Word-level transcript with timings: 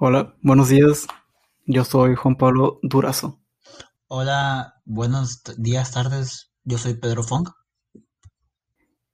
Hola, 0.00 0.36
buenos 0.42 0.68
días. 0.68 1.08
Yo 1.66 1.82
soy 1.82 2.14
Juan 2.14 2.36
Pablo 2.36 2.78
Durazo. 2.82 3.40
Hola, 4.06 4.74
buenos 4.84 5.42
días, 5.56 5.90
tardes. 5.90 6.52
Yo 6.62 6.78
soy 6.78 6.94
Pedro 6.94 7.24
Fong. 7.24 7.48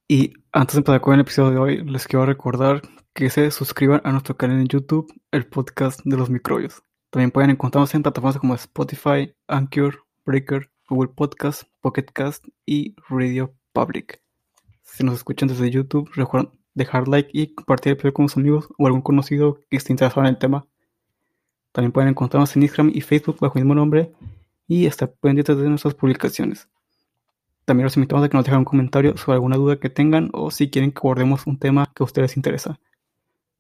Y 0.09 0.35
antes 0.53 0.75
de 0.75 0.81
empezar 0.81 1.01
con 1.01 1.15
el 1.15 1.21
episodio 1.21 1.51
de 1.53 1.57
hoy, 1.57 1.85
les 1.87 2.07
quiero 2.07 2.27
recordar 2.27 2.83
que 3.15 3.31
se 3.31 3.51
suscriban 3.51 4.03
a 4.05 4.13
nuestro 4.13 4.37
canal 4.37 4.61
en 4.61 4.69
YouTube, 4.69 5.11
el 5.31 5.47
podcast 5.47 6.01
de 6.05 6.19
los 6.19 6.29
microbios. 6.29 6.83
También 7.09 7.31
pueden 7.31 7.49
encontrarnos 7.49 7.95
en 7.95 8.03
plataformas 8.03 8.37
como 8.37 8.55
Spotify, 8.55 9.35
Anchor, 9.49 10.05
Breaker, 10.27 10.71
Google 10.91 11.15
Podcast, 11.17 11.63
Pocket 11.81 12.13
Cast 12.13 12.45
y 12.67 12.95
Radio 13.09 13.55
Public. 13.73 14.21
Si 14.83 15.03
nos 15.03 15.15
escuchan 15.15 15.49
desde 15.49 15.71
YouTube, 15.71 16.11
recuerden 16.15 16.53
dejar 16.75 17.09
like 17.09 17.31
y 17.33 17.55
compartir 17.55 17.93
el 17.93 17.95
episodio 17.95 18.13
con 18.13 18.29
sus 18.29 18.37
amigos 18.37 18.69
o 18.77 18.87
algún 18.87 19.01
conocido 19.01 19.61
que 19.71 19.79
esté 19.79 19.91
interesado 19.91 20.21
en 20.21 20.35
el 20.35 20.39
tema. 20.39 20.67
También 21.75 21.91
pueden 21.91 22.11
encontrarnos 22.11 22.55
en 22.55 22.63
Instagram 22.63 22.93
y 22.95 23.01
Facebook 23.01 23.39
bajo 23.41 23.59
el 23.59 23.65
mismo 23.65 23.75
nombre 23.75 24.13
y 24.69 24.87
estar 24.87 25.13
pendientes 25.21 25.59
de 25.59 25.69
nuestras 25.69 25.95
publicaciones. 25.95 26.69
También 27.65 27.83
los 27.87 27.97
invitamos 27.97 28.25
a 28.25 28.29
que 28.29 28.37
nos 28.37 28.45
dejen 28.45 28.61
un 28.61 28.65
comentario 28.65 29.17
sobre 29.17 29.35
alguna 29.35 29.57
duda 29.57 29.81
que 29.81 29.91
tengan 29.91 30.31
o 30.35 30.53
si 30.53 30.71
quieren 30.71 30.93
que 30.93 31.01
abordemos 31.01 31.49
un 31.49 31.59
tema 31.59 31.91
que 31.93 32.05
a 32.05 32.07
ustedes 32.07 32.31
les 32.31 32.37
interesa. 32.37 32.79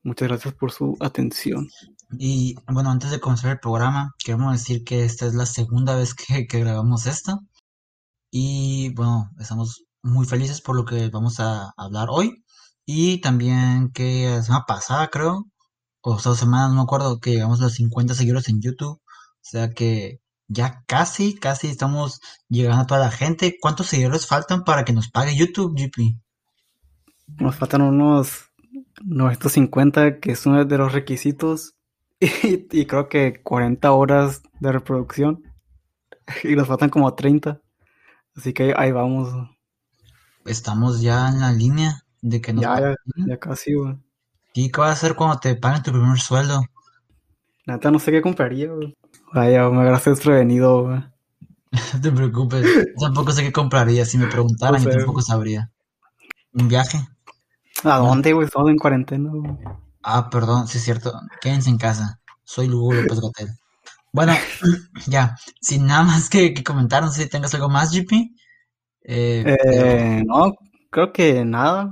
Muchas 0.04 0.28
gracias 0.28 0.54
por 0.54 0.70
su 0.70 0.96
atención. 1.00 1.68
Y 2.16 2.54
bueno, 2.72 2.90
antes 2.90 3.10
de 3.10 3.18
comenzar 3.18 3.50
el 3.50 3.58
programa, 3.58 4.14
queremos 4.24 4.52
decir 4.52 4.84
que 4.84 5.04
esta 5.04 5.26
es 5.26 5.34
la 5.34 5.46
segunda 5.46 5.96
vez 5.96 6.14
que, 6.14 6.46
grabamos 6.48 7.06
esto. 7.06 7.40
Y 8.30 8.94
bueno, 8.94 9.28
estamos 9.40 9.86
muy 10.02 10.24
felices 10.24 10.60
por 10.60 10.76
lo 10.76 10.84
que 10.84 11.08
vamos 11.08 11.40
a 11.40 11.72
hablar 11.76 12.06
hoy. 12.12 12.44
Y 12.86 13.20
también 13.20 13.90
que 13.92 14.28
la 14.28 14.42
semana 14.44 14.66
pasada, 14.68 15.08
creo, 15.08 15.46
o 16.04 16.18
dos 16.18 16.38
semanas, 16.38 16.68
no 16.70 16.76
me 16.76 16.82
acuerdo, 16.82 17.18
que 17.18 17.30
llegamos 17.30 17.60
a 17.60 17.64
los 17.64 17.74
50 17.74 18.14
seguidores 18.14 18.48
en 18.50 18.60
YouTube. 18.60 19.00
O 19.00 19.40
sea 19.40 19.70
que 19.70 20.20
ya 20.48 20.84
casi, 20.86 21.34
casi 21.34 21.68
estamos 21.68 22.20
llegando 22.48 22.82
a 22.82 22.86
toda 22.86 23.00
la 23.00 23.10
gente. 23.10 23.56
¿Cuántos 23.58 23.86
seguidores 23.86 24.26
faltan 24.26 24.64
para 24.64 24.84
que 24.84 24.92
nos 24.92 25.10
pague 25.10 25.34
YouTube, 25.34 25.74
GP? 25.74 26.20
Nos 27.40 27.56
faltan 27.56 27.80
unos 27.80 28.50
950, 29.02 30.20
que 30.20 30.32
es 30.32 30.44
uno 30.44 30.66
de 30.66 30.78
los 30.78 30.92
requisitos, 30.92 31.74
y, 32.20 32.66
y 32.70 32.86
creo 32.86 33.08
que 33.08 33.42
40 33.42 33.90
horas 33.92 34.42
de 34.60 34.72
reproducción, 34.72 35.42
y 36.44 36.54
nos 36.54 36.68
faltan 36.68 36.90
como 36.90 37.14
30. 37.14 37.62
Así 38.36 38.52
que 38.52 38.74
ahí 38.76 38.92
vamos. 38.92 39.32
Estamos 40.44 41.00
ya 41.00 41.28
en 41.28 41.40
la 41.40 41.50
línea 41.50 42.04
de 42.20 42.42
que 42.42 42.52
nos 42.52 42.62
Ya, 42.62 42.78
ya, 42.78 42.94
ya 43.26 43.38
casi, 43.38 43.72
güey. 43.72 43.96
¿Y 44.54 44.70
qué 44.70 44.80
vas 44.80 44.90
a 44.90 44.92
hacer 44.92 45.14
cuando 45.16 45.38
te 45.38 45.54
paguen 45.56 45.82
tu 45.82 45.90
primer 45.92 46.18
sueldo? 46.20 46.62
La 47.66 47.74
neta 47.74 47.90
no 47.90 47.98
sé 47.98 48.10
qué 48.12 48.22
compraría, 48.22 48.70
güey. 48.72 48.94
Vaya, 49.32 49.68
me 49.68 49.80
agarraste 49.80 50.10
desprevenido, 50.10 50.84
güey. 50.84 51.04
No 51.94 52.00
te 52.00 52.12
preocupes. 52.12 52.64
Tampoco 53.00 53.32
sé 53.32 53.42
qué 53.42 53.52
compraría. 53.52 54.04
Si 54.04 54.16
me 54.16 54.28
preguntaran, 54.28 54.82
No 54.82 54.90
yo 54.90 54.96
tampoco 54.96 55.22
sabría. 55.22 55.70
¿Un 56.52 56.68
viaje? 56.68 56.98
¿A 57.82 57.98
dónde, 57.98 58.32
güey? 58.32 58.46
Estamos 58.46 58.70
en 58.70 58.76
cuarentena, 58.76 59.30
güey. 59.32 59.58
Ah, 60.04 60.30
perdón, 60.30 60.68
sí 60.68 60.78
es 60.78 60.84
cierto. 60.84 61.12
Quédense 61.40 61.70
en 61.70 61.78
casa. 61.78 62.20
Soy 62.44 62.68
Lugo 62.68 62.92
López 62.92 63.20
Gatel. 63.20 63.48
Bueno, 64.12 64.34
ya. 65.08 65.34
Sin 65.60 65.86
nada 65.86 66.04
más 66.04 66.30
que, 66.30 66.54
que 66.54 66.62
comentar, 66.62 67.02
no 67.02 67.10
sé 67.10 67.24
si 67.24 67.28
tengas 67.28 67.52
algo 67.54 67.68
más, 67.68 67.90
GP. 67.92 68.12
Eh, 69.02 69.42
pero- 69.44 69.58
Eh, 69.72 70.22
no, 70.24 70.54
creo 70.90 71.12
que 71.12 71.44
nada, 71.44 71.90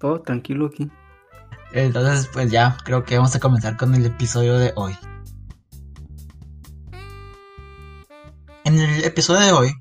todo 0.00 0.20
tranquilo 0.22 0.66
aquí. 0.66 0.90
Entonces, 1.72 2.28
pues 2.32 2.50
ya, 2.50 2.76
creo 2.84 3.04
que 3.04 3.16
vamos 3.16 3.34
a 3.36 3.40
comenzar 3.40 3.76
con 3.76 3.94
el 3.94 4.04
episodio 4.04 4.58
de 4.58 4.72
hoy. 4.74 4.96
En 8.64 8.78
el 8.78 9.04
episodio 9.04 9.40
de 9.40 9.52
hoy 9.52 9.72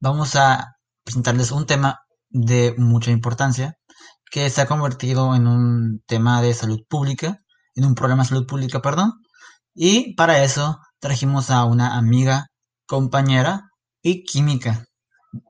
vamos 0.00 0.34
a 0.34 0.76
presentarles 1.04 1.52
un 1.52 1.66
tema 1.66 2.00
de 2.28 2.74
mucha 2.76 3.12
importancia 3.12 3.76
que 4.32 4.50
se 4.50 4.62
ha 4.62 4.66
convertido 4.66 5.34
en 5.36 5.46
un 5.46 6.02
tema 6.06 6.42
de 6.42 6.54
salud 6.54 6.80
pública, 6.88 7.38
en 7.74 7.84
un 7.84 7.94
problema 7.94 8.22
de 8.24 8.30
salud 8.30 8.46
pública, 8.46 8.82
perdón. 8.82 9.12
Y 9.74 10.14
para 10.16 10.42
eso 10.42 10.78
trajimos 10.98 11.50
a 11.50 11.64
una 11.64 11.96
amiga, 11.96 12.48
compañera 12.86 13.70
y 14.02 14.24
química, 14.24 14.86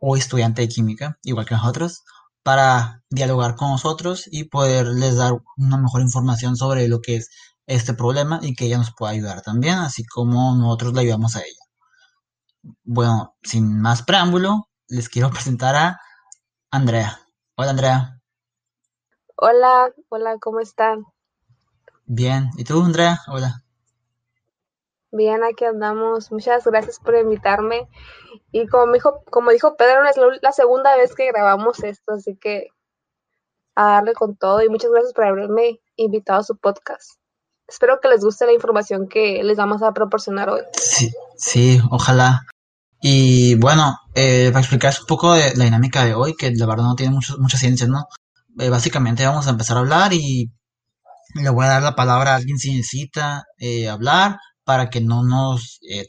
o 0.00 0.16
estudiante 0.16 0.62
de 0.62 0.68
química, 0.68 1.16
igual 1.22 1.46
que 1.46 1.54
nosotros, 1.54 2.02
para 2.42 3.02
dialogar 3.10 3.56
con 3.56 3.70
nosotros 3.70 4.28
y 4.30 4.44
poderles 4.44 5.16
dar 5.16 5.34
una 5.56 5.76
mejor 5.78 6.02
información 6.02 6.56
sobre 6.56 6.88
lo 6.88 7.00
que 7.00 7.16
es 7.16 7.30
este 7.66 7.94
problema 7.94 8.40
y 8.42 8.54
que 8.54 8.66
ella 8.66 8.78
nos 8.78 8.92
pueda 8.94 9.12
ayudar 9.12 9.42
también, 9.42 9.78
así 9.78 10.04
como 10.04 10.54
nosotros 10.56 10.94
le 10.94 11.02
ayudamos 11.02 11.36
a 11.36 11.40
ella. 11.40 11.62
Bueno, 12.84 13.36
sin 13.42 13.80
más 13.80 14.02
preámbulo, 14.02 14.68
les 14.88 15.08
quiero 15.08 15.30
presentar 15.32 15.76
a 15.76 16.00
Andrea. 16.70 17.20
Hola 17.56 17.70
Andrea. 17.70 18.20
Hola, 19.36 19.92
hola, 20.08 20.38
¿cómo 20.40 20.60
están? 20.60 21.04
Bien. 22.06 22.50
¿Y 22.56 22.64
tú, 22.64 22.82
Andrea? 22.82 23.20
Hola. 23.26 23.61
Bien, 25.12 25.44
aquí 25.44 25.66
andamos. 25.66 26.32
Muchas 26.32 26.64
gracias 26.64 26.98
por 26.98 27.14
invitarme. 27.14 27.86
Y 28.50 28.66
como 28.66 28.94
dijo, 28.94 29.22
como 29.30 29.50
dijo 29.50 29.76
Pedro, 29.76 30.04
es 30.08 30.16
la, 30.40 30.52
segunda 30.52 30.96
vez 30.96 31.14
que 31.14 31.26
grabamos 31.26 31.84
esto, 31.84 32.14
así 32.14 32.34
que 32.36 32.68
a 33.74 33.84
darle 33.92 34.14
con 34.14 34.36
todo 34.36 34.62
y 34.62 34.70
muchas 34.70 34.90
gracias 34.90 35.12
por 35.12 35.26
haberme 35.26 35.80
invitado 35.96 36.40
a 36.40 36.44
su 36.44 36.56
podcast. 36.56 37.18
Espero 37.68 38.00
que 38.00 38.08
les 38.08 38.24
guste 38.24 38.46
la 38.46 38.54
información 38.54 39.06
que 39.06 39.42
les 39.44 39.58
vamos 39.58 39.82
a 39.82 39.92
proporcionar 39.92 40.48
hoy. 40.48 40.62
Sí, 40.72 41.12
sí, 41.36 41.78
ojalá. 41.90 42.46
Y 43.02 43.56
bueno, 43.56 43.98
eh, 44.14 44.48
para 44.50 44.60
explicarles 44.60 45.00
un 45.00 45.06
poco 45.06 45.34
de 45.34 45.54
la 45.56 45.64
dinámica 45.64 46.06
de 46.06 46.14
hoy, 46.14 46.34
que 46.34 46.52
la 46.52 46.66
verdad 46.66 46.84
no 46.84 46.94
tiene 46.94 47.12
mucho, 47.12 47.36
mucha 47.38 47.58
ciencia, 47.58 47.86
¿no? 47.86 48.06
Eh, 48.58 48.70
básicamente 48.70 49.26
vamos 49.26 49.46
a 49.46 49.50
empezar 49.50 49.76
a 49.76 49.80
hablar 49.80 50.14
y 50.14 50.50
le 51.34 51.50
voy 51.50 51.66
a 51.66 51.70
dar 51.70 51.82
la 51.82 51.96
palabra 51.96 52.32
a 52.32 52.36
alguien 52.36 52.58
si 52.58 52.74
necesita 52.74 53.44
eh, 53.58 53.88
hablar 53.88 54.38
para 54.64 54.90
que 54.90 55.00
no 55.00 55.22
nos 55.24 55.78
eh, 55.82 56.06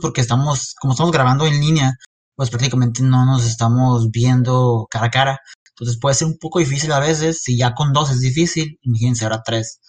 porque 0.00 0.20
estamos, 0.20 0.74
como 0.80 0.92
estamos 0.94 1.12
grabando 1.12 1.46
en 1.46 1.60
línea, 1.60 1.92
pues 2.36 2.50
prácticamente 2.50 3.02
no 3.02 3.26
nos 3.26 3.44
estamos 3.44 4.10
viendo 4.10 4.86
cara 4.90 5.06
a 5.06 5.10
cara. 5.10 5.40
Entonces 5.70 5.98
puede 6.00 6.14
ser 6.14 6.28
un 6.28 6.38
poco 6.38 6.58
difícil 6.58 6.92
a 6.92 7.00
veces, 7.00 7.42
si 7.42 7.56
ya 7.58 7.74
con 7.74 7.92
dos 7.92 8.10
es 8.10 8.20
difícil, 8.20 8.78
imagínense 8.82 9.24
ahora 9.24 9.42
tres. 9.44 9.80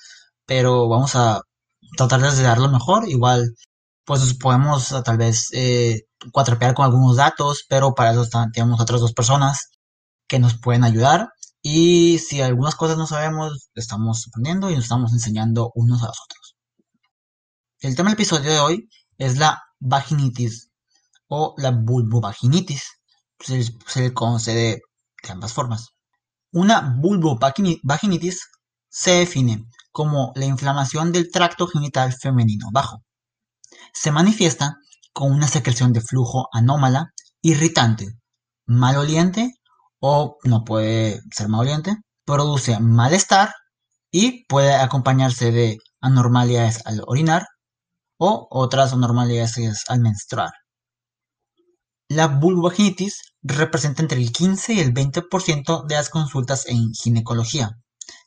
Pero 0.46 0.90
vamos 0.90 1.16
a 1.16 1.42
tratar 1.98 2.22
de 2.22 2.44
dar 2.44 2.60
lo 2.60 2.70
mejor, 2.70 3.08
igual 3.10 3.54
pues 4.06 4.22
nos 4.22 4.34
podemos 4.36 4.92
ah, 4.94 5.04
tal 5.04 5.18
vez 5.18 5.48
eh, 5.54 6.02
cuatrapear 6.32 6.74
con 6.74 6.86
algunos 6.86 7.16
datos, 7.18 7.66
pero 7.70 7.94
para 7.96 8.12
eso 8.12 8.28
tenemos 8.54 8.82
otras 8.82 9.02
dos 9.02 9.14
personas 9.14 9.70
que 10.28 10.40
nos 10.40 10.60
pueden 10.60 10.84
ayudar. 10.84 11.30
Y 11.64 12.20
si 12.20 12.42
algunas 12.42 12.76
cosas 12.76 12.98
no 12.98 13.08
sabemos, 13.08 13.70
estamos 13.76 14.26
aprendiendo 14.28 14.70
y 14.70 14.76
nos 14.76 14.86
estamos 14.86 15.14
enseñando 15.14 15.72
unos 15.76 16.04
a 16.04 16.08
los 16.08 16.18
otros. 16.26 16.41
El 17.82 17.96
tema 17.96 18.10
del 18.10 18.14
episodio 18.14 18.52
de 18.52 18.60
hoy 18.60 18.90
es 19.18 19.40
la 19.40 19.60
vaginitis 19.80 20.70
o 21.28 21.56
la 21.58 21.72
vulvovaginitis. 21.72 22.84
Se, 23.40 23.66
le 23.96 24.14
conoce 24.14 24.54
de, 24.54 24.82
de 25.24 25.32
ambas 25.32 25.52
formas. 25.52 25.88
Una 26.52 26.96
vulvovaginitis 27.00 28.40
se 28.88 29.12
define 29.14 29.66
como 29.92 30.32
la 30.36 30.46
inflamación 30.46 31.12
del 31.12 31.32
tracto 31.32 31.66
genital 31.66 32.14
femenino 32.14 32.68
bajo. 32.72 33.02
Se 33.94 34.12
manifiesta 34.12 34.76
con 35.12 35.32
una 35.32 35.48
secreción 35.48 35.92
de 35.92 36.02
flujo 36.02 36.50
anómala, 36.54 37.10
irritante, 37.42 38.10
maloliente 38.68 39.56
o 40.00 40.38
no 40.44 40.64
puede 40.66 41.20
ser 41.32 41.48
maloliente, 41.48 41.98
produce 42.26 42.80
malestar 42.80 43.56
y 44.12 44.46
puede 44.46 44.76
acompañarse 44.76 45.52
de 45.52 45.80
anormalidades 46.00 46.86
al 46.86 47.02
orinar 47.08 47.48
o 48.24 48.48
otras 48.52 48.94
anormalidades 48.94 49.90
al 49.90 50.00
menstruar. 50.00 50.52
La 52.08 52.28
vulvovaginitis 52.28 53.34
representa 53.42 54.04
entre 54.04 54.20
el 54.20 54.32
15 54.32 54.74
y 54.74 54.80
el 54.80 54.94
20% 54.94 55.88
de 55.88 55.96
las 55.96 56.10
consultas 56.10 56.68
en 56.68 56.94
ginecología, 56.94 57.80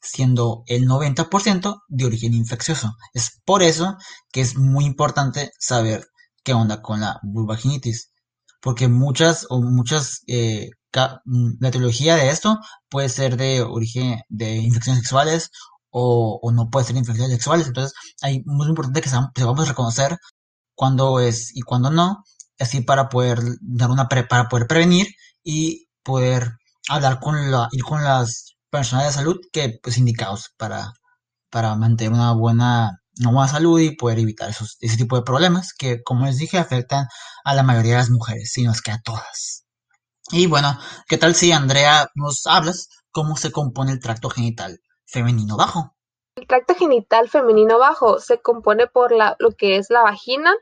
siendo 0.03 0.65
el 0.67 0.89
90% 0.89 1.83
de 1.87 2.05
origen 2.07 2.35
infeccioso. 2.35 2.97
Es 3.13 3.41
por 3.45 3.63
eso 3.63 3.97
que 4.33 4.41
es 4.41 4.57
muy 4.57 4.85
importante 4.85 5.53
saber 5.61 6.09
qué 6.43 6.55
onda 6.55 6.83
con 6.83 7.01
la 7.01 7.21
vulvaginitis, 7.23 8.11
porque 8.61 8.89
muchas 8.89 9.47
o 9.49 9.63
muchas 9.63 10.23
eh, 10.27 10.71
mm, 11.25 11.51
la 11.61 11.69
etiología 11.69 12.17
de 12.17 12.31
esto 12.31 12.59
puede 12.89 13.09
ser 13.09 13.37
de 13.37 13.63
origen 13.63 14.23
de 14.29 14.57
infecciones 14.57 15.03
sexuales 15.03 15.51
o, 16.03 16.53
no 16.53 16.71
puede 16.71 16.87
ser 16.87 16.97
infecciones 16.97 17.33
sexuales, 17.33 17.67
entonces 17.69 17.95
hay 18.23 18.43
muy 18.47 18.69
importante 18.69 19.01
que 19.03 19.11
sepam- 19.11 19.31
sepamos 19.37 19.69
reconocer 19.69 20.19
cuándo 20.75 21.21
es 21.21 21.55
y 21.57 21.63
cuándo 21.63 21.91
no, 21.91 22.25
así 22.59 22.81
para 22.83 23.09
poder 23.09 23.41
dar 23.61 23.91
una 23.91 24.09
para 24.09 24.49
poder 24.49 24.67
prevenir 24.67 25.09
y 25.45 25.89
poder 26.03 26.53
hablar 26.89 27.21
con 27.21 27.51
la 27.51 27.69
ir 27.73 27.85
con 27.85 28.05
las 28.05 28.57
personas 28.71 29.07
de 29.07 29.13
salud 29.13 29.37
que 29.53 29.79
pues 29.83 29.99
indicados 29.99 30.51
para 30.59 30.93
para 31.51 31.75
mantener 31.77 32.13
una 32.13 32.33
buena 32.33 33.01
una 33.21 33.31
buena 33.33 33.49
salud 33.49 33.81
y 33.81 33.97
poder 33.97 34.19
evitar 34.21 34.51
esos, 34.51 34.77
ese 34.81 34.97
tipo 34.97 35.17
de 35.17 35.23
problemas 35.23 35.73
que, 35.73 36.03
como 36.03 36.27
les 36.27 36.39
dije, 36.39 36.59
afectan 36.59 37.07
a 37.45 37.55
la 37.55 37.63
mayoría 37.63 37.93
de 37.93 37.99
las 37.99 38.11
mujeres, 38.11 38.51
si 38.53 38.63
no 38.65 38.73
es 38.73 38.83
que 38.83 38.91
a 38.93 39.01
todas. 39.03 39.65
Y 40.33 40.47
bueno, 40.47 40.79
¿qué 41.09 41.19
tal 41.19 41.35
si 41.35 41.53
Andrea 41.53 42.09
nos 42.15 42.47
hablas 42.47 42.89
cómo 43.11 43.37
se 43.37 43.53
compone 43.53 43.93
el 43.93 44.01
tracto 44.01 44.31
genital 44.31 44.81
femenino 45.15 45.57
bajo? 45.57 45.95
El 46.35 46.47
tracto 46.49 46.75
genital 46.75 47.29
femenino 47.29 47.79
bajo 47.79 48.19
se 48.19 48.43
compone 48.43 48.89
por 48.89 49.13
la, 49.13 49.37
lo 49.39 49.53
que 49.53 49.77
es 49.77 49.89
la 49.89 50.03
vagina, 50.03 50.55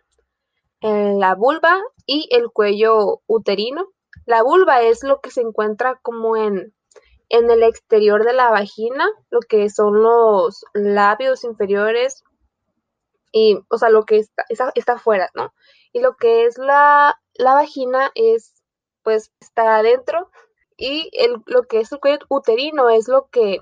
eh, 0.83 1.15
la 1.19 1.35
vulva 1.35 1.81
y 2.07 2.29
el 2.31 2.51
cuello 2.51 3.23
uterino. 3.27 3.89
La 4.27 4.43
vulva 4.43 4.83
es 4.83 5.03
lo 5.03 5.21
que 5.21 5.31
se 5.31 5.41
encuentra 5.41 5.99
como 6.03 6.37
en, 6.37 6.75
en 7.31 7.51
el 7.51 7.63
exterior 7.63 8.25
de 8.25 8.35
la 8.35 8.51
vagina, 8.51 9.09
lo 9.31 9.41
que 9.41 9.71
son 9.71 10.03
los 10.03 10.65
labios 10.75 11.45
inferiores 11.45 12.23
y, 13.33 13.59
o 13.71 13.79
sea, 13.79 13.89
lo 13.89 14.05
que 14.05 14.19
está, 14.19 14.45
está, 14.75 14.93
afuera, 14.93 15.31
¿no? 15.35 15.55
Y 15.95 16.01
lo 16.01 16.17
que 16.17 16.45
es 16.45 16.59
la, 16.59 17.19
la 17.35 17.55
vagina 17.55 18.13
es, 18.15 18.53
pues, 19.03 19.33
está 19.41 19.77
adentro 19.77 20.31
y 20.77 21.11
el, 21.15 21.43
lo 21.47 21.63
que 21.63 21.81
es 21.81 21.91
el 21.93 22.01
cuello 22.01 22.19
uterino 22.29 22.91
es 22.91 23.09
lo 23.09 23.29
que 23.31 23.61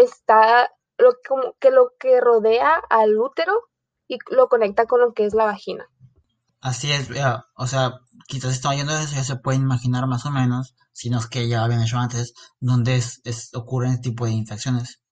está, 0.00 0.70
lo, 0.98 1.12
como 1.26 1.54
que 1.60 1.70
lo 1.70 1.92
que 1.98 2.20
rodea 2.20 2.82
al 2.90 3.16
útero 3.16 3.52
y 4.08 4.18
lo 4.30 4.48
conecta 4.48 4.86
con 4.86 5.00
lo 5.00 5.12
que 5.14 5.24
es 5.24 5.34
la 5.34 5.44
vagina. 5.44 5.86
Así 6.60 6.90
es, 6.90 7.10
o 7.56 7.66
sea, 7.66 8.00
quizás 8.26 8.52
estamos 8.52 8.78
yendo 8.78 8.96
eso, 8.96 9.14
ya 9.14 9.24
se 9.24 9.36
pueden 9.36 9.62
imaginar 9.62 10.06
más 10.06 10.24
o 10.24 10.30
menos, 10.30 10.74
si 10.92 11.10
no 11.10 11.18
es 11.18 11.26
que 11.26 11.46
ya 11.46 11.62
habían 11.62 11.82
hecho 11.82 11.98
antes, 11.98 12.32
donde 12.58 12.96
es, 12.96 13.50
ocurren 13.54 13.92
este 13.92 14.10
tipo 14.10 14.24
de 14.24 14.32
infecciones. 14.32 15.02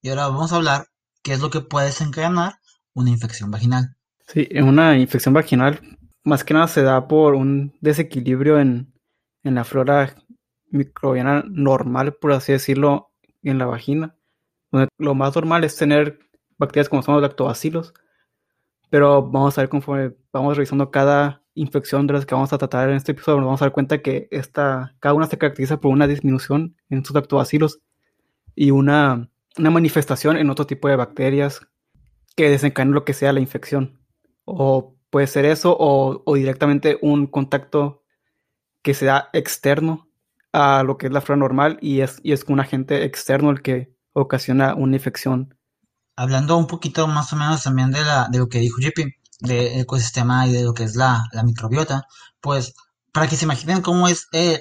Y 0.00 0.08
ahora 0.08 0.28
vamos 0.28 0.52
a 0.52 0.56
hablar 0.56 0.86
qué 1.22 1.34
es 1.34 1.40
lo 1.40 1.50
que 1.50 1.60
puede 1.60 1.86
desencadenar 1.86 2.54
una 2.94 3.10
infección 3.10 3.50
vaginal. 3.50 3.96
Sí, 4.26 4.48
una 4.58 4.96
infección 4.96 5.34
vaginal 5.34 5.80
más 6.24 6.44
que 6.44 6.54
nada 6.54 6.68
se 6.68 6.82
da 6.82 7.08
por 7.08 7.34
un 7.34 7.74
desequilibrio 7.80 8.58
en, 8.58 8.92
en 9.42 9.54
la 9.54 9.64
flora 9.64 10.14
microbiana 10.70 11.44
normal, 11.48 12.14
por 12.14 12.32
así 12.32 12.52
decirlo, 12.52 13.12
en 13.42 13.58
la 13.58 13.66
vagina. 13.66 14.16
Donde 14.72 14.88
lo 14.98 15.14
más 15.14 15.36
normal 15.36 15.62
es 15.64 15.76
tener 15.76 16.18
bacterias 16.58 16.88
como 16.88 17.02
son 17.02 17.14
los 17.14 17.22
lactobacilos, 17.22 17.94
pero 18.90 19.22
vamos 19.22 19.56
a 19.56 19.62
ver 19.62 19.68
conforme 19.68 20.14
vamos 20.32 20.56
revisando 20.56 20.90
cada 20.90 21.42
infección 21.54 22.06
de 22.06 22.14
las 22.14 22.26
que 22.26 22.34
vamos 22.34 22.52
a 22.52 22.58
tratar 22.58 22.88
en 22.88 22.96
este 22.96 23.12
episodio, 23.12 23.38
nos 23.38 23.46
vamos 23.46 23.62
a 23.62 23.66
dar 23.66 23.72
cuenta 23.72 24.02
que 24.02 24.28
esta, 24.30 24.94
cada 25.00 25.14
una 25.14 25.26
se 25.26 25.38
caracteriza 25.38 25.78
por 25.78 25.92
una 25.92 26.06
disminución 26.06 26.76
en 26.88 27.04
sus 27.04 27.14
lactobacilos 27.14 27.80
y 28.54 28.70
una, 28.70 29.30
una 29.58 29.70
manifestación 29.70 30.36
en 30.36 30.50
otro 30.50 30.66
tipo 30.66 30.88
de 30.88 30.96
bacterias 30.96 31.60
que 32.36 32.50
desencadenan 32.50 32.94
lo 32.94 33.04
que 33.04 33.12
sea 33.12 33.32
la 33.32 33.40
infección. 33.40 34.00
O 34.44 34.96
puede 35.10 35.26
ser 35.26 35.44
eso 35.44 35.76
o, 35.78 36.22
o 36.24 36.34
directamente 36.34 36.98
un 37.02 37.26
contacto 37.26 38.02
que 38.82 38.94
sea 38.94 39.28
externo 39.32 40.08
a 40.52 40.82
lo 40.82 40.98
que 40.98 41.06
es 41.06 41.12
la 41.12 41.20
flora 41.20 41.38
normal 41.38 41.78
y 41.80 42.00
es, 42.00 42.18
y 42.22 42.32
es 42.32 42.44
un 42.48 42.60
agente 42.60 43.04
externo 43.04 43.50
el 43.50 43.62
que 43.62 43.94
ocasiona 44.14 44.74
una 44.74 44.96
infección 44.96 45.54
hablando 46.16 46.56
un 46.56 46.66
poquito 46.66 47.06
más 47.06 47.32
o 47.32 47.36
menos 47.36 47.62
también 47.62 47.90
de, 47.90 48.02
la, 48.02 48.28
de 48.30 48.38
lo 48.38 48.48
que 48.48 48.58
dijo 48.58 48.80
JP, 48.80 48.98
del 49.40 49.80
ecosistema 49.80 50.46
y 50.46 50.52
de 50.52 50.62
lo 50.64 50.74
que 50.74 50.84
es 50.84 50.96
la, 50.96 51.24
microbiota, 51.44 52.04
pues 52.40 52.74
para 53.12 53.28
que 53.28 53.36
se 53.36 53.44
imaginen 53.44 53.82
cómo 53.82 54.08
es 54.08 54.26
eh, 54.32 54.60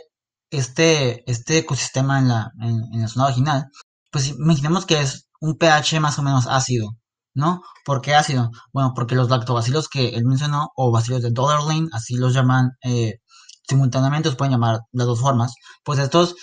este, 0.49 1.29
este 1.29 1.59
ecosistema 1.59 2.19
en 2.19 2.27
la, 2.29 2.51
en, 2.59 3.01
la 3.01 3.07
zona 3.07 3.25
vaginal, 3.25 3.67
pues 4.11 4.29
imaginemos 4.29 4.85
que 4.85 5.01
es 5.01 5.29
un 5.39 5.57
pH 5.57 5.99
más 5.99 6.19
o 6.19 6.23
menos 6.23 6.47
ácido, 6.47 6.97
¿no? 7.33 7.61
¿Por 7.85 8.01
qué 8.01 8.15
ácido? 8.15 8.51
Bueno, 8.73 8.93
porque 8.95 9.15
los 9.15 9.29
lactobacilos 9.29 9.87
que 9.89 10.09
él 10.09 10.25
mencionó, 10.25 10.71
o 10.75 10.91
bacilos 10.91 11.21
de 11.21 11.31
Dollarlin, 11.31 11.89
así 11.93 12.15
los 12.15 12.33
llaman 12.33 12.71
eh, 12.83 13.19
simultáneamente, 13.67 14.29
los 14.29 14.35
pueden 14.37 14.53
llamar 14.53 14.81
de 14.91 15.05
dos 15.05 15.21
formas, 15.21 15.53
pues 15.83 15.99
estos, 15.99 16.35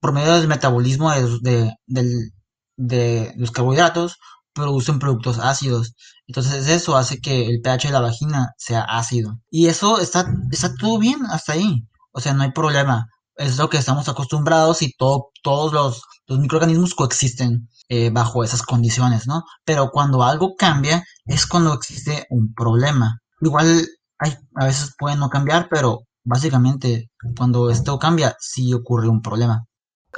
por 0.00 0.12
medio 0.12 0.34
del 0.34 0.48
metabolismo 0.48 1.10
de, 1.12 1.74
de, 1.86 2.30
de 2.78 3.34
los 3.36 3.50
carbohidratos, 3.50 4.16
producen 4.54 4.98
productos 4.98 5.38
ácidos. 5.38 5.94
Entonces 6.26 6.68
eso 6.68 6.96
hace 6.96 7.20
que 7.20 7.46
el 7.46 7.60
pH 7.60 7.88
de 7.88 7.92
la 7.92 8.00
vagina 8.00 8.54
sea 8.56 8.82
ácido. 8.82 9.38
Y 9.50 9.66
eso 9.66 10.00
está, 10.00 10.26
está 10.50 10.74
todo 10.74 10.98
bien 10.98 11.26
hasta 11.26 11.52
ahí. 11.52 11.84
O 12.12 12.20
sea, 12.20 12.32
no 12.32 12.42
hay 12.42 12.52
problema. 12.52 13.06
Es 13.36 13.58
lo 13.58 13.68
que 13.68 13.76
estamos 13.78 14.08
acostumbrados 14.08 14.82
y 14.82 14.92
todo, 14.96 15.30
todos 15.42 15.72
los, 15.72 16.02
los 16.26 16.38
microorganismos 16.38 16.94
coexisten 16.94 17.68
eh, 17.88 18.10
bajo 18.10 18.42
esas 18.44 18.62
condiciones, 18.62 19.26
¿no? 19.26 19.44
Pero 19.64 19.90
cuando 19.90 20.22
algo 20.22 20.54
cambia 20.56 21.04
es 21.24 21.46
cuando 21.46 21.72
existe 21.74 22.26
un 22.30 22.52
problema. 22.54 23.20
Igual 23.40 23.86
hay, 24.18 24.36
a 24.56 24.64
veces 24.66 24.94
puede 24.98 25.16
no 25.16 25.30
cambiar, 25.30 25.68
pero 25.70 26.00
básicamente 26.24 27.10
cuando 27.36 27.70
esto 27.70 27.98
cambia 27.98 28.36
sí 28.40 28.74
ocurre 28.74 29.08
un 29.08 29.22
problema. 29.22 29.64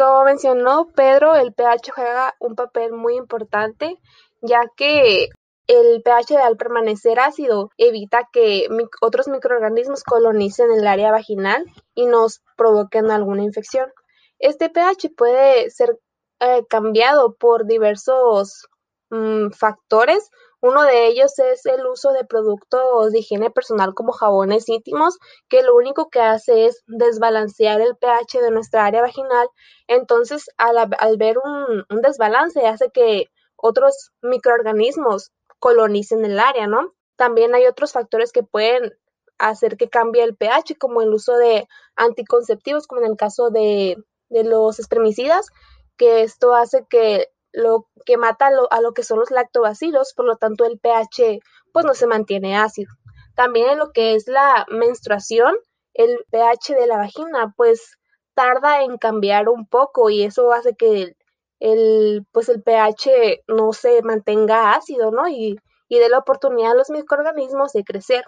Como 0.00 0.24
mencionó 0.24 0.88
Pedro, 0.96 1.34
el 1.34 1.52
pH 1.52 1.90
juega 1.94 2.34
un 2.40 2.54
papel 2.54 2.94
muy 2.94 3.16
importante 3.16 4.00
ya 4.40 4.62
que 4.74 5.28
el 5.66 6.02
pH 6.02 6.38
al 6.38 6.56
permanecer 6.56 7.20
ácido 7.20 7.68
evita 7.76 8.26
que 8.32 8.66
otros 9.02 9.28
microorganismos 9.28 10.02
colonicen 10.02 10.72
el 10.72 10.86
área 10.86 11.10
vaginal 11.10 11.66
y 11.94 12.06
nos 12.06 12.40
provoquen 12.56 13.10
alguna 13.10 13.42
infección. 13.42 13.92
Este 14.38 14.70
pH 14.70 15.10
puede 15.14 15.68
ser 15.68 15.98
eh, 16.40 16.64
cambiado 16.70 17.34
por 17.34 17.66
diversos 17.66 18.68
mm, 19.10 19.50
factores. 19.50 20.30
Uno 20.62 20.82
de 20.82 21.06
ellos 21.06 21.38
es 21.38 21.64
el 21.64 21.86
uso 21.86 22.12
de 22.12 22.24
productos 22.24 23.12
de 23.12 23.20
higiene 23.20 23.50
personal 23.50 23.94
como 23.94 24.12
jabones 24.12 24.68
íntimos, 24.68 25.18
que 25.48 25.62
lo 25.62 25.74
único 25.74 26.10
que 26.10 26.20
hace 26.20 26.66
es 26.66 26.82
desbalancear 26.86 27.80
el 27.80 27.96
pH 27.96 28.42
de 28.42 28.50
nuestra 28.50 28.84
área 28.84 29.00
vaginal. 29.00 29.48
Entonces, 29.86 30.50
al, 30.58 30.76
ver 31.16 31.38
un, 31.38 31.86
desbalance, 32.02 32.66
hace 32.66 32.90
que 32.90 33.30
otros 33.56 34.12
microorganismos 34.20 35.32
colonicen 35.58 36.24
el 36.26 36.38
área, 36.38 36.66
¿no? 36.66 36.92
También 37.16 37.54
hay 37.54 37.66
otros 37.66 37.92
factores 37.92 38.32
que 38.32 38.42
pueden 38.42 38.92
hacer 39.38 39.78
que 39.78 39.88
cambie 39.88 40.22
el 40.22 40.36
pH, 40.36 40.76
como 40.78 41.00
el 41.00 41.12
uso 41.12 41.36
de 41.36 41.66
anticonceptivos, 41.96 42.86
como 42.86 43.00
en 43.00 43.10
el 43.12 43.16
caso 43.16 43.50
de, 43.50 43.96
los 44.28 44.78
espermicidas, 44.78 45.48
que 45.96 46.22
esto 46.22 46.54
hace 46.54 46.86
que 46.88 47.28
lo 47.52 47.86
que 48.06 48.16
mata 48.16 48.48
a 48.48 48.50
lo, 48.50 48.72
a 48.72 48.80
lo, 48.80 48.92
que 48.92 49.02
son 49.02 49.18
los 49.18 49.30
lactobacilos, 49.30 50.14
por 50.14 50.24
lo 50.24 50.36
tanto 50.36 50.64
el 50.64 50.78
pH 50.78 51.40
pues 51.72 51.84
no 51.84 51.94
se 51.94 52.06
mantiene 52.06 52.56
ácido. 52.56 52.92
También 53.34 53.70
en 53.70 53.78
lo 53.78 53.92
que 53.92 54.14
es 54.14 54.28
la 54.28 54.66
menstruación, 54.68 55.56
el 55.94 56.24
pH 56.30 56.74
de 56.74 56.86
la 56.86 56.98
vagina 56.98 57.52
pues 57.56 57.98
tarda 58.34 58.82
en 58.82 58.98
cambiar 58.98 59.48
un 59.48 59.66
poco 59.66 60.10
y 60.10 60.22
eso 60.22 60.52
hace 60.52 60.74
que 60.74 61.16
el, 61.60 62.26
pues 62.32 62.48
el 62.48 62.62
pH 62.62 63.42
no 63.48 63.72
se 63.72 64.02
mantenga 64.02 64.72
ácido, 64.72 65.10
¿no? 65.10 65.28
Y, 65.28 65.58
y 65.88 65.98
dé 65.98 66.08
la 66.08 66.18
oportunidad 66.18 66.72
a 66.72 66.76
los 66.76 66.90
microorganismos 66.90 67.72
de 67.72 67.84
crecer. 67.84 68.24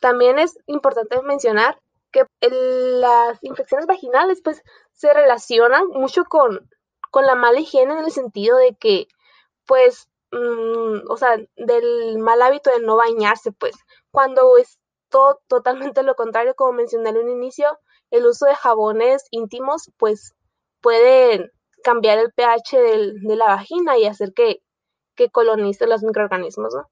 También 0.00 0.38
es 0.38 0.56
importante 0.66 1.20
mencionar 1.22 1.78
que 2.12 2.24
las 2.50 3.38
infecciones 3.42 3.86
vaginales 3.86 4.40
pues 4.42 4.62
se 4.92 5.12
relacionan 5.12 5.86
mucho 5.88 6.24
con, 6.24 6.68
con 7.10 7.26
la 7.26 7.34
mala 7.34 7.60
higiene 7.60 7.92
en 7.94 8.04
el 8.04 8.10
sentido 8.10 8.56
de 8.56 8.74
que 8.74 9.08
pues 9.66 10.08
mm, 10.32 11.10
o 11.10 11.16
sea 11.16 11.36
del 11.56 12.18
mal 12.18 12.42
hábito 12.42 12.70
de 12.70 12.80
no 12.80 12.96
bañarse 12.96 13.52
pues 13.52 13.74
cuando 14.10 14.56
es 14.56 14.78
todo 15.08 15.40
totalmente 15.48 16.02
lo 16.02 16.14
contrario 16.14 16.54
como 16.54 16.72
mencioné 16.72 17.10
en 17.10 17.18
un 17.18 17.30
inicio 17.30 17.78
el 18.10 18.26
uso 18.26 18.46
de 18.46 18.54
jabones 18.54 19.26
íntimos 19.30 19.90
pues 19.98 20.34
pueden 20.80 21.50
cambiar 21.82 22.18
el 22.18 22.32
pH 22.32 22.76
de 23.22 23.36
la 23.36 23.46
vagina 23.46 23.98
y 23.98 24.06
hacer 24.06 24.32
que, 24.34 24.62
que 25.14 25.30
colonice 25.30 25.86
los 25.86 26.02
microorganismos, 26.02 26.74
¿no? 26.74 26.88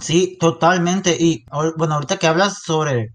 Sí, 0.00 0.36
totalmente. 0.38 1.16
Y 1.18 1.44
bueno, 1.76 1.94
ahorita 1.94 2.18
que 2.18 2.26
hablas 2.26 2.62
sobre 2.62 3.14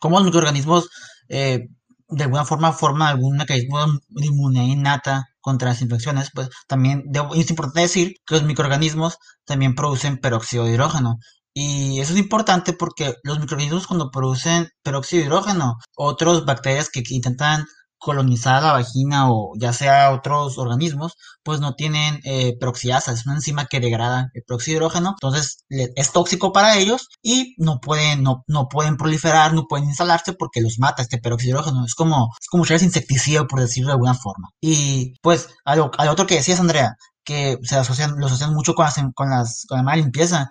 cómo 0.00 0.16
los 0.16 0.26
microorganismos 0.26 0.90
eh, 1.28 1.68
de 2.12 2.24
alguna 2.24 2.44
forma 2.44 2.72
forman 2.72 3.08
algún 3.08 3.36
mecanismo 3.36 3.78
de 4.08 4.26
inmunidad 4.26 4.64
innata 4.64 5.24
contra 5.40 5.70
las 5.70 5.82
infecciones, 5.82 6.30
pues 6.34 6.48
también 6.68 7.04
es 7.34 7.50
importante 7.50 7.80
decir 7.80 8.14
que 8.26 8.34
los 8.34 8.44
microorganismos 8.44 9.18
también 9.44 9.74
producen 9.74 10.18
peróxido 10.18 10.64
de 10.64 10.72
hidrógeno. 10.72 11.16
Y 11.54 12.00
eso 12.00 12.12
es 12.14 12.18
importante 12.18 12.72
porque 12.72 13.14
los 13.24 13.40
microorganismos 13.40 13.86
cuando 13.86 14.10
producen 14.10 14.68
peróxido 14.82 15.20
de 15.20 15.26
hidrógeno, 15.26 15.76
otras 15.96 16.44
bacterias 16.44 16.90
que 16.90 17.02
intentan 17.10 17.66
colonizar 18.02 18.62
la 18.62 18.72
vagina 18.72 19.30
o 19.30 19.52
ya 19.56 19.72
sea 19.72 20.10
otros 20.10 20.58
organismos, 20.58 21.12
pues 21.44 21.60
no 21.60 21.74
tienen 21.74 22.20
eh, 22.24 22.56
peroxidasa, 22.58 23.12
es 23.12 23.26
una 23.26 23.36
enzima 23.36 23.66
que 23.66 23.78
degrada 23.78 24.30
el 24.34 24.42
hidrógeno, 24.66 25.10
entonces 25.10 25.64
es 25.68 26.12
tóxico 26.12 26.52
para 26.52 26.78
ellos 26.78 27.08
y 27.22 27.54
no 27.58 27.78
pueden, 27.80 28.24
no, 28.24 28.42
no 28.48 28.68
pueden 28.68 28.96
proliferar, 28.96 29.54
no 29.54 29.66
pueden 29.68 29.86
instalarse 29.86 30.32
porque 30.32 30.60
los 30.60 30.80
mata 30.80 31.02
este 31.02 31.20
hidrógeno, 31.44 31.84
es 31.86 31.94
como, 31.94 32.30
es 32.40 32.48
como 32.48 32.64
insecticida 32.64 33.46
por 33.46 33.60
decirlo 33.60 33.88
de 33.88 33.94
alguna 33.94 34.14
forma. 34.14 34.48
Y 34.60 35.14
pues, 35.22 35.48
a 35.64 35.76
lo, 35.76 35.90
otro 36.10 36.26
que 36.26 36.36
decías, 36.36 36.58
Andrea, 36.58 36.96
que 37.24 37.58
se 37.62 37.76
asocian, 37.76 38.16
lo 38.18 38.26
asocian 38.26 38.52
mucho 38.52 38.74
con, 38.74 38.84
las, 38.84 38.96
con, 39.14 39.30
las, 39.30 39.64
con 39.68 39.78
la 39.78 39.84
mala 39.84 40.02
limpieza. 40.02 40.48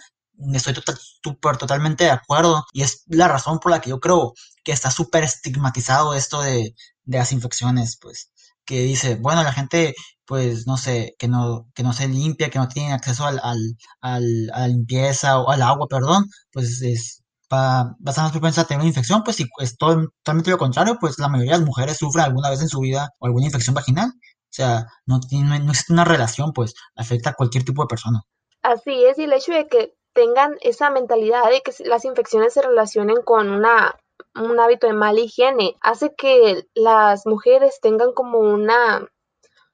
Estoy 0.53 0.74
total, 0.74 0.98
super, 1.24 1.58
totalmente 1.58 2.05
de 2.05 2.12
acuerdo 2.12 2.65
y 2.74 2.81
es 2.81 3.03
la 3.08 3.27
razón 3.27 3.60
por 3.60 3.72
la 3.72 3.79
que 3.79 3.91
yo 3.91 4.00
creo 4.00 4.34
que 4.63 4.72
está 4.72 4.89
súper 4.89 5.24
estigmatizado 5.24 6.15
esto 6.15 6.41
de, 6.41 6.74
de 7.03 7.17
las 7.17 7.31
infecciones, 7.31 7.98
pues, 8.01 8.31
que 8.65 8.81
dice, 8.84 9.15
bueno, 9.15 9.43
la 9.43 9.53
gente, 9.53 9.93
pues, 10.25 10.67
no 10.67 10.77
sé, 10.77 11.15
que 11.20 11.27
no, 11.27 11.67
que 11.75 11.84
no 11.84 11.93
se 11.93 12.08
limpia, 12.08 12.50
que 12.50 12.60
no 12.60 12.67
tiene 12.67 12.93
acceso 12.93 13.25
al, 13.25 13.39
al, 13.43 13.58
al 14.01 14.24
a 14.53 14.60
la 14.62 14.67
limpieza 14.67 15.39
o 15.39 15.50
al 15.50 15.62
agua, 15.62 15.88
perdón, 15.89 16.25
pues 16.51 16.81
es, 16.81 17.24
va, 17.51 17.96
propensa 18.31 18.62
a 18.62 18.65
tener 18.65 18.81
una 18.81 18.89
infección, 18.89 19.24
pues, 19.24 19.39
y 19.39 19.46
es 19.60 19.77
totalmente 19.77 20.51
lo 20.51 20.58
contrario, 20.58 20.98
pues 21.00 21.20
la 21.20 21.27
mayoría 21.27 21.53
de 21.53 21.60
las 21.60 21.67
mujeres 21.67 21.98
sufren 21.98 22.25
alguna 22.25 22.50
vez 22.50 22.62
en 22.62 22.70
su 22.70 22.79
vida 22.79 23.10
o 23.20 23.25
alguna 23.25 23.46
infección 23.46 23.75
vaginal. 23.75 24.10
O 24.10 24.53
sea, 24.53 24.86
no, 25.05 25.20
tiene, 25.22 25.60
no 25.60 25.72
existe 25.72 25.93
una 25.93 26.03
relación, 26.05 26.51
pues, 26.53 26.74
afecta 26.96 27.31
a 27.31 27.34
cualquier 27.34 27.63
tipo 27.63 27.84
de 27.84 27.88
persona. 27.88 28.22
Así 28.62 29.05
es, 29.05 29.17
y 29.17 29.24
el 29.24 29.34
hecho 29.34 29.53
de 29.53 29.67
que 29.67 29.93
tengan 30.13 30.55
esa 30.62 30.89
mentalidad 30.89 31.50
de 31.50 31.62
que 31.62 31.72
las 31.86 32.05
infecciones 32.05 32.53
se 32.53 32.62
relacionen 32.62 33.22
con 33.24 33.50
una 33.50 33.96
un 34.35 34.59
hábito 34.59 34.88
de 34.88 34.93
mala 34.93 35.19
higiene 35.19 35.77
hace 35.81 36.13
que 36.15 36.65
las 36.73 37.25
mujeres 37.25 37.79
tengan 37.81 38.13
como 38.13 38.39
una 38.39 39.07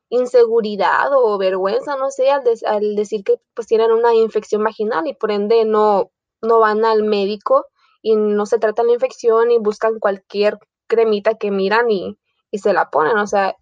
inseguridad 0.10 1.10
o 1.14 1.38
vergüenza, 1.38 1.96
no 1.98 2.10
sé, 2.12 2.32
al, 2.32 2.44
al, 2.66 2.96
decir 2.96 3.24
que 3.24 3.40
pues 3.54 3.68
tienen 3.68 3.92
una 3.92 4.14
infección 4.14 4.64
vaginal 4.64 5.08
y 5.08 5.14
por 5.14 5.32
ende 5.32 5.66
no, 5.66 6.12
no 6.42 6.60
van 6.60 6.86
al 6.86 7.04
médico 7.04 7.66
y 8.02 8.16
no 8.16 8.46
se 8.46 8.60
tratan 8.60 8.88
la 8.88 8.94
infección 8.94 9.52
y 9.52 9.58
buscan 9.58 10.00
cualquier 10.00 10.60
cremita 10.88 11.36
que 11.36 11.52
miran 11.52 11.92
y, 11.92 12.18
y 12.52 12.60
se 12.60 12.74
la 12.74 12.90
ponen. 12.90 13.18
O 13.18 13.28
sea, 13.28 13.56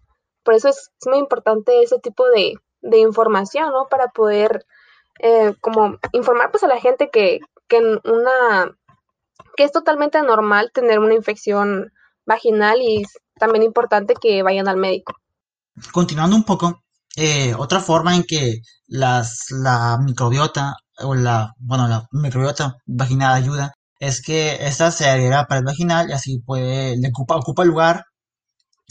por 0.44 0.54
eso 0.54 0.68
es, 0.68 0.90
muy 1.04 1.18
importante 1.18 1.82
ese 1.82 1.98
tipo 1.98 2.28
de, 2.30 2.54
de, 2.80 2.98
información, 2.98 3.70
¿no? 3.72 3.88
Para 3.88 4.08
poder 4.08 4.64
eh, 5.18 5.54
como 5.60 5.98
informar 6.12 6.50
pues 6.50 6.62
a 6.62 6.68
la 6.68 6.78
gente 6.78 7.10
que, 7.10 7.40
que 7.68 7.78
una 8.04 8.76
que 9.56 9.64
es 9.64 9.72
totalmente 9.72 10.20
normal 10.22 10.70
tener 10.72 10.98
una 10.98 11.14
infección 11.14 11.92
vaginal 12.26 12.80
y 12.80 13.02
es 13.02 13.08
también 13.38 13.62
importante 13.62 14.14
que 14.14 14.42
vayan 14.42 14.68
al 14.68 14.76
médico. 14.76 15.14
Continuando 15.92 16.36
un 16.36 16.44
poco, 16.44 16.82
eh, 17.16 17.54
otra 17.54 17.80
forma 17.80 18.14
en 18.14 18.24
que 18.24 18.60
las, 18.86 19.46
la 19.50 19.98
microbiota 20.02 20.74
o 20.98 21.14
la, 21.14 21.52
bueno, 21.58 21.88
la 21.88 22.06
microbiota 22.12 22.76
vaginal 22.86 23.34
ayuda 23.34 23.72
es 23.98 24.22
que 24.22 24.66
esta 24.66 24.90
se 24.90 25.08
adhiera 25.08 25.46
para 25.46 25.60
el 25.60 25.64
vaginal 25.64 26.10
y 26.10 26.12
así 26.12 26.38
puede, 26.40 26.96
le 26.96 27.08
ocupa, 27.08 27.36
ocupa 27.36 27.64
lugar 27.64 28.04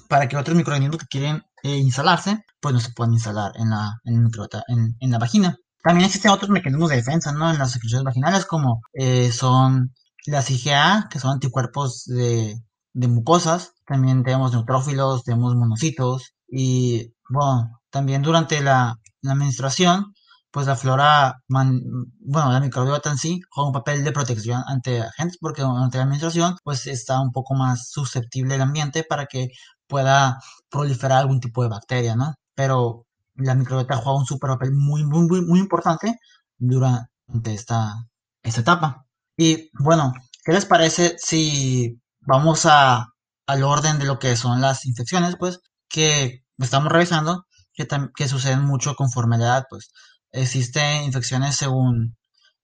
para 0.07 0.27
que 0.27 0.37
otros 0.37 0.55
microorganismos 0.55 0.99
que 0.99 1.07
quieren 1.07 1.43
eh, 1.63 1.77
instalarse, 1.77 2.43
pues 2.59 2.73
no 2.73 2.79
se 2.79 2.91
puedan 2.91 3.13
instalar 3.13 3.51
en 3.55 3.69
la, 3.69 3.93
en, 4.03 4.23
microbiota, 4.23 4.63
en, 4.67 4.95
en, 4.99 5.11
la 5.11 5.19
vagina. 5.19 5.57
También 5.83 6.07
existen 6.07 6.31
otros 6.31 6.49
mecanismos 6.49 6.89
de 6.89 6.97
defensa, 6.97 7.31
¿no? 7.31 7.49
En 7.51 7.59
las 7.59 7.71
secreciones 7.71 8.05
vaginales, 8.05 8.45
como 8.45 8.81
eh, 8.93 9.31
son 9.31 9.93
las 10.25 10.49
IgA, 10.51 11.07
que 11.09 11.19
son 11.19 11.31
anticuerpos 11.31 12.05
de, 12.05 12.55
de 12.93 13.07
mucosas. 13.07 13.73
También 13.85 14.23
tenemos 14.23 14.53
neutrófilos, 14.53 15.23
tenemos 15.23 15.55
monocitos. 15.55 16.33
Y 16.47 17.13
bueno, 17.29 17.81
también 17.89 18.21
durante 18.21 18.61
la, 18.61 18.97
la 19.21 19.35
menstruación, 19.35 20.13
pues 20.51 20.67
la 20.67 20.75
flora, 20.77 21.41
bueno, 21.47 22.51
la 22.51 22.59
microbiota 22.61 23.11
en 23.11 23.17
sí 23.17 23.41
juega 23.49 23.67
un 23.67 23.73
papel 23.73 24.03
de 24.05 24.11
protección 24.13 24.63
ante 24.67 25.01
agentes 25.01 25.37
porque 25.39 25.61
durante 25.61 25.97
la 25.97 26.05
menstruación 26.05 26.55
pues 26.63 26.87
está 26.87 27.19
un 27.19 27.31
poco 27.33 27.55
más 27.55 27.89
susceptible 27.89 28.55
el 28.55 28.61
ambiente 28.61 29.03
para 29.03 29.25
que 29.25 29.49
pueda 29.87 30.39
proliferar 30.69 31.19
algún 31.19 31.39
tipo 31.41 31.61
de 31.63 31.69
bacteria, 31.69 32.15
¿no? 32.15 32.35
Pero 32.55 33.05
la 33.35 33.53
microbiota 33.55 33.97
juega 33.97 34.17
un 34.19 34.25
super 34.25 34.49
papel 34.51 34.71
muy, 34.73 35.03
muy, 35.05 35.27
muy, 35.27 35.41
muy 35.41 35.59
importante 35.59 36.19
durante 36.57 37.53
esta, 37.53 38.07
esta 38.43 38.61
etapa. 38.61 39.04
Y 39.37 39.69
bueno, 39.73 40.13
¿qué 40.43 40.53
les 40.53 40.65
parece 40.65 41.15
si 41.17 41.99
vamos 42.21 42.65
a, 42.65 43.07
al 43.47 43.63
orden 43.63 43.99
de 43.99 44.05
lo 44.05 44.19
que 44.19 44.35
son 44.35 44.61
las 44.61 44.85
infecciones, 44.85 45.35
pues, 45.37 45.59
que 45.89 46.43
estamos 46.57 46.91
revisando, 46.91 47.45
que, 47.73 47.87
que 48.15 48.27
suceden 48.27 48.63
mucho 48.63 48.95
conforme 48.95 49.35
a 49.35 49.39
la 49.39 49.45
edad, 49.45 49.65
pues. 49.69 49.91
Existen 50.31 51.03
infecciones 51.03 51.55
según 51.55 52.17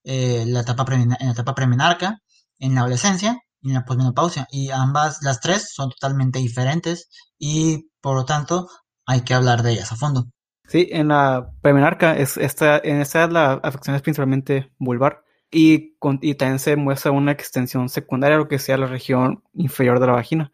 eh, 0.03 0.45
la 0.47 0.61
etapa 0.61 0.85
etapa 1.19 1.55
premenarca, 1.55 2.17
en 2.59 2.75
la 2.75 2.81
adolescencia 2.81 3.39
y 3.61 3.69
en 3.69 3.75
la 3.75 3.85
posmenopausia. 3.85 4.47
Y 4.51 4.71
ambas, 4.71 5.19
las 5.21 5.39
tres, 5.39 5.71
son 5.73 5.89
totalmente 5.89 6.39
diferentes 6.39 7.09
y 7.37 7.89
por 8.01 8.15
lo 8.15 8.25
tanto 8.25 8.67
hay 9.05 9.21
que 9.21 9.33
hablar 9.33 9.63
de 9.63 9.73
ellas 9.73 9.91
a 9.91 9.95
fondo. 9.95 10.25
Sí, 10.67 10.87
en 10.91 11.09
la 11.09 11.51
premenarca, 11.61 12.15
es 12.15 12.37
esta, 12.37 12.77
en 12.77 13.01
esta 13.01 13.27
la 13.27 13.53
afección 13.63 13.95
es 13.95 14.01
principalmente 14.01 14.71
vulvar 14.79 15.23
y, 15.51 15.95
con, 15.97 16.19
y 16.21 16.35
también 16.35 16.59
se 16.59 16.75
muestra 16.77 17.11
una 17.11 17.33
extensión 17.33 17.89
secundaria, 17.89 18.37
lo 18.37 18.47
que 18.47 18.59
sea 18.59 18.77
la 18.77 18.87
región 18.87 19.43
inferior 19.53 19.99
de 19.99 20.07
la 20.07 20.13
vagina. 20.13 20.51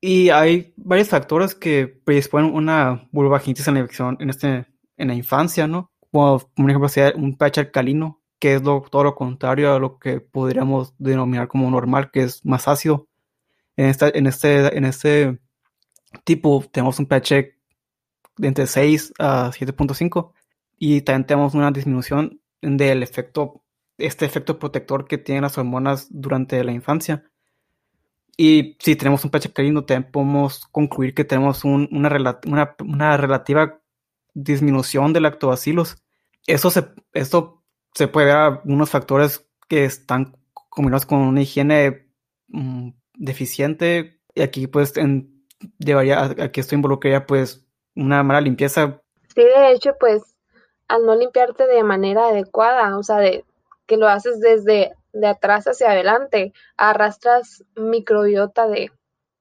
Y 0.00 0.30
hay 0.30 0.74
varios 0.76 1.08
factores 1.08 1.54
que 1.54 1.86
predisponen 1.86 2.54
una 2.54 3.08
vulvaginitis 3.12 3.68
en 3.68 3.74
la 3.74 3.80
infección 3.80 4.16
en, 4.20 4.30
este, 4.30 4.66
en 4.96 5.08
la 5.08 5.14
infancia, 5.14 5.66
¿no? 5.68 5.92
Como, 6.10 6.38
por 6.38 6.70
ejemplo, 6.70 6.88
sea 6.88 7.12
un 7.14 7.36
pH 7.36 7.60
alcalino, 7.60 8.20
que 8.38 8.54
es 8.54 8.62
lo, 8.62 8.82
todo 8.90 9.04
lo 9.04 9.14
contrario 9.14 9.74
a 9.74 9.78
lo 9.78 9.98
que 9.98 10.20
podríamos 10.20 10.94
denominar 10.98 11.48
como 11.48 11.70
normal, 11.70 12.10
que 12.10 12.22
es 12.24 12.44
más 12.44 12.66
ácido. 12.66 13.08
En, 13.76 13.86
esta, 13.86 14.08
en, 14.08 14.26
este, 14.26 14.76
en 14.76 14.84
este 14.84 15.38
tipo 16.24 16.64
tenemos 16.72 16.98
un 16.98 17.06
pH 17.06 17.54
de 18.38 18.48
entre 18.48 18.66
6 18.66 19.14
a 19.18 19.50
7.5 19.52 20.32
y 20.78 21.02
también 21.02 21.26
tenemos 21.26 21.54
una 21.54 21.70
disminución 21.70 22.40
del 22.62 23.02
efecto 23.02 23.59
este 24.00 24.24
efecto 24.26 24.58
protector 24.58 25.06
que 25.06 25.18
tienen 25.18 25.42
las 25.42 25.58
hormonas 25.58 26.08
durante 26.10 26.62
la 26.64 26.72
infancia. 26.72 27.24
Y 28.36 28.76
si 28.80 28.96
tenemos 28.96 29.24
un 29.24 29.30
pH 29.30 29.48
alcalino, 29.48 29.84
también 29.84 30.10
podemos 30.10 30.66
concluir 30.68 31.14
que 31.14 31.24
tenemos 31.24 31.64
una, 31.64 32.38
una, 32.86 33.16
relativa 33.16 33.80
disminución 34.32 35.12
de 35.12 35.20
lactobacilos. 35.20 35.98
Eso 36.46 36.70
se, 36.70 36.88
esto 37.12 37.62
se 37.94 38.08
puede 38.08 38.28
ver 38.28 38.36
a 38.36 38.62
unos 38.64 38.88
factores 38.88 39.46
que 39.68 39.84
están 39.84 40.36
combinados 40.70 41.04
con 41.04 41.18
una 41.18 41.42
higiene 41.42 42.08
mm, 42.48 42.92
deficiente. 43.14 44.20
Y 44.34 44.40
aquí, 44.40 44.66
pues, 44.66 44.96
en, 44.96 45.44
llevaría, 45.78 46.22
aquí 46.22 46.60
esto 46.60 46.74
involucraría, 46.74 47.26
pues, 47.26 47.66
una 47.94 48.22
mala 48.22 48.40
limpieza. 48.40 49.02
Sí, 49.34 49.42
de 49.42 49.72
hecho, 49.72 49.92
pues, 50.00 50.22
al 50.88 51.04
no 51.04 51.14
limpiarte 51.14 51.66
de 51.66 51.84
manera 51.84 52.28
adecuada, 52.28 52.96
o 52.96 53.02
sea, 53.02 53.18
de, 53.18 53.44
que 53.90 53.96
lo 53.96 54.08
haces 54.08 54.38
desde 54.38 54.92
de 55.12 55.26
atrás 55.26 55.64
hacia 55.64 55.90
adelante, 55.90 56.52
arrastras 56.76 57.64
microbiota 57.74 58.68
de, 58.68 58.92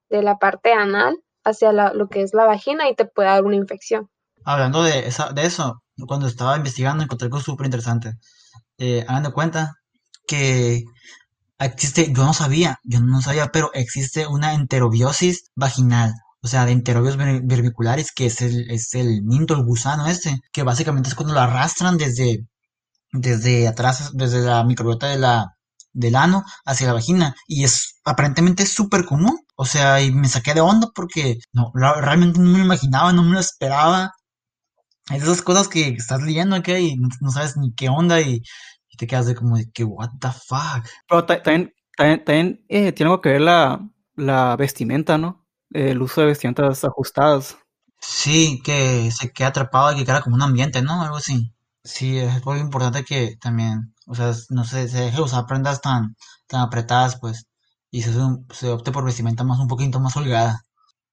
de 0.09 0.23
la 0.23 0.39
parte 0.39 0.73
anal 0.73 1.19
hacia 1.43 1.71
lo 1.71 2.09
que 2.09 2.23
es 2.23 2.33
la 2.33 2.45
vagina 2.45 2.89
y 2.89 2.95
te 2.95 3.05
puede 3.05 3.29
dar 3.29 3.43
una 3.43 3.57
infección. 3.57 4.09
Hablando 4.43 4.81
de, 4.81 5.07
esa, 5.07 5.33
de 5.33 5.45
eso, 5.45 5.83
cuando 6.07 6.25
estaba 6.25 6.57
investigando 6.57 7.03
encontré 7.03 7.27
algo 7.27 7.39
súper 7.39 7.65
interesante. 7.67 8.13
Eh, 8.79 9.05
hagan 9.07 9.31
cuenta 9.33 9.75
que 10.25 10.83
existe, 11.59 12.11
yo 12.11 12.23
no 12.25 12.33
sabía, 12.33 12.79
yo 12.83 13.01
no 13.01 13.21
sabía, 13.21 13.49
pero 13.53 13.69
existe 13.73 14.25
una 14.25 14.55
enterobiosis 14.55 15.51
vaginal. 15.55 16.13
O 16.41 16.47
sea, 16.47 16.65
de 16.65 16.71
enterobios 16.71 17.17
verbiculares, 17.17 18.11
que 18.11 18.25
es 18.25 18.41
el, 18.41 18.71
es 18.71 18.95
el 18.95 19.21
minto, 19.21 19.53
el 19.53 19.63
gusano 19.63 20.07
este, 20.07 20.39
que 20.51 20.63
básicamente 20.63 21.09
es 21.09 21.15
cuando 21.15 21.35
lo 21.35 21.41
arrastran 21.41 21.97
desde 21.97 22.47
desde 23.11 23.67
atrás, 23.67 24.11
desde 24.13 24.41
la 24.41 24.63
microbiota 24.63 25.07
de 25.07 25.17
la, 25.17 25.55
del 25.93 26.15
ano 26.15 26.43
hacia 26.65 26.87
la 26.87 26.93
vagina. 26.93 27.35
Y 27.47 27.63
es 27.63 27.99
aparentemente 28.03 28.65
súper 28.65 29.05
común. 29.05 29.39
O 29.55 29.65
sea, 29.65 30.01
y 30.01 30.11
me 30.11 30.27
saqué 30.27 30.53
de 30.53 30.61
onda 30.61 30.87
porque 30.95 31.37
no, 31.53 31.71
realmente 31.73 32.39
no 32.39 32.49
me 32.49 32.59
lo 32.59 32.65
imaginaba, 32.65 33.13
no 33.13 33.23
me 33.23 33.33
lo 33.33 33.39
esperaba. 33.39 34.13
Es 35.11 35.23
esas 35.23 35.41
cosas 35.41 35.67
que 35.67 35.89
estás 35.89 36.21
leyendo 36.21 36.55
aquí 36.55 36.73
y 36.73 36.95
no, 36.95 37.31
sabes 37.31 37.57
ni 37.57 37.73
qué 37.73 37.89
onda 37.89 38.21
y, 38.21 38.41
te 38.97 39.07
quedas 39.07 39.27
de 39.27 39.35
como 39.35 39.55
de 39.55 39.71
que, 39.71 39.85
what 39.85 40.09
the 40.19 40.27
fuck. 40.27 40.85
Pero 41.07 41.25
también, 41.25 41.73
también, 41.95 42.65
eh, 42.67 42.91
tiene 42.91 43.09
algo 43.09 43.21
que 43.21 43.29
ver 43.29 43.41
la, 43.41 43.79
la 44.17 44.57
vestimenta, 44.57 45.17
¿no? 45.17 45.47
El 45.71 46.01
uso 46.01 46.21
de 46.21 46.27
vestimentas 46.27 46.83
ajustadas. 46.83 47.57
Sí, 48.01 48.61
que 48.63 49.09
se 49.11 49.31
queda 49.31 49.47
atrapado 49.47 49.93
y 49.93 49.99
que 49.99 50.05
queda 50.05 50.21
como 50.21 50.35
un 50.35 50.41
ambiente, 50.41 50.81
¿no? 50.81 51.01
Algo 51.01 51.17
así. 51.17 51.53
Sí, 51.83 52.17
es 52.19 52.45
muy 52.45 52.59
importante 52.59 53.03
que 53.03 53.35
también, 53.41 53.93
o 54.05 54.15
sea, 54.15 54.33
no 54.49 54.63
se, 54.65 54.87
se 54.89 54.99
deje 55.01 55.21
usar 55.21 55.45
prendas 55.45 55.81
tan, 55.81 56.15
tan 56.47 56.61
apretadas, 56.61 57.17
pues, 57.19 57.47
y 57.91 58.01
se, 58.03 58.11
se 58.51 58.69
opte 58.69 58.91
por 58.91 59.05
vestimenta 59.05 59.43
más 59.43 59.59
un 59.59 59.67
poquito 59.67 59.99
más 59.99 60.15
holgada, 60.17 60.61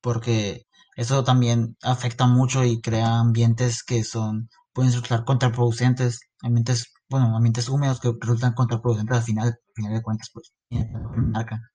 porque 0.00 0.66
eso 0.96 1.25
también 1.25 1.76
afecta 1.82 2.26
mucho 2.26 2.64
y 2.64 2.80
crea 2.80 3.18
ambientes 3.20 3.82
que 3.85 4.04
son, 4.04 4.49
pueden 4.73 4.90
resultar 4.92 5.25
contraproducentes, 5.25 6.20
ambientes, 6.42 6.92
bueno, 7.08 7.37
ambientes 7.37 7.68
húmedos 7.68 8.00
que 8.00 8.12
resultan 8.20 8.54
contraproducentes 8.54 9.16
al 9.16 9.23
final, 9.25 9.49
al 9.49 9.75
final 9.75 9.94
de 9.94 10.02
cuentas, 10.02 10.30
pues, 10.32 10.52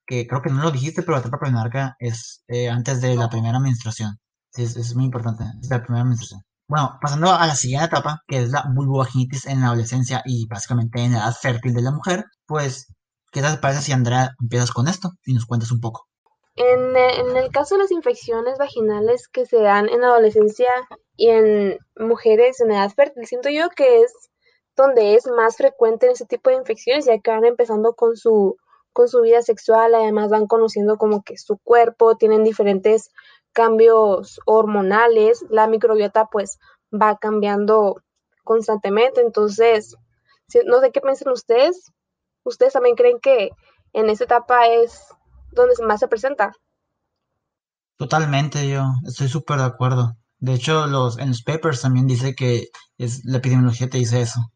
que 0.05 0.27
creo 0.27 0.41
que 0.41 0.49
no 0.49 0.61
lo 0.63 0.71
dijiste, 0.71 1.01
pero 1.01 1.13
la 1.13 1.19
etapa 1.21 1.39
premenarca 1.39 1.95
es 1.99 2.43
eh, 2.47 2.69
antes 2.69 3.01
de 3.01 3.15
la 3.15 3.29
primera 3.29 3.59
menstruación, 3.59 4.17
es, 4.53 4.75
es 4.75 4.95
muy 4.95 5.05
importante, 5.05 5.45
es 5.61 5.69
la 5.69 5.81
primera 5.83 6.05
menstruación. 6.05 6.41
Bueno, 6.71 6.97
pasando 7.01 7.29
a 7.29 7.45
la 7.45 7.53
siguiente 7.53 7.87
etapa, 7.87 8.23
que 8.25 8.37
es 8.37 8.49
la 8.49 8.63
vulvovaginitis 8.73 9.45
en 9.45 9.59
la 9.59 9.67
adolescencia 9.67 10.21
y 10.23 10.47
básicamente 10.47 11.01
en 11.01 11.11
la 11.11 11.17
edad 11.17 11.33
fértil 11.33 11.73
de 11.73 11.81
la 11.81 11.91
mujer, 11.91 12.23
pues, 12.47 12.87
¿qué 13.33 13.41
te 13.41 13.57
parece 13.57 13.81
si 13.81 13.91
Andrea 13.91 14.29
empiezas 14.41 14.71
con 14.71 14.87
esto 14.87 15.09
y 15.25 15.33
nos 15.33 15.45
cuentas 15.45 15.73
un 15.73 15.81
poco? 15.81 16.07
En, 16.55 16.95
en 16.95 17.35
el 17.35 17.51
caso 17.51 17.75
de 17.75 17.81
las 17.81 17.91
infecciones 17.91 18.57
vaginales 18.57 19.27
que 19.27 19.45
se 19.45 19.61
dan 19.61 19.89
en 19.89 20.05
adolescencia 20.05 20.69
y 21.17 21.27
en 21.27 21.77
mujeres 21.97 22.61
en 22.61 22.71
edad 22.71 22.89
fértil, 22.89 23.25
siento 23.25 23.49
yo 23.49 23.67
que 23.69 24.03
es 24.03 24.13
donde 24.77 25.15
es 25.15 25.27
más 25.27 25.57
frecuente 25.57 26.09
ese 26.09 26.25
tipo 26.25 26.51
de 26.51 26.55
infecciones, 26.55 27.03
ya 27.03 27.19
que 27.19 27.31
van 27.31 27.43
empezando 27.43 27.95
con 27.95 28.15
su, 28.15 28.55
con 28.93 29.09
su 29.09 29.19
vida 29.19 29.41
sexual, 29.41 29.93
además 29.93 30.29
van 30.29 30.47
conociendo 30.47 30.95
como 30.95 31.21
que 31.21 31.37
su 31.37 31.57
cuerpo, 31.57 32.15
tienen 32.15 32.45
diferentes 32.45 33.11
cambios 33.53 34.39
hormonales, 34.45 35.45
la 35.49 35.67
microbiota 35.67 36.25
pues 36.25 36.59
va 36.93 37.17
cambiando 37.17 38.01
constantemente, 38.43 39.21
entonces, 39.21 39.95
no 40.65 40.79
sé 40.79 40.91
qué 40.91 41.01
piensan 41.01 41.31
ustedes, 41.31 41.91
¿ustedes 42.43 42.73
también 42.73 42.95
creen 42.95 43.19
que 43.21 43.51
en 43.93 44.09
esta 44.09 44.25
etapa 44.25 44.67
es 44.67 45.03
donde 45.51 45.75
más 45.85 45.99
se 45.99 46.07
presenta? 46.07 46.53
Totalmente, 47.97 48.67
yo 48.67 48.83
estoy 49.05 49.27
súper 49.27 49.59
de 49.59 49.65
acuerdo. 49.65 50.17
De 50.39 50.53
hecho, 50.53 50.87
los, 50.87 51.19
en 51.19 51.29
los 51.29 51.43
papers 51.43 51.81
también 51.81 52.07
dice 52.07 52.33
que 52.33 52.69
es, 52.97 53.23
la 53.25 53.37
epidemiología 53.37 53.89
te 53.89 53.99
dice 53.99 54.21
eso. 54.21 54.51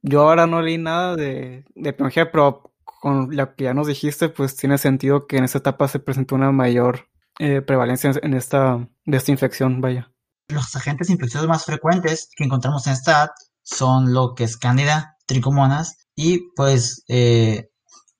Yo 0.00 0.22
ahora 0.22 0.46
no 0.46 0.62
leí 0.62 0.78
nada 0.78 1.16
de, 1.16 1.64
de 1.74 1.90
epidemiología, 1.90 2.30
pero 2.30 2.72
con 2.84 3.34
lo 3.34 3.54
que 3.56 3.64
ya 3.64 3.74
nos 3.74 3.88
dijiste, 3.88 4.28
pues 4.28 4.54
tiene 4.54 4.78
sentido 4.78 5.26
que 5.26 5.38
en 5.38 5.44
esta 5.44 5.58
etapa 5.58 5.88
se 5.88 5.98
presentó 5.98 6.36
una 6.36 6.52
mayor 6.52 7.08
eh, 7.38 7.62
prevalencia 7.62 8.12
en 8.22 8.34
esta, 8.34 8.88
de 9.04 9.16
esta 9.16 9.32
infección, 9.32 9.80
vaya. 9.80 10.10
Los 10.48 10.74
agentes 10.76 11.10
infecciosos 11.10 11.48
más 11.48 11.64
frecuentes 11.64 12.28
que 12.36 12.44
encontramos 12.44 12.86
en 12.86 12.92
esta 12.92 13.12
edad 13.12 13.30
son 13.62 14.12
lo 14.12 14.34
que 14.34 14.44
es 14.44 14.56
cándida, 14.56 15.16
tricomonas 15.26 15.96
y 16.14 16.50
pues 16.54 17.02
eh, 17.08 17.70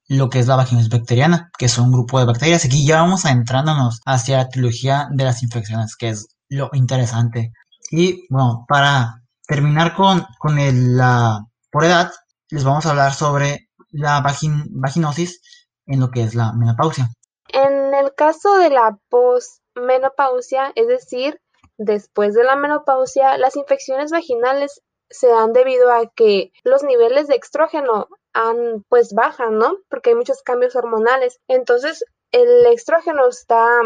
lo 0.08 0.30
que 0.30 0.38
es 0.38 0.46
la 0.46 0.56
vaginosis 0.56 0.88
bacteriana, 0.88 1.50
que 1.58 1.68
son 1.68 1.86
un 1.86 1.92
grupo 1.92 2.18
de 2.18 2.26
bacterias. 2.26 2.64
Aquí 2.64 2.86
ya 2.86 3.00
vamos 3.00 3.24
adentrándonos 3.24 4.00
hacia 4.06 4.38
la 4.38 4.48
trilogía 4.48 5.08
de 5.10 5.24
las 5.24 5.42
infecciones, 5.42 5.96
que 5.96 6.10
es 6.10 6.28
lo 6.48 6.70
interesante. 6.72 7.52
Y 7.90 8.26
bueno, 8.30 8.64
para 8.68 9.22
terminar 9.46 9.94
con, 9.94 10.26
con 10.38 10.58
el, 10.58 10.96
la 10.96 11.40
por 11.70 11.84
edad, 11.84 12.10
les 12.50 12.64
vamos 12.64 12.86
a 12.86 12.90
hablar 12.90 13.14
sobre 13.14 13.68
la 13.90 14.20
vagin, 14.20 14.64
vaginosis 14.70 15.40
en 15.86 16.00
lo 16.00 16.10
que 16.10 16.22
es 16.22 16.34
la 16.34 16.52
menopausia. 16.52 17.10
En 17.48 17.83
el 17.94 18.14
caso 18.14 18.58
de 18.58 18.70
la 18.70 18.98
posmenopausia, 19.08 20.72
es 20.74 20.88
decir, 20.88 21.40
después 21.78 22.34
de 22.34 22.44
la 22.44 22.56
menopausia, 22.56 23.38
las 23.38 23.56
infecciones 23.56 24.10
vaginales 24.10 24.82
se 25.10 25.28
dan 25.28 25.52
debido 25.52 25.90
a 25.90 26.06
que 26.14 26.52
los 26.64 26.82
niveles 26.82 27.28
de 27.28 27.36
estrógeno 27.36 28.08
han, 28.32 28.84
pues 28.88 29.12
bajan, 29.14 29.58
¿no? 29.58 29.78
Porque 29.88 30.10
hay 30.10 30.16
muchos 30.16 30.42
cambios 30.42 30.76
hormonales. 30.76 31.40
Entonces, 31.46 32.04
el 32.32 32.66
estrógeno 32.66 33.28
está, 33.28 33.80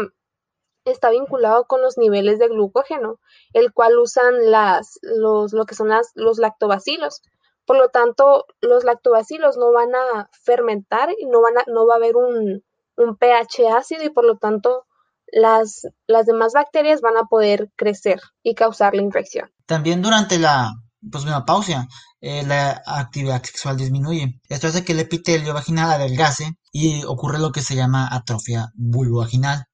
está 0.85 1.09
vinculado 1.11 1.65
con 1.65 1.81
los 1.81 1.97
niveles 1.97 2.39
de 2.39 2.47
glucógeno, 2.47 3.19
el 3.53 3.73
cual 3.73 3.99
usan 3.99 4.49
las, 4.49 4.99
los, 5.01 5.53
lo 5.53 5.65
que 5.65 5.75
son 5.75 5.89
las, 5.89 6.11
los 6.15 6.39
lactobacilos. 6.39 7.21
Por 7.65 7.77
lo 7.77 7.89
tanto, 7.89 8.45
los 8.61 8.83
lactobacilos 8.83 9.57
no 9.57 9.71
van 9.71 9.93
a 9.93 10.29
fermentar 10.41 11.13
y 11.19 11.27
no, 11.27 11.41
van 11.41 11.59
a, 11.59 11.63
no 11.67 11.85
va 11.85 11.95
a 11.95 11.97
haber 11.97 12.15
un, 12.15 12.63
un 12.99 13.17
pH 13.17 13.69
ácido 13.75 14.03
y 14.03 14.09
por 14.09 14.25
lo 14.25 14.37
tanto 14.37 14.85
las, 15.31 15.87
las 16.07 16.25
demás 16.25 16.53
bacterias 16.53 17.01
van 17.01 17.17
a 17.17 17.25
poder 17.25 17.71
crecer 17.75 18.19
y 18.43 18.55
causar 18.55 18.95
la 18.95 19.01
infección. 19.01 19.49
También 19.65 20.01
durante 20.01 20.37
la 20.39 20.73
posmenopausia 21.11 21.87
eh, 22.21 22.43
la 22.45 22.81
actividad 22.85 23.41
sexual 23.43 23.77
disminuye. 23.77 24.41
Esto 24.49 24.67
hace 24.67 24.83
que 24.83 24.91
el 24.91 24.99
epitelio 24.99 25.53
vaginal 25.53 25.91
adelgase 25.91 26.51
y 26.71 27.03
ocurre 27.05 27.39
lo 27.39 27.51
que 27.51 27.61
se 27.61 27.75
llama 27.75 28.09
atrofia 28.11 28.71
vulvovaginal. 28.75 29.65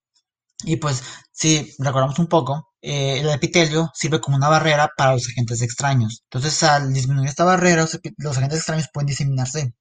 Y 0.63 0.77
pues, 0.77 1.03
si 1.31 1.73
recordamos 1.79 2.19
un 2.19 2.27
poco, 2.27 2.69
eh, 2.81 3.19
el 3.19 3.29
epitelio 3.29 3.91
sirve 3.93 4.21
como 4.21 4.37
una 4.37 4.49
barrera 4.49 4.89
para 4.95 5.13
los 5.13 5.27
agentes 5.27 5.61
extraños. 5.61 6.23
Entonces, 6.29 6.61
al 6.63 6.93
disminuir 6.93 7.29
esta 7.29 7.43
barrera, 7.43 7.87
los 8.17 8.37
agentes 8.37 8.59
extraños 8.59 8.89
pueden 8.93 9.07
diseminarse 9.07 9.73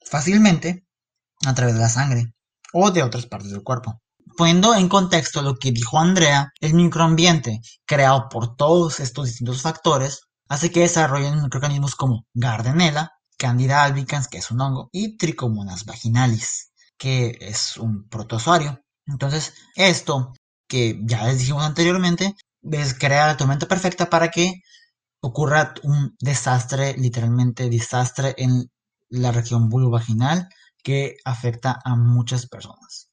fácilmente 0.00 0.86
a 1.46 1.54
través 1.54 1.74
de 1.74 1.80
la 1.80 1.88
sangre 1.88 2.35
o 2.72 2.90
de 2.90 3.02
otras 3.02 3.26
partes 3.26 3.50
del 3.50 3.62
cuerpo. 3.62 4.00
Poniendo 4.36 4.74
en 4.74 4.88
contexto 4.88 5.40
lo 5.42 5.54
que 5.56 5.72
dijo 5.72 5.98
Andrea, 5.98 6.52
el 6.60 6.74
microambiente 6.74 7.60
creado 7.86 8.28
por 8.28 8.56
todos 8.56 9.00
estos 9.00 9.26
distintos 9.26 9.62
factores 9.62 10.20
hace 10.48 10.70
que 10.70 10.80
desarrollen 10.80 11.42
microorganismos 11.42 11.94
como 11.94 12.26
Gardnerella, 12.34 13.10
Candida 13.38 13.84
albicans, 13.84 14.28
que 14.28 14.38
es 14.38 14.50
un 14.50 14.60
hongo, 14.60 14.88
y 14.92 15.16
Trichomonas 15.16 15.84
vaginalis, 15.84 16.72
que 16.96 17.36
es 17.40 17.76
un 17.76 18.08
protozoario. 18.08 18.80
Entonces, 19.06 19.54
esto 19.74 20.32
que 20.68 20.98
ya 21.04 21.24
les 21.26 21.38
dijimos 21.38 21.64
anteriormente, 21.64 22.34
es 22.62 22.94
crear 22.94 23.28
la 23.28 23.36
tormenta 23.36 23.66
perfecta 23.66 24.10
para 24.10 24.30
que 24.30 24.62
ocurra 25.20 25.74
un 25.82 26.16
desastre, 26.20 26.94
literalmente 26.96 27.68
desastre 27.70 28.34
en 28.38 28.70
la 29.08 29.32
región 29.32 29.68
vulvovaginal 29.68 30.48
que 30.86 31.16
afecta 31.24 31.80
a 31.84 31.96
muchas 31.96 32.46
personas. 32.46 33.10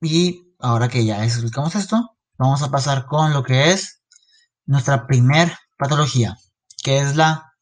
Y 0.00 0.54
ahora 0.60 0.86
que 0.86 1.04
ya 1.04 1.24
explicamos 1.24 1.74
esto, 1.74 2.16
vamos 2.38 2.62
a 2.62 2.70
pasar 2.70 3.06
con 3.06 3.32
lo 3.32 3.42
que 3.42 3.72
es 3.72 4.00
nuestra 4.64 5.08
primer 5.08 5.50
patología, 5.76 6.36
que 6.84 7.00
es 7.00 7.16
la 7.16 7.52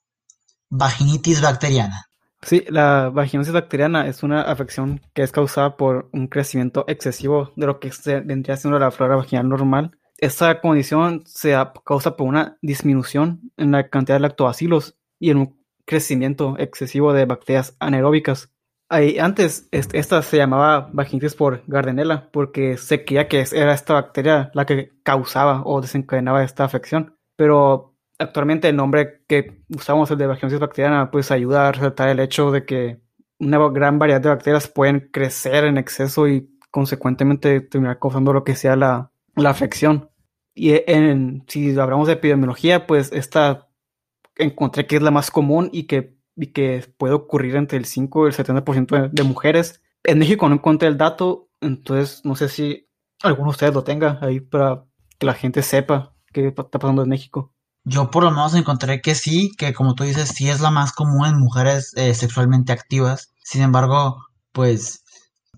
vaginitis 0.68 1.40
bacteriana. 1.40 2.10
Sí, 2.42 2.62
la 2.68 3.08
vaginosis 3.08 3.54
bacteriana 3.54 4.06
es 4.06 4.22
una 4.22 4.42
afección 4.42 5.00
que 5.14 5.22
es 5.22 5.32
causada 5.32 5.78
por 5.78 6.10
un 6.12 6.26
crecimiento 6.26 6.84
excesivo 6.86 7.54
de 7.56 7.64
lo 7.64 7.80
que 7.80 7.90
vendría 8.22 8.58
siendo 8.58 8.78
la 8.78 8.90
flora 8.90 9.16
vaginal 9.16 9.48
normal. 9.48 9.98
Esta 10.18 10.60
condición 10.60 11.22
se 11.24 11.56
causa 11.86 12.16
por 12.16 12.28
una 12.28 12.58
disminución 12.60 13.50
en 13.56 13.72
la 13.72 13.88
cantidad 13.88 14.16
de 14.16 14.20
lactobacilos 14.28 14.98
y 15.18 15.30
en 15.30 15.38
un 15.38 15.64
crecimiento 15.86 16.56
excesivo 16.58 17.14
de 17.14 17.24
bacterias 17.24 17.76
anaeróbicas 17.80 18.50
antes 19.20 19.68
esta 19.70 20.22
se 20.22 20.36
llamaba 20.36 20.88
vaginitis 20.92 21.34
por 21.34 21.62
Gardnerella 21.66 22.28
porque 22.32 22.76
se 22.76 23.04
creía 23.04 23.28
que 23.28 23.44
era 23.52 23.74
esta 23.74 23.94
bacteria 23.94 24.50
la 24.54 24.66
que 24.66 24.92
causaba 25.02 25.62
o 25.64 25.80
desencadenaba 25.80 26.44
esta 26.44 26.64
afección. 26.64 27.16
Pero 27.36 27.94
actualmente 28.18 28.68
el 28.68 28.76
nombre 28.76 29.22
que 29.26 29.62
usamos, 29.74 30.10
el 30.10 30.18
de 30.18 30.26
vaginosis 30.26 30.60
bacteriana, 30.60 31.10
pues 31.10 31.30
ayuda 31.30 31.68
a 31.68 31.72
resaltar 31.72 32.08
el 32.08 32.20
hecho 32.20 32.50
de 32.50 32.64
que 32.64 33.00
una 33.38 33.58
gran 33.68 33.98
variedad 33.98 34.20
de 34.20 34.28
bacterias 34.28 34.68
pueden 34.68 35.08
crecer 35.12 35.64
en 35.64 35.78
exceso 35.78 36.28
y 36.28 36.50
consecuentemente 36.70 37.60
terminar 37.60 37.98
causando 37.98 38.32
lo 38.32 38.44
que 38.44 38.56
sea 38.56 38.76
la, 38.76 39.10
la 39.36 39.50
afección. 39.50 40.10
Y 40.54 40.72
en, 40.86 41.44
si 41.48 41.76
hablamos 41.78 42.06
de 42.06 42.14
epidemiología, 42.14 42.86
pues 42.86 43.12
esta 43.12 43.68
encontré 44.36 44.86
que 44.86 44.96
es 44.96 45.02
la 45.02 45.10
más 45.10 45.30
común 45.30 45.68
y 45.72 45.84
que 45.84 46.16
y 46.36 46.48
que 46.48 46.86
puede 46.98 47.14
ocurrir 47.14 47.56
entre 47.56 47.78
el 47.78 47.84
5 47.84 48.26
y 48.26 48.30
el 48.30 48.36
70% 48.36 49.10
de, 49.10 49.22
mujeres. 49.22 49.82
En 50.02 50.18
México 50.18 50.48
no 50.48 50.56
encontré 50.56 50.88
el 50.88 50.98
dato, 50.98 51.48
entonces 51.60 52.22
no 52.24 52.36
sé 52.36 52.48
si 52.48 52.88
alguno 53.22 53.50
de 53.50 53.54
ustedes 53.54 53.74
lo 53.74 53.84
tenga 53.84 54.18
ahí 54.22 54.40
para 54.40 54.84
que 55.18 55.26
la 55.26 55.34
gente 55.34 55.62
sepa 55.62 56.14
qué 56.32 56.48
está 56.48 56.78
pasando 56.78 57.02
en 57.02 57.08
México. 57.08 57.52
Yo 57.84 58.10
por 58.10 58.24
lo 58.24 58.30
menos 58.30 58.54
encontré 58.54 59.00
que 59.00 59.14
sí, 59.14 59.52
que 59.58 59.74
como 59.74 59.94
tú 59.94 60.04
dices, 60.04 60.30
sí 60.30 60.48
es 60.48 60.60
la 60.60 60.70
más 60.70 60.92
común 60.92 61.26
en 61.26 61.38
mujeres 61.38 61.92
eh, 61.96 62.14
sexualmente 62.14 62.72
activas. 62.72 63.34
Sin 63.42 63.62
embargo, 63.62 64.24
pues 64.52 65.04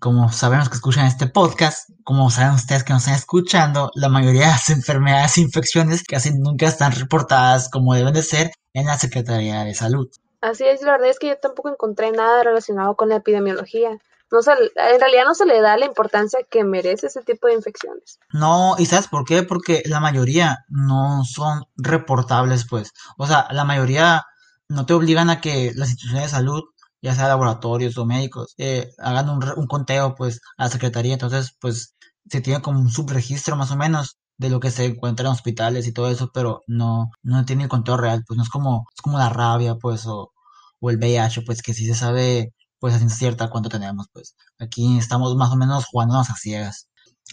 como 0.01 0.31
sabemos 0.33 0.69
que 0.69 0.75
escuchan 0.75 1.07
este 1.07 1.27
podcast, 1.27 1.89
como 2.05 2.31
saben 2.31 2.55
ustedes 2.55 2.85
que 2.85 2.93
nos 2.93 3.03
están 3.03 3.15
escuchando, 3.15 3.91
la 3.95 4.09
mayoría 4.09 4.43
de 4.43 4.47
las 4.49 4.71
enfermedades 4.71 5.39
e 5.39 5.43
infecciones 5.43 6.03
casi 6.03 6.33
nunca 6.33 6.67
están 6.67 6.93
reportadas 6.93 7.69
como 7.71 7.95
deben 7.95 8.15
de 8.15 8.23
ser 8.23 8.51
en 8.75 8.87
la 8.87 8.99
Secretaría 8.99 9.65
de 9.65 9.75
Salud. 9.75 10.09
Así 10.41 10.65
es, 10.65 10.83
la 10.83 10.93
verdad 10.93 11.11
es 11.11 11.19
que 11.19 11.29
yo 11.29 11.39
tampoco 11.39 11.69
encontré 11.69 12.13
nada 12.13 12.43
relacionado 12.43 12.95
con 12.97 13.09
la 13.09 13.17
epidemiología. 13.17 13.99
No 14.31 14.43
se, 14.43 14.51
en 14.53 15.01
realidad 15.01 15.25
no 15.25 15.35
se 15.35 15.47
le 15.47 15.61
da 15.61 15.77
la 15.77 15.87
importancia 15.87 16.41
que 16.51 16.65
merece 16.65 17.07
ese 17.07 17.23
tipo 17.23 17.47
de 17.47 17.55
infecciones. 17.55 18.19
No, 18.33 18.75
¿y 18.79 18.87
sabes 18.87 19.07
por 19.07 19.25
qué? 19.25 19.45
Porque 19.45 19.83
la 19.87 20.01
mayoría 20.01 20.65
no 20.69 21.23
son 21.25 21.65
reportables, 21.77 22.67
pues. 22.69 22.93
O 23.19 23.27
sea, 23.27 23.47
la 23.53 23.65
mayoría 23.65 24.25
no 24.69 24.85
te 24.85 24.95
obligan 24.95 25.31
a 25.31 25.41
que 25.41 25.73
las 25.77 25.91
instituciones 25.91 26.25
de 26.25 26.37
salud, 26.37 26.65
ya 27.01 27.15
sea 27.15 27.29
laboratorios 27.29 27.97
o 27.99 28.05
médicos, 28.05 28.55
eh, 28.59 28.91
hagan 28.99 29.31
un, 29.31 29.45
un 29.57 29.67
conteo, 29.69 30.17
pues, 30.17 30.41
a 30.57 30.65
la 30.65 30.71
secretaría. 30.71 31.13
Entonces, 31.13 31.57
pues, 31.61 31.95
se 32.29 32.41
tiene 32.41 32.61
como 32.63 32.81
un 32.81 32.91
subregistro 32.91 33.55
más 33.55 33.71
o 33.71 33.77
menos 33.77 34.16
de 34.39 34.51
lo 34.51 34.61
que 34.61 34.71
se 34.71 34.85
encuentra 34.87 35.27
en 35.27 35.33
hospitales 35.33 35.87
y 35.87 35.93
todo 35.93 36.11
eso, 36.11 36.31
pero 36.33 36.63
no, 36.67 37.11
no 37.23 37.45
tiene 37.45 37.65
el 37.65 37.69
conteo 37.69 37.97
real, 37.97 38.25
pues 38.27 38.37
no 38.37 38.43
es 38.43 38.51
como, 38.51 38.87
es 38.95 39.01
como 39.03 39.19
la 39.19 39.29
rabia, 39.31 39.77
pues, 39.77 40.07
o, 40.07 40.33
o 40.81 40.91
el 40.91 40.99
VIH, 40.99 41.43
pues 41.43 41.63
que 41.63 41.75
sí 41.75 41.87
se 41.87 41.95
sabe, 41.95 42.53
pues 42.79 42.95
a 42.95 42.99
ciencia 42.99 43.19
cierta 43.19 43.51
cuánto 43.51 43.69
tenemos, 43.69 44.07
pues 44.13 44.37
aquí 44.59 44.99
estamos 44.99 45.35
más 45.37 45.51
o 45.53 45.57
menos 45.57 45.87
jugándonos 45.87 46.31
a 46.31 46.35
ciegas. 46.37 46.89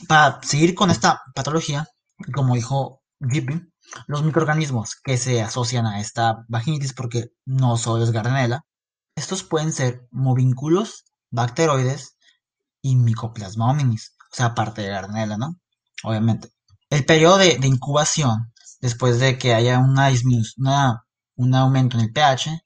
Para 0.08 0.42
seguir 0.44 0.76
con 0.76 0.89
esta 0.92 1.22
patología, 1.36 1.88
como 2.34 2.56
dijo 2.56 3.02
Gippy, 3.30 3.62
Los 4.08 4.24
microorganismos 4.24 4.96
que 5.04 5.18
se 5.18 5.42
asocian 5.42 5.86
a 5.86 6.00
esta 6.00 6.46
vaginitis, 6.48 6.94
porque 6.94 7.32
no 7.46 7.78
solo 7.78 8.04
es 8.04 8.12
Gardnerella, 8.12 8.62
estos 9.16 9.44
pueden 9.44 9.74
ser 9.74 10.08
movínculos, 10.12 11.06
bacteroides 11.32 12.16
y 12.84 12.96
Mycoplasma 12.98 13.72
hominis, 13.72 14.16
o 14.32 14.36
sea, 14.36 14.48
aparte 14.48 14.84
de 14.84 14.89
Gardnerella, 14.89 15.38
¿no? 15.38 15.56
Obviamente. 16.04 16.53
El 16.94 17.06
periodo 17.06 17.40
de, 17.40 17.58
incubación, 17.64 18.54
después 18.80 19.20
de 19.20 19.40
que 19.40 19.56
haya 19.56 19.80
una 19.80 20.10
disminución, 20.10 21.00
un 21.36 21.56
aumento 21.56 21.98
en 21.98 22.04
el 22.04 22.14
pH, 22.14 22.64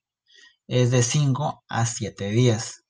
es 0.67 0.91
de 0.91 1.01
5 1.01 1.63
a 1.69 1.85
7 1.85 2.29
días. 2.31 2.83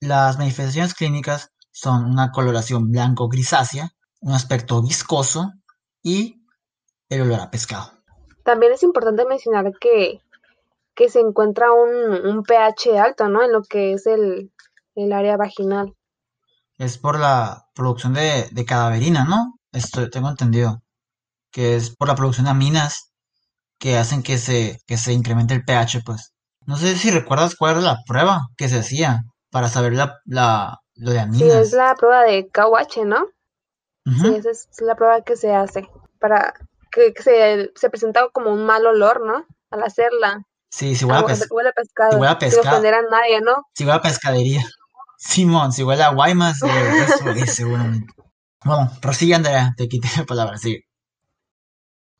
Las 0.00 0.38
manifestaciones 0.38 0.94
clínicas 0.94 1.52
son 1.70 2.06
una 2.06 2.30
coloración 2.30 2.90
blanco-grisácea, 2.90 3.90
un 4.20 4.32
aspecto 4.32 4.80
viscoso 4.80 5.52
y 6.02 6.42
el 7.10 7.20
olor 7.20 7.40
a 7.40 7.50
pescado. 7.50 7.92
También 8.42 8.72
es 8.72 8.82
importante 8.82 9.26
mencionar 9.26 9.70
que, 9.78 10.22
que 10.94 11.10
se 11.10 11.20
encuentra 11.20 11.66
un, 11.70 12.42
pH 12.44 12.98
alto, 12.98 13.28
¿no? 13.28 13.42
En 13.42 13.52
lo 13.52 13.62
que 13.62 13.92
es 13.92 14.06
el, 14.06 14.50
área 15.12 15.36
vaginal. 15.36 15.94
Es 16.78 16.96
por 16.96 17.20
la 17.20 17.68
producción 17.74 18.14
de, 18.14 18.64
cadaverina, 18.66 19.26
¿no? 19.26 19.57
Esto 19.72 20.08
tengo 20.10 20.28
entendido. 20.28 20.82
Que 21.50 21.76
es 21.76 21.94
por 21.94 22.08
la 22.08 22.14
producción 22.14 22.44
de 22.44 22.50
aminas 22.50 23.12
que 23.78 23.96
hacen 23.96 24.22
que 24.22 24.38
se, 24.38 24.80
que 24.86 24.96
se 24.96 25.12
incremente 25.12 25.54
el 25.54 25.64
pH, 25.64 26.02
pues. 26.04 26.32
No 26.66 26.76
sé 26.76 26.96
si 26.96 27.10
recuerdas 27.10 27.54
cuál 27.56 27.76
era 27.76 27.80
la 27.80 27.98
prueba 28.06 28.48
que 28.56 28.68
se 28.68 28.80
hacía 28.80 29.22
para 29.50 29.68
saber 29.68 29.94
la, 29.94 30.18
la, 30.26 30.78
lo 30.94 31.12
de 31.12 31.20
aminas. 31.20 31.40
Sí, 31.40 31.50
es 31.50 31.72
la 31.72 31.94
prueba 31.94 32.22
de 32.24 32.50
KUH, 32.50 33.04
¿no? 33.06 33.26
Sí, 34.04 34.34
esa 34.34 34.50
es 34.50 34.68
la 34.80 34.94
prueba 34.94 35.20
que 35.22 35.36
se 35.36 35.54
hace 35.54 35.86
para 36.18 36.54
que, 36.90 37.12
se, 37.22 37.70
se 37.74 37.90
presenta 37.90 38.28
como 38.32 38.50
un 38.50 38.64
mal 38.64 38.86
olor, 38.86 39.24
¿no? 39.24 39.44
Al 39.70 39.82
hacerla. 39.82 40.42
Sí, 40.70 40.94
si 40.96 41.04
huele, 41.04 41.20
a, 41.20 41.36
huele 41.50 41.70
a 41.70 41.72
pescado. 41.72 42.12
Si 42.12 42.16
huele 42.18 42.32
a 42.32 42.38
pescado. 42.38 42.68
Ofender 42.68 42.94
a 42.94 43.02
nadie, 43.02 43.40
¿no? 43.40 43.64
Si 43.74 43.84
huele 43.84 43.96
a 43.96 44.02
pescadería. 44.02 44.62
Simón, 45.18 45.72
si 45.72 45.82
huele 45.82 46.02
a 46.02 46.12
Guaymas, 46.12 46.62
eh, 46.62 46.68
eso 47.04 47.30
es 47.30 47.54
seguramente. 47.54 48.12
Bueno, 48.64 48.90
prosigue 49.00 49.34
Andrea, 49.34 49.74
te 49.76 49.88
quité 49.88 50.08
la 50.16 50.24
palabra, 50.24 50.56
sí. 50.56 50.84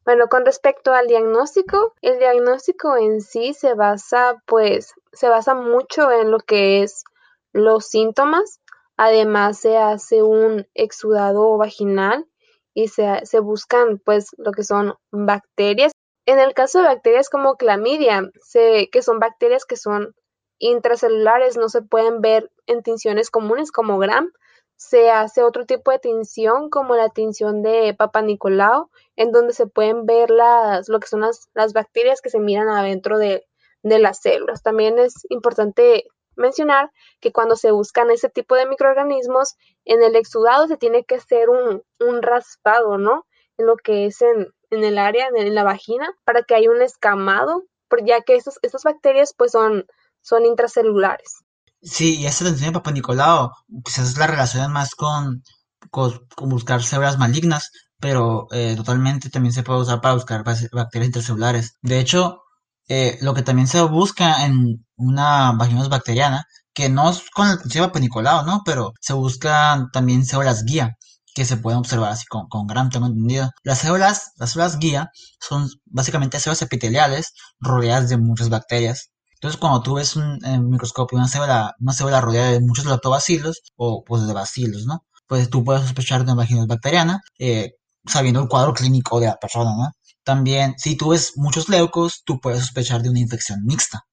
Bueno, 0.05 0.29
con 0.29 0.47
respecto 0.47 0.95
al 0.95 1.07
diagnóstico, 1.07 1.95
el 2.01 2.19
diagnóstico 2.19 2.97
en 2.97 3.21
sí 3.21 3.53
se 3.53 3.75
basa, 3.75 4.43
pues, 4.47 4.95
se 5.13 5.29
basa 5.29 5.55
mucho 5.55 6.11
en 6.11 6.31
lo 6.31 6.39
que 6.39 6.83
es 6.83 7.05
los 7.53 7.87
síntomas. 7.87 8.61
Además, 8.97 9.59
se 9.59 9.77
hace 9.77 10.23
un 10.23 10.67
exudado 10.75 11.57
vaginal 11.59 12.27
y 12.73 12.89
se, 12.89 13.27
se 13.27 13.41
buscan, 13.41 13.99
pues, 13.99 14.31
lo 14.39 14.53
que 14.53 14.65
son 14.65 14.95
bacterias 15.11 15.93
en 16.29 16.39
el 16.41 16.53
caso 16.53 16.81
de 16.81 16.89
bacterias 16.89 17.31
como 17.31 17.57
clamidia, 17.57 18.31
que 18.53 19.01
son 19.01 19.19
bacterias 19.19 19.65
que 19.65 19.77
son 19.77 20.15
intracelulares, 20.59 21.57
no 21.57 21.71
se 21.71 21.81
pueden 21.81 22.21
ver 22.21 22.51
en 22.67 22.83
tinciones 22.83 23.31
comunes 23.31 23.73
como 23.73 23.97
Gram, 23.97 24.31
se 24.79 25.11
hace 25.11 25.43
otro 25.43 25.67
tipo 25.67 25.91
de 25.91 25.99
tinción 25.99 26.71
como 26.71 26.95
la 26.95 27.09
tinción 27.09 27.63
de 27.63 27.95
Papa 27.99 28.23
Nicolau, 28.23 28.91
en 29.17 29.33
donde 29.33 29.53
se 29.53 29.67
pueden 29.67 30.07
ver 30.07 30.31
las, 30.31 30.89
lo 30.89 31.01
que 31.01 31.09
son 31.09 31.23
las, 31.23 31.49
las 31.53 31.73
bacterias 31.73 32.23
que 32.23 32.31
se 32.31 32.39
miran 32.39 32.69
adentro 32.69 33.19
de, 33.19 33.45
de 33.83 33.99
las 33.99 34.21
células. 34.21 34.63
También 34.63 35.01
es 35.01 35.27
importante 35.31 36.05
mencionar 36.37 36.93
que 37.19 37.33
cuando 37.33 37.57
se 37.57 37.73
buscan 37.73 38.13
ese 38.13 38.29
tipo 38.29 38.55
de 38.55 38.67
microorganismos, 38.67 39.57
en 39.85 40.01
el 40.01 40.15
exudado 40.15 40.69
se 40.69 40.77
tiene 40.77 41.05
que 41.05 41.17
hacer 41.17 41.51
un, 41.51 41.83
un 41.99 42.23
raspado, 42.23 42.99
¿no? 42.99 43.27
En 43.57 43.67
lo 43.67 43.77
que 43.77 44.07
es 44.07 44.23
en, 44.23 44.53
el 44.71 44.99
área, 44.99 45.29
en 45.35 45.55
la 45.57 45.65
vagina, 45.65 46.09
para 46.23 46.45
que 46.45 46.55
haya 46.55 46.71
un 46.71 46.83
escamado, 46.83 47.65
ya 48.05 48.21
que 48.21 48.37
estas 48.37 48.85
bacterias 48.85 49.35
pues 49.37 49.51
son, 49.51 49.89
son 50.21 50.47
intracelulares. 50.47 51.43
Sí, 51.83 52.17
y 52.17 52.27
esta 52.27 52.45
atención 52.45 52.73
de 52.73 52.79
Papa 52.79 52.91
Nicolau, 52.93 53.51
quizás 53.85 54.17
la 54.17 54.27
relación 54.27 54.73
más 54.73 54.95
con, 54.95 55.43
con, 55.91 56.21
buscar 56.49 56.83
células 56.83 57.19
malignas, 57.19 57.71
pero 58.01 58.47
eh, 58.53 58.75
totalmente 58.77 59.31
también 59.31 59.53
se 59.53 59.63
puede 59.63 59.81
usar 59.81 60.01
para 60.01 60.15
buscar 60.15 60.45
bacterias 60.45 61.07
intracelulares. 61.09 61.77
De 61.83 62.01
hecho, 62.01 62.43
eh, 62.89 63.19
lo 63.23 63.35
que 63.35 63.43
también 63.43 63.69
se 63.69 63.81
busca 63.83 64.45
en 64.47 64.85
una 64.97 65.53
vaginosis 65.53 65.89
bacteriana, 65.91 66.45
que 66.75 66.89
no 66.89 67.11
es 67.11 67.23
con 67.31 67.49
el 67.49 67.59
principio 67.59 67.83
de 67.83 67.89
Papa 67.89 68.01
Nicolau, 68.01 68.47
¿no? 68.47 68.63
Pero 68.65 68.93
se 69.01 69.13
buscan 69.15 69.91
también 69.93 70.25
células 70.27 70.65
guía, 70.65 70.97
que 71.35 71.45
se 71.45 71.57
pueden 71.59 71.79
observar 71.79 72.13
así 72.13 72.25
con, 72.27 72.67
gran 72.67 72.91
tengo 72.91 73.07
entendido. 73.07 73.51
Las 73.63 73.79
células, 73.81 74.33
las 74.37 74.51
células 74.53 74.79
guía 74.79 75.11
son 75.41 75.69
básicamente 75.87 76.41
células 76.41 76.63
epiteliales 76.63 77.33
rodeadas 77.61 78.09
de 78.09 78.19
muchas 78.19 78.49
bacterias. 78.49 79.11
Entonces, 79.39 79.61
cuando 79.61 79.83
tú 79.83 79.95
ves 79.95 80.17
un, 80.17 80.45
en 80.45 80.69
microscopio 80.69 81.17
una 81.17 81.29
célula, 81.29 81.75
una 81.81 81.93
célula 81.93 82.21
rodeada 82.21 82.51
de 82.51 82.61
muchos 82.61 82.87
lactobacilos 82.87 83.63
o 83.77 84.03
pues 84.05 84.27
de 84.27 84.33
bacilos, 84.33 84.87
¿no? 84.87 85.05
Pues 85.29 85.49
tú 85.49 85.63
puedes 85.63 85.83
sospechar 85.83 86.19
de 86.19 86.25
una 86.25 86.35
vaginosis 86.35 86.67
bacteriana 86.67 87.21
eh, 87.39 87.75
sabiendo 88.05 88.41
el 88.41 88.49
cuadro 88.49 88.75
clínico 88.75 89.21
de 89.21 89.27
la 89.27 89.37
persona, 89.37 89.71
¿no? 89.77 89.93
También, 90.25 90.75
si 90.77 90.97
tú 90.97 91.11
ves 91.11 91.35
muchos 91.37 91.69
leucos, 91.69 92.23
tú 92.25 92.41
puedes 92.41 92.61
sospechar 92.61 93.01
de 93.03 93.11
una 93.11 93.21
infección 93.21 93.65
mixta. 93.65 94.05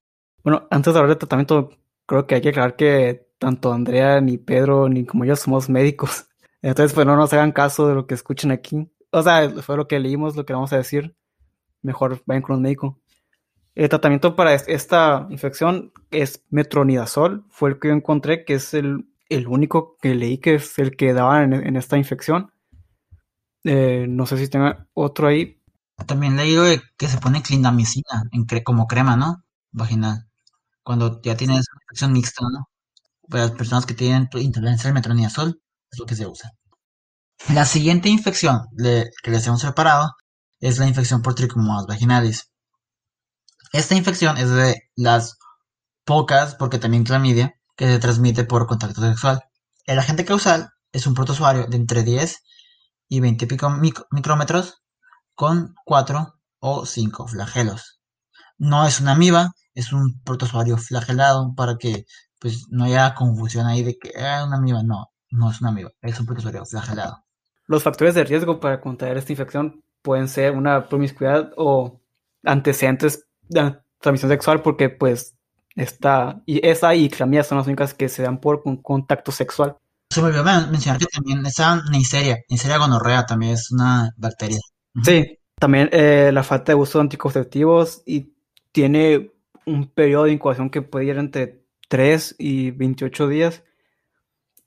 Bueno, 0.44 0.66
antes 0.70 0.94
de 0.94 1.00
hablar 1.00 1.16
de 1.16 1.18
tratamiento, 1.18 1.70
creo 2.06 2.26
que 2.26 2.36
hay 2.36 2.40
que 2.40 2.50
aclarar 2.50 2.76
que 2.76 3.28
tanto 3.38 3.72
Andrea, 3.72 4.20
ni 4.20 4.38
Pedro, 4.38 4.88
ni 4.88 5.04
como 5.04 5.24
yo 5.24 5.34
somos 5.34 5.68
médicos. 5.68 6.26
Entonces, 6.62 6.94
pues 6.94 7.06
no 7.06 7.16
nos 7.16 7.32
hagan 7.32 7.52
caso 7.52 7.88
de 7.88 7.94
lo 7.94 8.06
que 8.06 8.14
escuchen 8.14 8.50
aquí. 8.50 8.88
O 9.10 9.22
sea, 9.22 9.50
fue 9.62 9.76
lo 9.76 9.88
que 9.88 9.98
leímos, 9.98 10.36
lo 10.36 10.46
que 10.46 10.52
vamos 10.52 10.72
a 10.72 10.78
decir. 10.78 11.16
Mejor 11.82 12.22
vayan 12.26 12.42
con 12.42 12.56
un 12.56 12.62
médico. 12.62 12.98
El 13.76 13.90
tratamiento 13.90 14.34
para 14.34 14.54
esta 14.54 15.26
infección 15.28 15.92
es 16.10 16.42
metronidazol. 16.48 17.44
Fue 17.50 17.68
el 17.68 17.78
que 17.78 17.88
yo 17.88 17.94
encontré, 17.94 18.46
que 18.46 18.54
es 18.54 18.72
el, 18.72 19.06
único 19.46 19.98
que 20.00 20.14
leí 20.14 20.38
que 20.38 20.54
es 20.54 20.78
el 20.78 20.96
que 20.96 21.12
daban 21.12 21.52
en, 21.52 21.76
esta 21.76 21.98
infección. 21.98 22.50
Eh, 23.64 24.06
no 24.08 24.24
sé 24.24 24.38
si 24.38 24.48
tenga 24.48 24.88
otro 24.94 25.28
ahí. 25.28 25.62
También 26.06 26.36
leí 26.36 26.56
que 26.96 27.06
se 27.06 27.18
pone 27.18 27.42
clindamicina 27.42 28.24
en 28.32 28.46
como 28.64 28.86
crema, 28.86 29.14
¿no? 29.14 29.44
Vaginal. 29.72 30.26
Cuando 30.82 31.20
ya 31.20 31.36
tienes 31.36 31.66
infección 31.82 32.14
mixta, 32.14 32.46
¿no? 32.50 32.70
Para 33.28 33.44
las 33.44 33.52
personas 33.52 33.84
que 33.84 33.94
tienen 33.94 34.30
intolerancia 34.36 34.88
al 34.88 34.94
metronidazol 34.94 35.60
es 35.90 35.98
lo 35.98 36.06
que 36.06 36.16
se 36.16 36.26
usa. 36.26 36.52
La 37.52 37.66
siguiente 37.66 38.08
infección 38.08 38.62
que 38.78 39.30
les 39.30 39.46
hemos 39.46 39.62
preparado 39.62 40.12
es 40.60 40.78
la 40.78 40.88
infección 40.88 41.20
por 41.20 41.34
tricomonas 41.34 41.86
vaginales. 41.86 42.50
Esta 43.72 43.94
infección 43.94 44.38
es 44.38 44.50
de 44.50 44.82
las 44.94 45.38
pocas, 46.04 46.54
porque 46.54 46.78
también 46.78 47.04
clamidia, 47.04 47.54
que 47.76 47.86
se 47.86 47.98
transmite 47.98 48.44
por 48.44 48.66
contacto 48.66 49.00
sexual. 49.00 49.42
El 49.84 49.98
agente 49.98 50.24
causal 50.24 50.70
es 50.92 51.06
un 51.06 51.14
protozoario 51.14 51.66
de 51.66 51.76
entre 51.76 52.02
10 52.02 52.42
y 53.08 53.20
20 53.20 53.46
pico 53.46 53.70
micrómetros 54.10 54.82
con 55.34 55.74
4 55.84 56.34
o 56.60 56.86
5 56.86 57.28
flagelos. 57.28 58.00
No 58.58 58.86
es 58.86 59.00
una 59.00 59.12
amiba, 59.12 59.52
es 59.74 59.92
un 59.92 60.20
protozoario 60.22 60.78
flagelado 60.78 61.54
para 61.54 61.76
que 61.76 62.06
pues 62.40 62.66
no 62.70 62.84
haya 62.84 63.14
confusión 63.14 63.66
ahí 63.66 63.82
de 63.82 63.98
que 63.98 64.08
es 64.08 64.24
ah, 64.24 64.44
una 64.46 64.56
amiba, 64.56 64.82
no, 64.82 65.10
no 65.30 65.50
es 65.50 65.60
un 65.60 65.68
amigo, 65.68 65.90
es 66.00 66.18
un 66.18 66.26
protozoario 66.26 66.64
flagelado. 66.64 67.24
Los 67.66 67.82
factores 67.82 68.14
de 68.14 68.24
riesgo 68.24 68.60
para 68.60 68.80
contraer 68.80 69.18
esta 69.18 69.32
infección 69.32 69.82
pueden 70.02 70.28
ser 70.28 70.52
una 70.52 70.88
promiscuidad 70.88 71.52
o 71.56 72.00
antecedentes 72.44 73.25
de 73.48 73.76
transmisión 74.00 74.30
sexual 74.30 74.62
porque 74.62 74.88
pues 74.88 75.34
esta 75.74 76.42
y 76.46 76.66
esa 76.66 76.94
y 76.94 77.08
clamidia 77.08 77.44
son 77.44 77.58
las 77.58 77.66
únicas 77.66 77.94
que 77.94 78.08
se 78.08 78.22
dan 78.22 78.40
por 78.40 78.62
contacto 78.82 79.32
sexual. 79.32 79.76
Se 80.10 80.20
me 80.22 80.28
olvidó 80.28 80.44
mencionar 80.44 81.00
que 81.00 81.06
también 81.06 81.44
esa 81.44 81.82
Neisseria, 81.90 82.38
Neisseria 82.48 82.78
gonorrea 82.78 83.26
también 83.26 83.52
es 83.52 83.70
una 83.72 84.14
bacteria. 84.16 84.58
Sí, 85.02 85.38
también 85.58 85.90
eh, 85.92 86.30
la 86.32 86.42
falta 86.42 86.72
de 86.72 86.76
uso 86.76 86.98
de 86.98 87.02
anticonceptivos 87.02 88.02
y 88.06 88.32
tiene 88.72 89.32
un 89.66 89.88
periodo 89.88 90.24
de 90.24 90.32
incubación 90.32 90.70
que 90.70 90.82
puede 90.82 91.06
ir 91.06 91.18
entre 91.18 91.64
3 91.88 92.36
y 92.38 92.70
28 92.70 93.28
días 93.28 93.64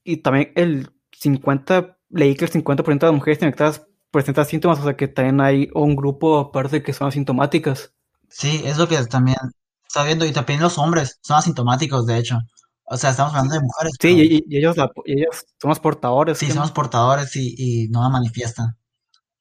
y 0.04 0.18
también 0.18 0.52
el 0.56 0.92
50, 1.12 1.98
leí 2.10 2.36
que 2.36 2.46
el 2.46 2.52
50% 2.52 3.00
de 3.00 3.06
las 3.08 3.16
mujeres 3.16 3.42
infectadas 3.42 3.88
presentan 4.12 4.46
síntomas, 4.46 4.80
o 4.80 4.84
sea 4.84 4.98
que 4.98 5.08
también 5.08 5.42
hay 5.42 5.70
un 5.74 5.96
grupo 5.96 6.40
aparte 6.40 6.82
que 6.82 6.94
son 6.94 7.08
asintomáticas. 7.08 7.94
Sí, 8.30 8.62
es 8.66 8.78
lo 8.78 8.88
que 8.88 8.98
también 9.06 9.38
está 9.88 10.04
viendo, 10.04 10.26
y 10.26 10.32
también 10.32 10.62
los 10.62 10.78
hombres 10.78 11.20
son 11.22 11.38
asintomáticos, 11.38 12.06
de 12.06 12.18
hecho. 12.18 12.38
O 12.86 12.98
sea, 12.98 13.12
estamos 13.12 13.34
hablando 13.34 13.56
de 13.56 13.62
mujeres. 13.62 13.94
Sí, 14.00 14.44
y, 14.48 14.58
ellos, 14.58 14.76
ellos 15.06 15.46
son 15.62 15.70
los 15.70 15.80
portadores. 15.80 16.38
Sí, 16.38 16.48
son 16.48 16.62
los 16.62 16.72
portadores 16.72 17.36
y, 17.36 17.54
y 17.58 17.90
no 17.90 18.02
la 18.02 18.10
manifiestan. 18.10 18.78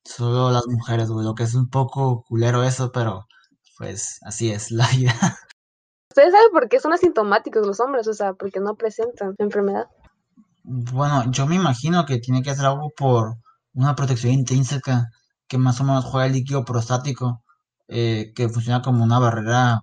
Solo 0.04 0.50
las 0.50 0.66
mujeres, 0.66 1.10
güey, 1.10 1.24
lo 1.24 1.34
que 1.34 1.44
es 1.44 1.54
un 1.54 1.68
poco 1.68 2.24
culero 2.26 2.62
eso, 2.64 2.92
pero 2.92 3.26
pues 3.78 4.18
así 4.22 4.50
es 4.50 4.70
la 4.70 4.86
vida. 4.96 5.38
¿Ustedes 6.10 6.32
saben 6.32 6.50
por 6.52 6.68
qué 6.68 6.80
son 6.80 6.92
asintomáticos 6.92 7.66
los 7.66 7.80
hombres? 7.80 8.08
O 8.08 8.14
sea, 8.14 8.34
porque 8.34 8.60
no 8.60 8.74
presentan 8.74 9.34
enfermedad. 9.38 9.86
Bueno, 10.64 11.30
yo 11.30 11.46
me 11.46 11.54
imagino 11.54 12.04
que 12.04 12.18
tiene 12.18 12.42
que 12.42 12.50
hacer 12.50 12.66
algo 12.66 12.90
por 12.96 13.36
una 13.72 13.94
protección 13.94 14.32
intrínseca 14.32 15.10
que 15.46 15.56
más 15.58 15.80
o 15.80 15.84
menos 15.84 16.04
juega 16.04 16.26
el 16.26 16.32
líquido 16.32 16.64
prostático, 16.64 17.42
eh, 17.88 18.32
que 18.34 18.48
funciona 18.48 18.82
como 18.82 19.04
una 19.04 19.18
barrera, 19.18 19.80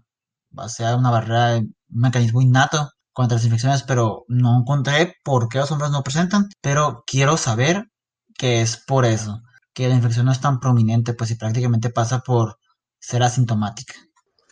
o 0.56 0.70
sea, 0.70 0.96
una 0.96 1.12
barrera, 1.12 1.58
un 1.58 1.76
mecanismo 1.90 2.42
innato 2.42 2.92
contra 3.14 3.38
las 3.38 3.46
infecciones, 3.46 3.84
pero 3.84 4.26
no 4.28 4.60
encontré 4.60 5.16
por 5.24 5.50
qué 5.50 5.60
los 5.60 5.72
hombres 5.72 5.92
no 5.92 6.04
presentan, 6.04 6.50
pero 6.62 7.04
quiero 7.08 7.38
saber 7.38 7.90
que 8.38 8.62
es 8.62 8.78
por 8.78 9.06
eso, 9.06 9.42
que 9.74 9.88
la 9.88 9.96
infección 9.96 10.26
no 10.26 10.32
es 10.32 10.42
tan 10.42 10.60
prominente, 10.60 11.14
pues 11.14 11.32
y 11.32 11.36
prácticamente 11.36 11.90
pasa 11.90 12.20
por 12.20 12.58
ser 13.00 13.24
asintomática. 13.24 13.94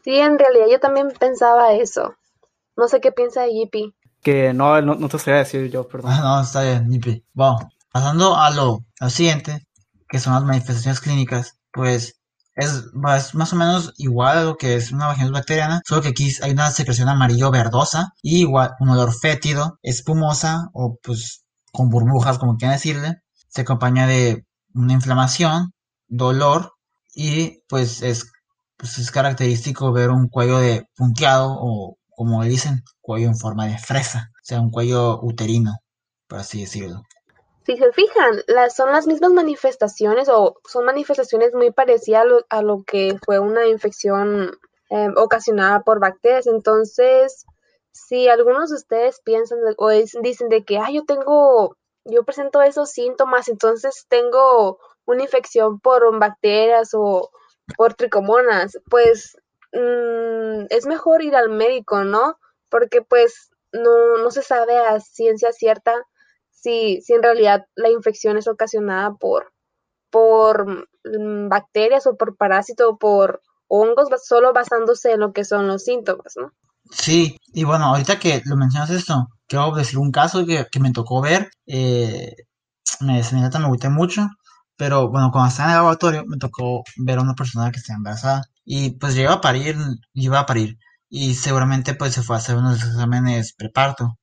Sí, 0.04 0.18
en 0.18 0.38
realidad 0.38 0.66
yo 0.72 0.80
también 0.80 1.10
pensaba 1.18 1.74
eso. 1.74 2.16
No 2.76 2.88
sé 2.88 3.00
qué 3.00 3.12
piensa 3.12 3.46
JP. 3.48 3.94
Que 4.22 4.54
no, 4.54 4.82
no, 4.82 4.96
no 4.96 5.10
te 5.10 5.20
sabía 5.20 5.40
decir 5.40 5.70
yo, 5.70 5.88
perdón. 5.88 6.12
Ah, 6.14 6.22
no, 6.22 6.42
está 6.42 6.64
bien, 6.64 6.90
JP. 6.90 7.24
Bueno, 7.34 7.58
pasando 7.92 8.36
a 8.36 8.50
lo, 8.50 8.86
a 9.00 9.06
lo 9.06 9.10
siguiente, 9.10 9.68
que 10.10 10.20
son 10.20 10.34
las 10.34 10.44
manifestaciones 10.44 11.00
clínicas, 11.00 11.60
pues 11.72 12.22
es, 12.56 12.86
es, 13.16 13.36
más 13.36 13.54
o 13.54 13.56
menos 13.56 13.94
igual 13.98 14.38
a 14.38 14.44
lo 14.44 14.58
que 14.58 14.76
es 14.76 14.92
una 14.92 15.08
vaginosis 15.08 15.34
bacteriana, 15.34 15.82
solo 15.86 16.02
que 16.02 16.10
aquí 16.10 16.32
hay 16.42 16.52
una 16.52 16.72
secreción 16.72 17.10
amarillo 17.10 17.52
verdosa 17.52 18.14
y 18.22 18.42
igual 18.42 18.72
un 18.80 18.90
olor 18.90 19.14
fétido, 19.14 19.80
espumosa 19.82 20.70
o 20.74 20.98
pues 21.02 21.44
con 21.72 21.90
burbujas, 21.90 22.38
como 22.38 22.58
quieran 22.58 22.76
decirle. 22.78 23.22
Se 23.50 23.62
acompaña 23.62 24.08
de 24.08 24.46
una 24.74 24.94
inflamación, 24.94 25.74
dolor 26.08 26.74
y 27.16 27.62
pues 27.68 28.02
es, 28.02 28.32
pues 28.78 28.98
es 29.00 29.12
característico 29.12 29.92
ver 29.92 30.10
un 30.12 30.30
cuello 30.30 30.60
de 30.60 30.88
punteado 30.96 31.56
o 31.60 31.98
como 32.16 32.44
dicen, 32.44 32.84
cuello 33.02 33.28
en 33.28 33.38
forma 33.38 33.66
de 33.68 33.78
fresa, 33.80 34.30
o 34.32 34.46
sea, 34.46 34.62
un 34.62 34.70
cuello 34.72 35.20
uterino, 35.24 35.78
por 36.28 36.40
así 36.40 36.62
decirlo. 36.62 37.02
Si 37.66 37.78
se 37.78 37.92
fijan, 37.94 38.44
las, 38.48 38.76
son 38.76 38.92
las 38.92 39.08
mismas 39.08 39.32
manifestaciones 39.32 40.28
o 40.30 40.60
son 40.66 40.86
manifestaciones 40.86 41.54
muy 41.54 41.72
parecidas 41.72 42.24
a 42.24 42.26
lo, 42.26 42.46
a 42.50 42.62
lo 42.62 42.84
que 42.84 43.18
fue 43.26 43.40
una 43.40 43.68
infección 43.68 44.60
eh, 44.90 45.08
ocasionada 45.16 45.82
por 45.84 46.00
bacterias. 46.00 46.48
Entonces, 46.48 47.46
si 47.92 48.28
algunos 48.28 48.70
de 48.70 48.76
ustedes 48.76 49.22
piensan 49.22 49.60
o 49.78 49.90
dicen 49.90 50.50
de 50.50 50.66
que, 50.66 50.78
ah, 50.78 50.90
yo 50.92 51.06
tengo, 51.06 51.78
yo 52.04 52.24
presento 52.24 52.62
esos 52.62 52.92
síntomas, 52.92 53.48
entonces 53.48 54.06
tengo 54.10 54.80
una 55.06 55.24
infección 55.24 55.80
por 55.80 56.20
bacterias 56.20 56.90
o 56.94 57.30
por 57.78 57.94
tricomonas, 57.94 58.78
pues 58.90 59.38
mmm, 59.72 60.66
es 60.70 60.86
mejor 60.86 61.22
ir 61.24 61.36
al 61.36 61.50
médico, 61.50 62.04
¿no? 62.04 62.38
Porque 62.70 63.02
pues 63.02 63.52
no, 63.72 64.18
no 64.18 64.32
se 64.32 64.42
sabe 64.42 64.78
a 64.78 65.00
ciencia 65.00 65.54
cierta 65.54 66.06
si, 66.54 67.02
si 67.02 67.14
en 67.14 67.24
realidad 67.24 67.66
la 67.76 67.90
infección 67.90 68.38
es 68.38 68.48
ocasionada 68.48 69.14
por, 69.16 69.54
por 70.12 70.88
mm, 71.06 71.50
bacterias 71.50 72.08
o 72.08 72.18
por 72.18 72.38
parásitos 72.38 72.88
o 72.90 72.98
por 72.98 73.42
hongos, 73.68 74.10
solo 74.24 74.54
basándose 74.54 75.14
en 75.14 75.22
lo 75.22 75.34
que 75.34 75.46
son 75.46 75.68
los 75.68 75.84
síntomas, 75.84 76.34
¿no? 76.38 76.54
Sí, 76.92 77.38
y 77.54 77.64
bueno, 77.64 77.86
ahorita 77.86 78.20
que 78.20 78.42
lo 78.46 78.56
mencionas 78.56 78.90
esto, 78.92 79.28
quiero 79.48 79.72
decir 79.74 79.98
un 80.00 80.12
caso 80.12 80.46
que, 80.46 80.68
que 80.72 80.80
me 80.80 80.92
tocó 80.92 81.22
ver, 81.22 81.50
eh, 81.66 82.36
me, 83.02 83.22
me, 83.32 83.50
me 83.60 83.68
gustó 83.68 83.90
mucho, 83.90 84.28
pero 84.78 85.10
bueno, 85.10 85.32
cuando 85.32 85.50
estaba 85.50 85.70
en 85.70 85.74
el 85.74 85.78
laboratorio 85.80 86.24
me 86.28 86.38
tocó 86.38 86.84
ver 86.98 87.20
a 87.20 87.22
una 87.22 87.36
persona 87.36 87.72
que 87.72 87.80
estaba 87.80 87.98
embarazada 87.98 88.42
y 88.66 88.92
pues 88.98 89.16
llegó 89.16 89.32
a 89.34 89.42
parir, 89.42 89.78
iba 90.14 90.40
a 90.40 90.46
parir 90.46 90.78
y 91.10 91.36
seguramente 91.36 91.96
pues 91.96 92.14
se 92.14 92.24
fue 92.24 92.36
a 92.36 92.40
hacer 92.40 92.58
unos 92.58 92.84
exámenes 92.84 93.54
preparto. 93.54 94.18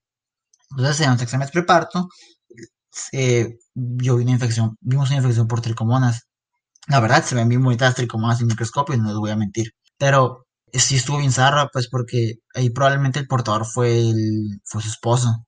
Entonces, 0.71 1.01
en 1.01 1.13
los 1.13 1.23
exámenes 1.23 1.51
preparto, 1.53 2.09
eh, 3.13 3.59
yo 3.75 4.17
vi 4.17 4.23
una 4.25 4.33
infección, 4.33 4.77
vimos 4.81 5.11
una 5.11 5.19
infección 5.19 5.47
por 5.49 5.61
tricomonas. 5.61 6.29
La 6.89 7.01
verdad, 7.01 7.25
se 7.25 7.35
ven 7.37 7.49
bien 7.49 7.63
bonitas 7.63 7.91
las 7.91 7.97
tricomonas 7.97 8.41
en 8.41 8.49
microscopio, 8.49 8.97
no 8.99 9.09
les 9.09 9.17
voy 9.19 9.31
a 9.31 9.37
mentir. 9.37 9.73
Pero 9.99 10.47
sí 10.73 10.97
estuvo 10.97 11.19
bien 11.19 11.33
zarra, 11.33 11.69
pues 11.73 11.89
porque 11.89 12.35
ahí 12.55 12.71
probablemente 12.71 13.21
el 13.21 13.27
portador 13.29 13.67
fue, 13.67 14.01
el, 14.11 14.61
fue 14.65 14.83
su 14.83 14.89
esposo. 14.91 15.47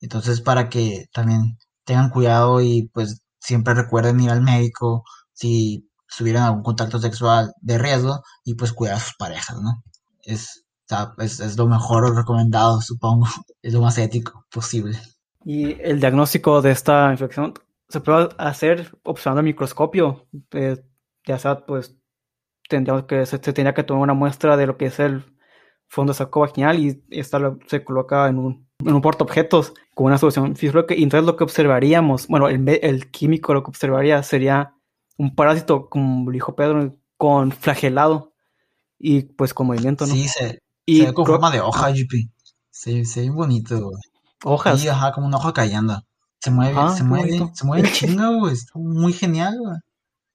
Entonces, 0.00 0.40
para 0.40 0.68
que 0.68 1.06
también 1.12 1.58
tengan 1.84 2.10
cuidado 2.10 2.60
y 2.62 2.90
pues 2.92 3.22
siempre 3.40 3.74
recuerden 3.74 4.20
ir 4.20 4.30
al 4.30 4.42
médico 4.42 5.04
si 5.32 5.88
tuvieran 6.16 6.44
algún 6.44 6.62
contacto 6.62 6.98
sexual 7.00 7.52
de 7.60 7.78
riesgo 7.78 8.22
y 8.44 8.54
pues 8.54 8.72
cuidar 8.72 8.96
a 8.96 9.00
sus 9.00 9.14
parejas, 9.18 9.58
¿no? 9.60 9.82
Es, 10.22 10.63
es, 11.18 11.40
es 11.40 11.56
lo 11.56 11.66
mejor 11.66 12.14
recomendado, 12.14 12.80
supongo. 12.80 13.26
Es 13.62 13.72
lo 13.72 13.80
más 13.80 13.96
ético 13.96 14.44
posible. 14.50 14.98
Y 15.44 15.80
el 15.80 15.98
diagnóstico 15.98 16.60
de 16.60 16.70
esta 16.70 17.10
infección 17.10 17.54
se 17.88 18.00
puede 18.00 18.28
hacer 18.36 18.94
observando 19.04 19.40
el 19.40 19.46
microscopio. 19.46 20.26
Eh, 20.52 20.82
ya 21.26 21.38
sea, 21.38 21.64
pues, 21.64 21.96
tendríamos 22.68 23.04
que, 23.04 23.24
se, 23.24 23.36
se 23.36 23.38
tendría 23.38 23.72
que 23.72 23.82
tomar 23.82 24.02
una 24.02 24.14
muestra 24.14 24.58
de 24.58 24.66
lo 24.66 24.76
que 24.76 24.86
es 24.86 25.00
el 25.00 25.24
fondo 25.88 26.12
saco 26.12 26.40
vaginal 26.40 26.78
y 26.78 27.04
esta 27.10 27.38
lo, 27.38 27.58
se 27.68 27.84
coloca 27.84 28.28
en 28.28 28.38
un, 28.38 28.68
en 28.80 28.94
un 28.94 29.00
portaobjetos 29.00 29.74
con 29.94 30.06
una 30.06 30.18
solución 30.18 30.56
fisiológica. 30.56 30.94
Y 30.94 31.02
entonces 31.02 31.26
lo 31.26 31.36
que 31.36 31.44
observaríamos, 31.44 32.26
bueno, 32.28 32.48
el, 32.48 32.68
el 32.68 33.10
químico 33.10 33.54
lo 33.54 33.62
que 33.62 33.70
observaría 33.70 34.22
sería 34.22 34.74
un 35.16 35.34
parásito, 35.34 35.88
como 35.88 36.30
dijo 36.30 36.54
Pedro, 36.54 36.96
con 37.16 37.52
flagelado 37.52 38.34
y 38.98 39.22
pues 39.22 39.54
con 39.54 39.68
movimiento, 39.68 40.06
¿no? 40.06 40.14
Sí, 40.14 40.28
se, 40.28 40.58
y 40.86 41.00
se 41.00 41.06
ve 41.06 41.14
con 41.14 41.26
forma 41.26 41.50
de 41.50 41.60
hoja, 41.60 41.90
GP. 41.90 42.28
Se, 42.70 43.04
se 43.04 43.22
ve 43.22 43.30
bonito, 43.30 43.90
Hojas. 44.44 44.80
Sí, 44.80 44.88
ajá, 44.88 45.12
como 45.12 45.26
una 45.26 45.38
hoja 45.38 45.52
cayendo. 45.52 46.02
Se 46.40 46.50
mueve, 46.50 46.74
ah, 46.78 46.90
se 46.90 47.02
mueve, 47.02 47.50
se 47.54 47.64
mueve 47.64 47.90
chinga, 47.90 48.28
güey. 48.28 48.52
Está 48.52 48.72
muy 48.78 49.14
genial, 49.14 49.56
güey. 49.58 49.78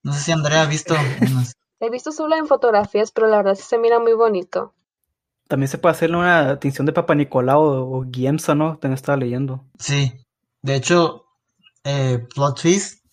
No 0.01 0.13
sé 0.13 0.19
si 0.21 0.31
Andrea 0.31 0.63
ha 0.63 0.65
visto 0.65 0.95
unas. 1.21 1.53
He 1.79 1.89
visto 1.89 2.11
solo 2.11 2.35
en 2.35 2.47
fotografías, 2.47 3.11
pero 3.11 3.27
la 3.27 3.37
verdad 3.37 3.55
sí 3.55 3.63
se 3.63 3.77
mira 3.77 3.99
muy 3.99 4.13
bonito. 4.13 4.73
También 5.47 5.67
se 5.67 5.77
puede 5.77 5.93
hacerle 5.93 6.17
una 6.17 6.59
tinción 6.59 6.85
de 6.85 6.93
Papa 6.93 7.15
Nicolau 7.15 7.61
o, 7.61 7.99
o 7.99 8.05
Giemsa, 8.11 8.55
¿no? 8.55 8.77
También 8.79 8.95
estaba 8.95 9.17
leyendo. 9.17 9.63
Sí. 9.77 10.11
De 10.61 10.75
hecho, 10.75 11.25
eh, 11.83 12.25
Plot 12.33 12.61
Twist 12.61 13.05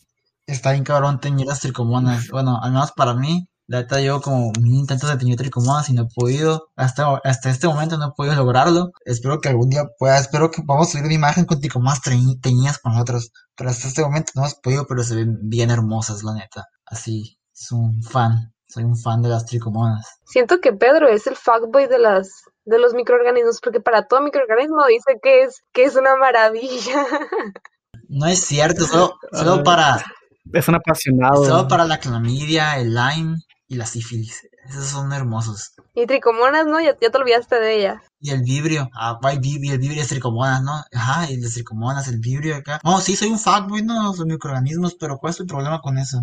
está 0.46 0.72
bien 0.72 0.84
cabrón 0.84 1.20
teñir 1.20 1.46
las 1.46 1.60
tricomonas. 1.60 2.28
Bueno, 2.28 2.58
al 2.62 2.72
menos 2.72 2.92
para 2.92 3.14
mí, 3.14 3.48
la 3.68 3.82
verdad 3.82 3.98
yo 3.98 4.20
como 4.20 4.52
mil 4.60 4.74
intentos 4.74 5.10
de 5.10 5.16
teñir 5.16 5.36
tricomonas 5.36 5.88
y 5.88 5.92
no 5.92 6.02
he 6.02 6.08
podido, 6.14 6.68
hasta, 6.76 7.20
hasta 7.24 7.50
este 7.50 7.66
momento 7.66 7.98
no 7.98 8.08
he 8.08 8.12
podido 8.16 8.34
lograrlo. 8.36 8.92
Espero 9.04 9.40
que 9.40 9.48
algún 9.48 9.70
día 9.70 9.84
pueda, 9.98 10.18
espero 10.18 10.50
que 10.50 10.62
podamos 10.62 10.90
subir 10.90 11.04
una 11.04 11.14
imagen 11.14 11.46
con 11.46 11.60
tricomonas 11.60 12.00
teñidas 12.00 12.78
con 12.78 12.96
otros. 12.96 13.32
Pero 13.56 13.70
hasta 13.70 13.88
este 13.88 14.02
momento 14.02 14.32
no 14.34 14.42
hemos 14.42 14.54
podido, 14.54 14.86
pero 14.86 15.02
se 15.02 15.16
ven 15.16 15.38
bien 15.42 15.70
hermosas, 15.70 16.22
la 16.22 16.34
neta. 16.34 16.66
Así, 16.84 17.38
es 17.52 17.72
un 17.72 18.02
fan. 18.02 18.52
Soy 18.68 18.84
un 18.84 18.96
fan 18.96 19.22
de 19.22 19.28
las 19.28 19.46
tricomonas. 19.46 20.20
Siento 20.24 20.60
que 20.60 20.72
Pedro 20.72 21.08
es 21.08 21.26
el 21.26 21.36
fuckboy 21.36 21.86
de 21.86 21.98
las 21.98 22.30
de 22.64 22.80
los 22.80 22.94
microorganismos, 22.94 23.60
porque 23.60 23.80
para 23.80 24.06
todo 24.06 24.20
microorganismo 24.22 24.84
dice 24.86 25.20
que 25.22 25.44
es, 25.44 25.62
que 25.72 25.84
es 25.84 25.96
una 25.96 26.16
maravilla. 26.16 27.04
No 28.08 28.26
es 28.26 28.44
cierto, 28.44 28.86
solo, 28.86 29.18
solo 29.32 29.64
para 29.64 30.04
es 30.52 30.68
un 30.68 30.76
apasionado. 30.76 31.44
Solo 31.44 31.68
para 31.68 31.84
la 31.84 31.98
clamidia, 31.98 32.78
el 32.78 32.94
Lyme 32.94 33.36
y 33.68 33.76
la 33.76 33.86
sífilis. 33.86 34.48
Esos 34.68 34.86
son 34.86 35.12
hermosos. 35.12 35.74
Y 35.94 36.06
tricomonas, 36.06 36.66
¿no? 36.66 36.80
Ya, 36.80 36.96
ya 37.00 37.10
te 37.10 37.18
olvidaste 37.18 37.58
de 37.60 37.78
ella. 37.78 38.02
Y 38.20 38.30
el 38.30 38.42
vibrio. 38.42 38.88
Ah, 38.94 39.18
el 39.30 39.40
vibrio, 39.40 39.74
el 39.74 39.78
vibrio 39.78 40.02
es 40.02 40.08
tricomonas, 40.08 40.62
¿no? 40.62 40.84
Ajá, 40.92 41.30
y 41.30 41.36
las 41.38 41.54
tricomonas, 41.54 42.08
el 42.08 42.18
vibrio 42.18 42.56
acá. 42.56 42.80
No, 42.84 43.00
sí, 43.00 43.16
soy 43.16 43.28
un 43.28 43.38
fuckboy, 43.38 43.82
¿no? 43.82 44.04
Los 44.04 44.24
microorganismos, 44.24 44.94
pero 44.94 45.18
¿cuál 45.18 45.32
es 45.32 45.40
el 45.40 45.46
problema 45.46 45.80
con 45.80 45.98
eso? 45.98 46.22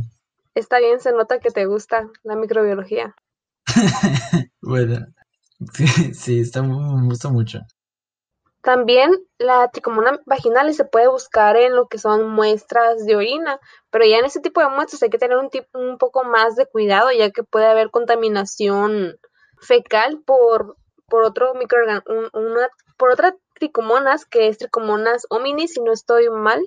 Está 0.55 0.79
bien, 0.79 0.99
se 0.99 1.11
nota 1.11 1.39
que 1.39 1.49
te 1.49 1.65
gusta 1.65 2.09
la 2.23 2.35
microbiología. 2.35 3.15
bueno, 4.61 5.05
sí, 5.73 6.13
sí, 6.13 6.39
está, 6.39 6.61
me 6.61 7.05
gusta 7.05 7.29
mucho. 7.29 7.59
También 8.63 9.11
la 9.39 9.69
tricomona 9.71 10.21
vaginal 10.25 10.73
se 10.73 10.85
puede 10.85 11.09
buscar 11.09 11.57
en 11.57 11.75
lo 11.75 11.89
que 11.89 11.97
son 11.97 12.29
muestras 12.29 13.05
de 13.05 13.17
orina, 13.17 13.59
pero 13.91 14.05
ya 14.05 14.19
en 14.19 14.23
ese 14.23 14.39
tipo 14.39 14.61
de 14.61 14.69
muestras 14.69 15.03
hay 15.03 15.09
que 15.09 15.17
tener 15.17 15.37
un, 15.37 15.49
tipo, 15.49 15.77
un 15.77 15.97
poco 15.97 16.23
más 16.23 16.55
de 16.55 16.65
cuidado, 16.65 17.11
ya 17.11 17.29
que 17.31 17.43
puede 17.43 17.65
haber 17.65 17.91
contaminación 17.91 19.19
fecal 19.59 20.23
por, 20.25 20.77
por 21.09 21.25
otro 21.25 21.53
microorganismo, 21.55 22.29
una, 22.31 22.69
por 22.97 23.11
otra 23.11 23.35
tricomonas, 23.55 24.25
que 24.25 24.47
es 24.47 24.57
tricomonas 24.57 25.25
hominis, 25.29 25.73
si 25.73 25.81
no 25.81 25.91
estoy 25.91 26.29
mal. 26.29 26.61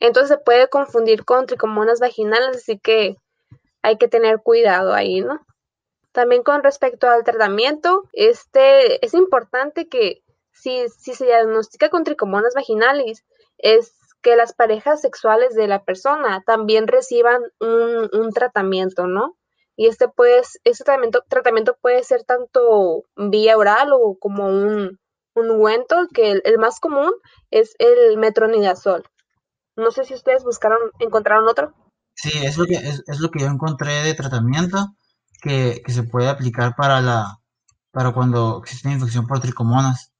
Entonces 0.00 0.36
se 0.36 0.42
puede 0.42 0.68
confundir 0.68 1.24
con 1.24 1.46
tricomonas 1.46 2.00
vaginales, 2.00 2.56
así 2.56 2.80
que 2.80 3.18
hay 3.82 3.98
que 3.98 4.08
tener 4.08 4.42
cuidado 4.42 4.94
ahí, 4.94 5.20
¿no? 5.20 5.46
También 6.10 6.42
con 6.42 6.64
respecto 6.64 7.08
al 7.08 7.22
tratamiento, 7.22 8.02
este 8.12 9.04
es 9.06 9.14
importante 9.14 9.86
que 9.86 10.24
si, 10.60 10.88
si 10.88 11.14
se 11.14 11.26
diagnostica 11.26 11.90
con 11.90 12.04
tricomonas 12.04 12.54
vaginales, 12.54 13.24
es 13.58 13.94
que 14.22 14.36
las 14.36 14.52
parejas 14.52 15.00
sexuales 15.00 15.54
de 15.54 15.68
la 15.68 15.84
persona 15.84 16.42
también 16.44 16.88
reciban 16.88 17.42
un, 17.60 18.32
tratamiento, 18.32 19.06
¿no? 19.06 19.36
Y 19.76 19.86
este, 19.86 20.08
pues, 20.08 20.58
este 20.64 20.84
tratamiento, 20.84 21.22
tratamiento 21.28 21.76
puede 21.80 22.02
ser 22.02 22.24
tanto 22.24 23.04
vía 23.16 23.56
oral 23.56 23.92
o 23.92 24.16
como 24.18 24.48
un, 24.48 24.98
un 25.34 25.50
ungüento, 25.50 26.08
que 26.12 26.32
el, 26.32 26.42
el, 26.44 26.58
más 26.58 26.80
común 26.80 27.12
es 27.50 27.74
el 27.78 28.16
metronidazol. 28.16 29.04
No 29.76 29.90
sé 29.90 30.04
si 30.04 30.14
ustedes 30.14 30.42
buscaron, 30.42 30.78
encontraron 30.98 31.46
otro. 31.46 31.74
Sí, 32.14 32.32
es 32.42 32.56
lo 32.56 32.64
que, 32.64 32.74
es, 32.74 33.04
es 33.06 33.20
lo 33.20 33.30
que 33.30 33.40
yo 33.40 33.46
encontré 33.46 34.02
de 34.02 34.14
tratamiento 34.14 34.88
que, 35.42 35.82
que 35.84 35.92
se 35.92 36.02
puede 36.02 36.28
aplicar 36.28 36.74
para 36.74 37.02
la, 37.02 37.38
para 37.92 38.12
cuando 38.12 38.58
existe 38.58 38.88
una 38.88 38.96
infección 38.96 39.26
por 39.26 39.40
tricomonas. 39.40 40.12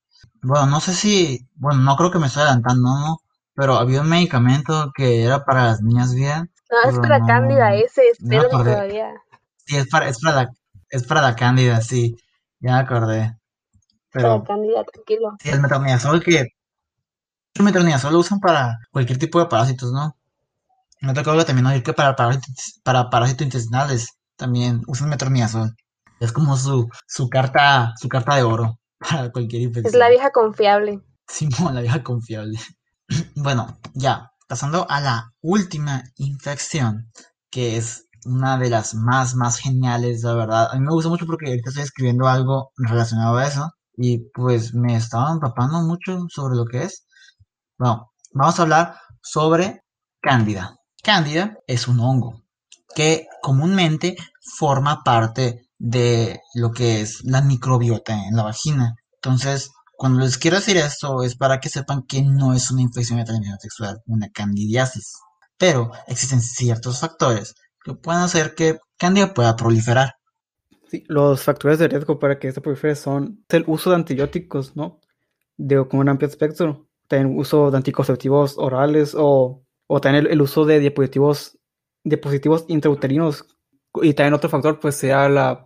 Bueno, 0.43 0.67
no 0.67 0.81
sé 0.81 0.95
si, 0.95 1.47
bueno, 1.57 1.81
no 1.83 1.97
creo 1.97 2.11
que 2.11 2.19
me 2.19 2.27
estoy 2.29 2.43
adelantando, 2.43 2.89
¿no? 2.89 3.19
Pero 3.55 3.75
había 3.77 4.01
un 4.03 4.09
medicamento 4.09 4.93
que 4.95 5.25
era 5.25 5.45
para 5.45 5.67
las 5.67 5.83
niñas 5.83 6.15
bien, 6.15 6.51
No, 6.71 6.91
es 6.91 6.99
para 6.99 7.19
no, 7.19 7.27
Cándida 7.27 7.75
ese, 7.75 8.09
no 8.21 8.41
espérame 8.41 8.49
acordé. 8.49 8.73
todavía. 8.73 9.15
Sí, 9.67 9.77
es 9.77 9.89
para, 9.89 10.09
es 10.09 10.21
para 10.21 10.37
la, 10.45 10.51
es 10.91 11.05
para 11.07 11.23
la 11.23 11.37
cándida, 11.37 11.81
sí, 11.83 12.17
ya 12.61 12.75
me 12.75 12.81
acordé. 12.81 13.37
Para 14.19 14.23
Pero 14.25 14.45
Cándida, 14.45 14.85
tranquilo. 14.85 15.37
sí, 15.41 15.51
el 15.51 15.61
metronidazol 15.61 16.23
que, 16.23 16.47
el 17.55 17.65
metronidazol 17.65 18.13
lo 18.13 18.21
usan 18.21 18.39
para 18.41 18.79
cualquier 18.93 19.19
tipo 19.19 19.41
de 19.41 19.47
parásitos, 19.47 19.91
¿no? 19.93 20.17
Me 21.03 21.13
ha 21.13 21.15
tocado 21.15 21.45
también 21.45 21.67
oír 21.67 21.83
que 21.83 21.93
para 21.95 22.17
parásitos, 22.17 22.81
para 22.85 23.11
parásitos 23.11 23.47
intestinales 23.47 24.09
también 24.37 24.83
usan 24.89 25.11
metronidazol. 25.11 25.77
Es 26.21 26.33
como 26.33 26.57
su, 26.57 26.89
su 27.07 27.29
carta, 27.31 27.95
su 28.01 28.09
carta 28.09 28.37
de 28.37 28.43
oro 28.45 28.79
para 29.11 29.31
cualquier 29.31 29.63
Es 29.63 29.95
la 29.95 30.09
infección. 30.09 30.11
vieja 30.11 30.31
confiable. 30.31 31.03
Simón, 31.29 31.75
la 31.75 31.81
vieja 31.83 32.03
confiable. 32.03 32.59
Bueno, 33.37 33.79
ya, 33.95 34.33
pasando 34.49 34.87
a 34.91 35.01
la 35.01 35.33
última 35.41 36.03
infección, 36.17 37.13
que 37.51 37.77
es 37.77 38.09
una 38.25 38.59
de 38.59 38.69
las 38.71 38.95
más, 38.95 39.37
más 39.37 39.59
geniales, 39.59 40.23
la 40.23 40.35
verdad. 40.35 40.69
A 40.73 40.75
mí 40.75 40.81
me 40.85 40.91
gusta 40.91 41.09
mucho 41.09 41.27
porque 41.27 41.47
ahorita 41.47 41.71
estoy 41.71 41.85
escribiendo 41.85 42.27
algo 42.27 42.73
relacionado 42.77 43.37
a 43.37 43.47
eso 43.47 43.71
y 43.97 44.29
pues 44.35 44.75
me 44.75 44.97
estaba 44.97 45.31
empapando 45.31 45.81
mucho 45.83 46.27
sobre 46.29 46.57
lo 46.57 46.65
que 46.65 46.83
es. 46.83 47.07
Bueno, 47.79 48.13
vamos 48.33 48.59
a 48.59 48.63
hablar 48.63 48.97
sobre 49.23 49.83
Cándida. 50.21 50.77
Cándida 51.03 51.57
es 51.69 51.87
un 51.87 52.01
hongo 52.01 52.43
que 52.97 53.29
comúnmente 53.43 54.17
forma 54.59 55.05
parte 55.05 55.66
de 55.79 56.41
lo 56.55 56.73
que 56.73 57.01
es 57.01 57.25
la 57.25 57.43
microbiota 57.43 58.27
en 58.27 58.37
la 58.37 58.43
vagina. 58.43 58.97
Entonces, 59.15 59.71
cuando 59.97 60.21
les 60.21 60.39
quiero 60.39 60.57
decir 60.57 60.77
esto 60.77 61.23
es 61.23 61.37
para 61.37 61.59
que 61.61 61.69
sepan 61.69 62.03
que 62.07 62.23
no 62.23 62.53
es 62.53 62.71
una 62.71 62.83
infección 62.83 63.19
de 63.19 63.25
transmisión 63.25 63.59
sexual, 63.59 64.03
una 64.07 64.29
candidiasis. 64.31 65.15
Pero 65.59 65.91
existen 66.07 66.43
ciertos 66.43 67.01
factores 67.01 67.55
que 67.83 67.95
pueden 67.95 68.23
hacer 68.23 68.55
que 68.55 68.79
Candida 68.99 69.35
pueda 69.35 69.57
proliferar. 69.57 70.15
Sí, 70.89 71.05
los 71.09 71.43
factores 71.43 71.79
de 71.79 71.89
riesgo 71.89 72.19
para 72.19 72.39
que 72.39 72.49
esto 72.49 72.63
prolifere 72.63 72.95
son 72.95 73.45
el 73.49 73.65
uso 73.67 73.91
de 73.91 73.97
antibióticos, 73.97 74.77
¿no? 74.77 75.01
De 75.57 75.87
con 75.89 76.01
un 76.01 76.09
amplio 76.09 76.29
espectro. 76.29 76.87
También 77.09 77.39
uso 77.39 77.71
de 77.71 77.77
anticonceptivos 77.77 78.57
orales 78.59 79.15
o, 79.17 79.65
o 79.87 80.01
también 80.01 80.27
el, 80.27 80.41
uso 80.43 80.65
de 80.65 80.81
dispositivos, 80.81 81.59
dispositivos 82.05 82.65
intrauterinos. 82.69 83.47
Y 84.03 84.15
también 84.15 84.35
otro 84.35 84.51
factor, 84.51 84.81
pues, 84.81 84.97
sea 84.97 85.29
la 85.29 85.66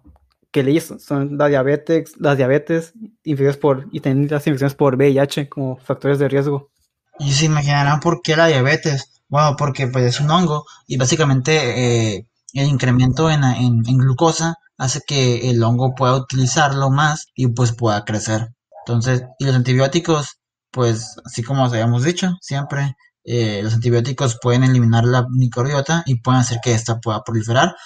que 0.50 0.62
leyes 0.62 0.92
son 0.98 1.38
la 1.38 1.46
diabetes, 1.48 2.14
las 2.18 2.36
diabetes, 2.36 2.92
infecciones 3.24 3.56
por, 3.56 3.88
y 3.92 4.00
también 4.00 4.28
las 4.30 4.46
infecciones 4.46 4.74
por 4.74 4.96
VIH 4.96 5.48
como 5.48 5.76
factores 5.76 6.18
de 6.18 6.28
riesgo. 6.28 6.70
Y 7.18 7.32
se 7.32 7.46
imaginarán 7.46 8.00
por 8.00 8.22
qué 8.22 8.36
la 8.36 8.46
diabetes. 8.46 9.22
Bueno, 9.28 9.54
porque 9.56 9.86
pues 9.86 10.04
es 10.04 10.20
un 10.20 10.30
hongo 10.30 10.64
y 10.86 10.96
básicamente 10.96 12.16
eh, 12.16 12.26
el 12.54 12.66
incremento 12.66 13.30
en, 13.30 13.44
en, 13.44 13.82
glucosa 13.82 14.56
hace 14.76 15.02
que 15.06 15.50
el 15.50 15.62
hongo 15.62 15.94
pueda 15.94 16.16
utilizarlo 16.16 16.90
más 16.90 17.26
y 17.34 17.46
pues 17.48 17.72
pueda 17.72 18.04
crecer. 18.04 18.48
Entonces, 18.84 19.24
y 19.38 19.44
los 19.44 19.54
antibióticos, 19.54 20.40
pues 20.72 21.16
así 21.24 21.42
como 21.44 21.64
os 21.64 21.72
habíamos 21.72 22.02
dicho 22.02 22.32
siempre, 22.40 22.96
eh, 23.24 23.60
los 23.62 23.74
antibióticos 23.74 24.38
pueden 24.42 24.64
eliminar 24.64 25.04
la 25.04 25.26
microbiota 25.30 26.02
y 26.06 26.16
pueden 26.20 26.40
hacer 26.40 26.58
que 26.62 26.74
ésta 26.74 26.98
pueda 26.98 27.22
proliferar, 27.22 27.76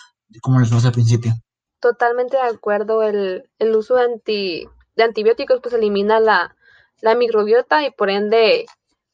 como 0.40 0.61
les 0.61 0.68
dijimos 0.68 0.87
al 0.87 0.92
principio. 0.92 1.35
Totalmente 1.85 2.38
de 2.38 2.42
acuerdo, 2.44 3.03
el, 3.03 3.44
el 3.59 3.77
uso 3.77 3.97
de, 3.97 4.05
anti, 4.05 4.66
de 4.97 5.03
antibióticos 5.05 5.61
pues 5.61 5.75
elimina 5.75 6.18
la, 6.18 6.57
la 7.03 7.14
microbiota 7.14 7.85
y 7.85 7.90
por 7.90 8.09
ende 8.09 8.64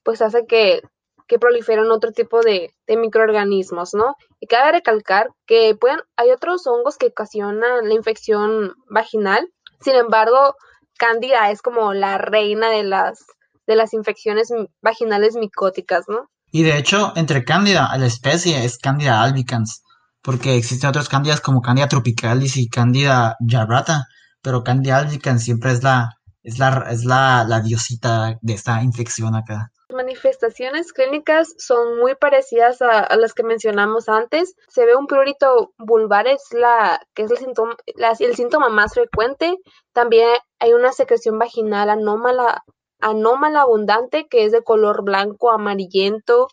pues 0.04 0.22
hace 0.22 0.46
que, 0.46 0.80
que 1.26 1.40
proliferen 1.40 1.90
otro 1.90 2.12
tipo 2.12 2.42
de, 2.42 2.72
de, 2.86 2.96
microorganismos, 2.96 3.92
¿no? 3.92 4.14
Y 4.38 4.46
cabe 4.46 4.70
recalcar 4.70 5.30
que 5.46 5.74
pueden, 5.74 5.98
hay 6.14 6.30
otros 6.30 6.64
hongos 6.68 6.96
que 6.96 7.06
ocasionan 7.06 7.88
la 7.88 7.94
infección 7.94 8.76
vaginal, 8.88 9.48
sin 9.80 9.96
embargo, 9.96 10.54
Cándida 10.96 11.50
es 11.50 11.62
como 11.62 11.92
la 11.92 12.18
reina 12.18 12.70
de 12.70 12.84
las, 12.84 13.18
de 13.66 13.74
las 13.74 13.94
infecciones 13.94 14.52
vaginales 14.80 15.34
micóticas, 15.34 16.04
¿no? 16.06 16.30
Y 16.52 16.62
de 16.62 16.78
hecho, 16.78 17.14
entre 17.16 17.44
Cándida, 17.44 17.90
la 17.98 18.06
especie 18.06 18.64
es 18.64 18.78
Cándida 18.78 19.24
albicans, 19.24 19.82
porque 20.22 20.56
existen 20.56 20.90
otros 20.90 21.08
Cándidas 21.08 21.40
como 21.40 21.62
Cándida 21.62 21.88
tropicalis 21.88 22.56
y 22.56 22.68
Cándida 22.68 23.36
jarrata, 23.48 24.06
pero 24.42 24.62
Cándida 24.64 24.98
albicans 24.98 25.42
siempre 25.42 25.72
es 25.72 25.82
la, 25.82 26.20
es 26.42 26.58
la, 26.58 26.86
es 26.90 27.04
la, 27.04 27.60
diosita 27.64 28.38
de 28.40 28.52
esta 28.52 28.82
infección 28.82 29.34
acá. 29.34 29.70
Las 29.88 29.96
manifestaciones 29.96 30.92
clínicas 30.92 31.52
son 31.58 31.98
muy 31.98 32.14
parecidas 32.14 32.80
a, 32.80 33.14
las 33.16 33.34
que 33.34 33.42
mencionamos 33.42 34.08
antes. 34.08 34.54
Se 34.68 34.86
ve 34.86 34.94
un 34.94 35.06
prurito 35.06 35.72
vulvar, 35.78 36.28
es 36.28 36.42
la, 36.52 37.00
que 37.14 37.22
es 37.22 37.30
el 37.30 37.38
síntoma, 37.38 37.76
el 38.18 38.36
síntoma 38.36 38.68
más 38.68 38.94
frecuente. 38.94 39.56
También 39.92 40.28
hay 40.60 40.72
una 40.72 40.92
secreción 40.92 41.38
vaginal 41.38 41.90
anómala, 41.90 42.62
anómala 43.00 43.62
abundante, 43.62 44.28
que 44.28 44.44
es 44.44 44.52
de 44.52 44.62
color 44.62 45.02
blanco, 45.02 45.50
amarillento, 45.50 46.48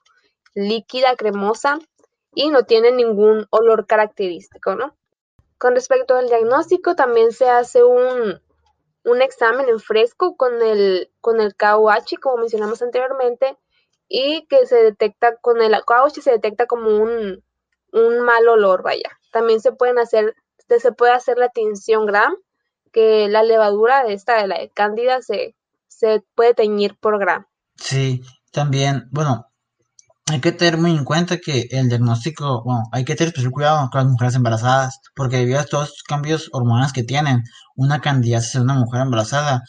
líquida, 0.56 1.16
cremosa, 1.16 1.78
y 2.38 2.52
no 2.52 2.66
tiene 2.66 2.92
ningún 2.92 3.48
olor 3.50 3.88
característico, 3.88 4.76
¿no? 4.76 4.96
Con 5.58 5.74
respecto 5.74 6.14
al 6.14 6.28
diagnóstico, 6.28 6.96
también 6.96 7.32
se 7.32 7.50
hace 7.50 7.84
un, 7.84 8.40
un 9.04 9.22
examen 9.24 9.68
en 9.68 9.80
fresco 9.80 10.38
con 10.38 10.62
el, 10.62 11.10
con 11.20 11.42
el 11.42 11.56
KOH, 11.56 12.20
como 12.22 12.38
mencionamos 12.38 12.84
anteriormente, 12.84 13.58
y 14.08 14.46
que 14.46 14.68
se 14.68 14.76
detecta 14.76 15.38
con 15.38 15.64
el 15.64 15.76
KOH 15.84 16.22
se 16.22 16.30
detecta 16.30 16.68
como 16.68 16.96
un, 16.96 17.44
un 17.92 18.20
mal 18.20 18.48
olor, 18.48 18.84
vaya. 18.84 19.10
También 19.32 19.60
se 19.60 19.72
pueden 19.72 19.98
hacer, 19.98 20.36
se 20.60 20.92
puede 20.92 21.14
hacer 21.14 21.40
la 21.40 21.50
tinción 21.50 22.06
gram, 22.06 22.36
que 22.92 23.30
la 23.30 23.42
levadura 23.42 24.04
de 24.04 24.14
esta, 24.14 24.40
de 24.40 24.48
la 24.48 24.60
de 24.60 24.70
cándida, 24.70 25.24
se, 25.24 25.56
se 25.88 26.24
puede 26.36 26.54
teñir 26.54 27.00
por 27.00 27.18
gram. 27.18 27.48
Sí, 27.78 28.22
también, 28.52 29.08
bueno, 29.10 29.47
hay 30.30 30.42
que 30.42 30.52
tener 30.52 30.78
muy 30.78 30.92
en 30.92 31.06
cuenta 31.06 31.38
que 31.38 31.68
el 31.72 31.90
diagnóstico, 31.90 32.64
bueno, 32.64 32.84
hay 32.92 33.06
que 33.06 33.16
tener 33.16 33.30
especial 33.30 33.52
cuidado 33.52 33.90
con 33.90 34.02
las 34.02 34.12
mujeres 34.12 34.36
embarazadas, 34.36 35.00
porque 35.16 35.38
debido 35.38 35.60
a 35.60 35.66
todos 35.66 35.90
los 35.90 36.04
cambios 36.04 36.50
hormonales 36.52 36.94
que 36.94 37.04
tienen, 37.04 37.44
una 37.76 38.02
candidiasis 38.02 38.56
en 38.56 38.64
una 38.64 38.76
mujer 38.76 39.02
embarazada 39.02 39.64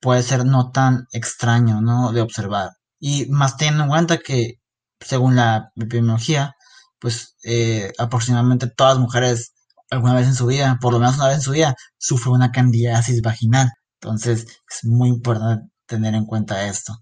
puede 0.00 0.22
ser 0.22 0.44
no 0.44 0.70
tan 0.72 1.06
extraño, 1.12 1.80
¿no? 1.80 2.12
De 2.12 2.20
observar. 2.22 2.70
Y 2.98 3.26
más 3.30 3.56
teniendo 3.56 3.84
en 3.84 3.90
cuenta 3.90 4.18
que, 4.18 4.54
según 5.00 5.36
la 5.36 5.70
epidemiología, 5.76 6.54
pues 6.98 7.36
eh, 7.44 7.92
aproximadamente 7.98 8.68
todas 8.68 8.94
las 8.94 9.02
mujeres 9.02 9.52
alguna 9.90 10.14
vez 10.14 10.26
en 10.26 10.34
su 10.34 10.46
vida, 10.46 10.78
por 10.80 10.92
lo 10.92 11.00
menos 11.00 11.16
una 11.16 11.28
vez 11.28 11.36
en 11.36 11.42
su 11.42 11.52
vida, 11.52 11.74
sufren 11.98 12.34
una 12.34 12.52
candidiasis 12.52 13.22
vaginal. 13.22 13.70
Entonces 14.00 14.46
es 14.68 14.84
muy 14.84 15.08
importante 15.08 15.66
tener 15.86 16.14
en 16.14 16.26
cuenta 16.26 16.66
esto 16.66 16.96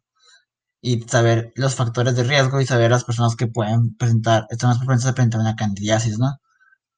y 0.81 1.01
saber 1.03 1.53
los 1.57 1.75
factores 1.75 2.14
de 2.17 2.25
riesgo 2.25 2.61
y 2.61 2.67
saber 2.67 2.91
las 2.91 3.05
personas 3.05 3.37
que 3.37 3.47
pueden 3.49 3.97
presentar, 3.97 4.47
están 4.51 4.71
más 4.71 4.79
propensas 4.79 5.11
a 5.11 5.14
presentar 5.14 5.41
una 5.41 5.57
candidiasis, 5.57 6.19
¿no? 6.19 6.38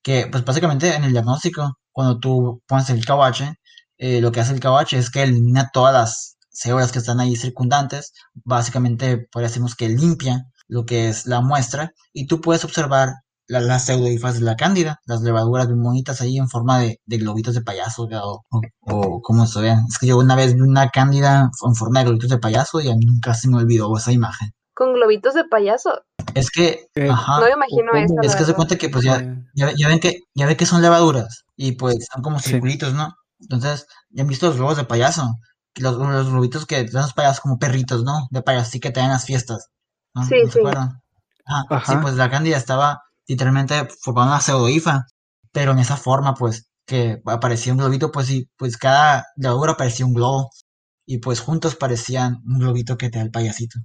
Que, 0.02 0.28
pues 0.30 0.44
básicamente 0.44 0.94
en 0.94 1.04
el 1.04 1.12
diagnóstico, 1.12 1.78
cuando 1.92 2.18
tú 2.20 2.62
pones 2.66 2.90
el 2.90 3.04
KOH, 3.06 3.54
eh, 3.98 4.20
lo 4.20 4.32
que 4.32 4.40
hace 4.40 4.54
el 4.54 4.60
KOH 4.60 4.94
es 4.98 5.10
que 5.10 5.22
elimina 5.22 5.70
todas 5.72 5.92
las 5.94 6.36
células 6.50 6.92
que 6.92 6.98
están 6.98 7.20
ahí 7.20 7.36
circundantes, 7.36 8.12
básicamente 8.44 9.18
podría 9.30 9.48
decirnos 9.48 9.76
que 9.76 9.88
limpia 9.88 10.46
lo 10.68 10.84
que 10.86 11.08
es 11.08 11.26
la 11.26 11.40
muestra 11.40 11.92
y 12.12 12.26
tú 12.26 12.40
puedes 12.40 12.64
observar 12.64 13.14
las, 13.50 13.64
las 13.64 13.84
pseudodifas 13.86 14.34
de 14.34 14.40
la 14.40 14.56
cándida, 14.56 15.00
las 15.06 15.22
levaduras 15.22 15.66
bien 15.66 15.82
bonitas 15.82 16.20
ahí 16.20 16.38
en 16.38 16.48
forma 16.48 16.78
de, 16.78 17.00
de 17.04 17.18
globitos 17.18 17.54
de 17.54 17.62
payaso 17.62 18.04
o, 18.10 18.42
o, 18.50 18.60
o 18.82 19.20
como 19.22 19.46
se 19.46 19.60
vean. 19.60 19.84
Es 19.88 19.98
que 19.98 20.06
yo 20.06 20.18
una 20.18 20.36
vez 20.36 20.54
vi 20.54 20.60
una 20.60 20.88
cándida 20.90 21.50
en 21.66 21.74
forma 21.74 22.00
de 22.00 22.06
globitos 22.06 22.30
de 22.30 22.38
payaso 22.38 22.80
y 22.80 22.88
a 22.90 22.94
mí 22.96 23.04
nunca 23.04 23.34
se 23.34 23.48
me 23.48 23.56
olvidó 23.58 23.96
esa 23.96 24.12
imagen. 24.12 24.50
Con 24.74 24.94
globitos 24.94 25.34
de 25.34 25.44
payaso. 25.44 25.90
Es 26.34 26.50
que, 26.50 26.86
Eh, 26.94 27.08
ajá, 27.10 27.40
No 27.40 27.46
me 27.46 27.52
imagino 27.52 27.92
eso. 27.94 28.14
es 28.22 28.34
que 28.36 28.44
se 28.44 28.50
la 28.52 28.56
cuenta 28.56 28.76
que 28.76 28.88
pues 28.88 29.04
ya, 29.04 29.20
ya, 29.54 29.72
ya 29.76 29.88
ven 29.88 30.00
que, 30.00 30.20
ya 30.34 30.46
ven 30.46 30.56
que 30.56 30.66
son 30.66 30.80
levaduras 30.80 31.44
y 31.56 31.72
pues 31.72 32.06
son 32.12 32.22
como 32.22 32.38
Sí. 32.40 32.50
circulitos, 32.50 32.94
¿no? 32.94 33.14
Entonces, 33.40 33.86
ya 34.10 34.22
han 34.22 34.28
visto 34.28 34.46
los 34.46 34.56
globos 34.56 34.76
de 34.76 34.84
payaso, 34.84 35.34
los, 35.76 35.96
los 35.96 36.30
globitos 36.30 36.66
que 36.66 36.84
dan 36.84 37.02
los 37.02 37.14
payasos 37.14 37.40
como 37.40 37.58
perritos, 37.58 38.04
¿no? 38.04 38.26
De 38.30 38.42
payaso, 38.42 38.70
sí 38.70 38.80
que 38.80 38.90
te 38.90 39.00
dan 39.00 39.10
las 39.10 39.24
fiestas, 39.24 39.68
¿no? 40.14 40.24
Sí, 40.24 40.36
¿No 40.44 40.46
se 40.46 40.52
sí. 40.52 40.58
acuerdan? 40.60 41.00
Ajá, 41.46 41.84
sí, 41.86 41.94
pues 42.00 42.14
la 42.14 42.30
cándida 42.30 42.56
estaba 42.56 43.00
literalmente 43.30 43.88
formando 44.02 44.32
una 44.34 44.40
pseudoifa, 44.42 45.06
pero 45.52 45.72
en 45.72 45.78
esa 45.80 45.96
forma, 45.96 46.34
pues, 46.34 46.70
que 46.86 47.20
aparecía 47.26 47.72
un 47.74 47.78
globito, 47.80 48.10
pues 48.12 48.26
sí, 48.28 48.48
pues 48.58 48.76
cada 48.76 49.26
levadura 49.36 49.76
parecía 49.76 50.06
un 50.06 50.14
globo 50.14 50.50
y 51.06 51.18
pues 51.18 51.40
juntos 51.40 51.76
parecían 51.76 52.38
un 52.46 52.58
globito 52.60 52.96
que 52.98 53.10
te 53.10 53.18
da 53.18 53.24
el 53.24 53.30
payasito. 53.32 53.78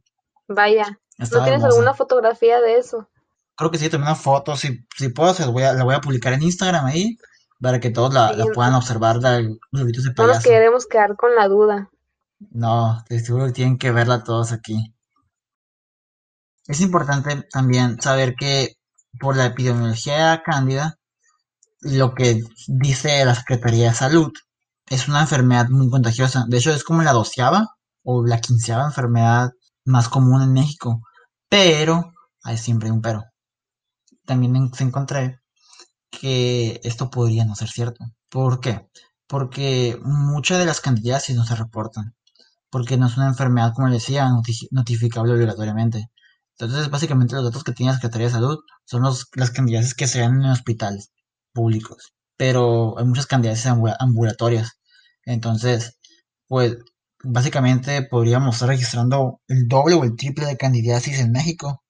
Vaya. 0.48 1.00
¿No 1.20 1.24
Estaba 1.24 1.44
tienes 1.44 1.62
hermoso. 1.62 1.76
alguna 1.76 1.94
fotografía 1.94 2.60
de 2.62 2.80
eso? 2.80 3.10
creo 3.58 3.72
que 3.72 3.78
sí, 3.78 3.90
tomé 3.90 4.04
una 4.06 4.16
foto, 4.16 4.56
si, 4.56 4.86
si 4.98 5.10
puedo, 5.10 5.34
se 5.34 5.46
la 5.46 5.52
voy, 5.52 5.64
a, 5.64 5.74
la 5.74 5.84
voy 5.84 5.96
a 5.96 6.02
publicar 6.02 6.34
en 6.34 6.44
Instagram 6.44 6.86
ahí, 6.86 7.18
para 7.62 7.80
que 7.80 7.90
todos 7.90 8.14
la, 8.14 8.34
la 8.34 8.46
puedan 8.48 8.74
observar, 8.76 9.18
los 9.18 9.84
gritos 9.84 10.04
de 10.06 10.14
No 10.18 10.28
nos 10.28 10.40
payaso. 10.40 10.50
queremos 10.50 10.88
quedar 10.88 11.16
con 11.16 11.36
la 11.36 11.48
duda. 11.48 11.90
No, 12.50 13.04
seguro 13.10 13.46
que 13.48 13.52
tienen 13.52 13.78
que 13.78 13.92
verla 13.92 14.24
todos 14.24 14.52
aquí. 14.52 14.96
Es 16.68 16.80
importante 16.82 17.42
también 17.52 18.00
saber 18.00 18.36
que 18.36 18.76
por 19.20 19.38
la 19.38 19.46
epidemiología 19.48 20.42
cándida, 20.44 20.98
lo 21.82 22.14
que 22.16 22.42
dice 22.68 23.24
la 23.26 23.36
Secretaría 23.36 23.90
de 23.90 23.96
Salud 23.96 24.32
es 24.88 25.08
una 25.08 25.22
enfermedad 25.22 25.70
muy 25.70 25.90
contagiosa. 25.90 26.46
De 26.50 26.58
hecho, 26.58 26.72
es 26.72 26.84
como 26.84 27.04
la 27.04 27.14
doceava 27.14 27.68
o 28.04 28.26
la 28.26 28.42
quinceava 28.42 28.86
enfermedad 28.86 29.52
más 29.86 30.10
común 30.10 30.42
en 30.44 30.54
México. 30.54 31.02
Pero, 31.50 32.14
hay 32.44 32.58
siempre 32.58 32.92
un 32.92 33.02
pero. 33.02 33.24
También 34.26 34.72
se 34.74 34.84
encontré 34.84 35.40
que 36.12 36.80
esto 36.84 37.10
podría 37.10 37.46
no 37.46 37.56
ser 37.56 37.70
cierto. 37.70 38.06
¿Por 38.30 38.60
qué? 38.62 38.90
Porque 39.28 40.00
muchas 40.04 40.60
de 40.60 40.66
las 40.66 40.82
candidiasis 40.82 41.36
no 41.36 41.46
se 41.46 41.56
reportan. 41.56 42.16
Porque 42.72 42.98
no 42.98 43.08
es 43.08 43.18
una 43.18 43.28
enfermedad, 43.28 43.74
como 43.76 43.88
les 43.90 44.02
decía, 44.04 44.28
noti- 44.30 44.68
notificable 44.72 45.34
obligatoriamente. 45.34 46.10
Entonces, 46.58 46.90
básicamente 46.90 47.36
los 47.36 47.44
datos 47.46 47.64
que 47.64 47.72
tiene 47.74 47.92
la 47.92 47.98
Secretaría 47.98 48.28
de 48.28 48.34
Salud 48.34 48.60
son 48.86 49.04
los, 49.04 49.28
las 49.36 49.52
candidiasis 49.52 49.94
que 49.96 50.08
se 50.08 50.20
dan 50.22 50.44
en 50.44 50.52
hospitales 50.52 51.12
públicos. 51.54 52.14
Pero 52.38 52.98
hay 52.98 53.06
muchas 53.06 53.28
ambula- 53.66 53.96
ambulatorias. 54.00 54.74
Entonces, 55.26 55.98
pues, 56.48 56.78
básicamente 57.24 58.04
podríamos 58.04 58.56
estar 58.56 58.70
registrando 58.70 59.42
el 59.48 59.68
doble 59.68 59.96
o 59.96 60.04
el 60.04 60.16
triple 60.16 60.46
de 60.46 60.58
candidiasis 60.58 61.20
en 61.20 61.32
México 61.32 61.84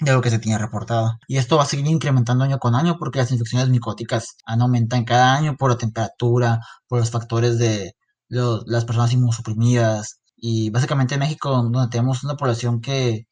de 0.00 0.12
lo 0.12 0.20
que 0.20 0.30
se 0.30 0.38
tiene 0.38 0.58
reportado. 0.58 1.18
Y 1.28 1.36
esto 1.36 1.56
va 1.56 1.62
a 1.64 1.66
seguir 1.66 1.86
incrementando 1.86 2.44
año 2.44 2.58
con 2.58 2.74
año 2.74 2.96
porque 2.98 3.18
las 3.20 3.30
infecciones 3.32 3.68
micóticas 3.68 4.36
han 4.46 4.62
aumentado 4.62 5.04
cada 5.04 5.34
año 5.36 5.56
por 5.56 5.70
la 5.70 5.78
temperatura, 5.78 6.60
por 6.88 6.98
los 7.00 7.10
factores 7.10 7.58
de 7.58 7.94
lo- 8.28 8.62
las 8.66 8.84
personas 8.84 9.12
inmunosuprimidas. 9.12 10.20
Y 10.36 10.70
básicamente 10.70 11.14
en 11.14 11.20
México, 11.20 11.50
donde 11.50 11.88
tenemos 11.90 12.24
una 12.24 12.36
población 12.36 12.80
que, 12.80 13.26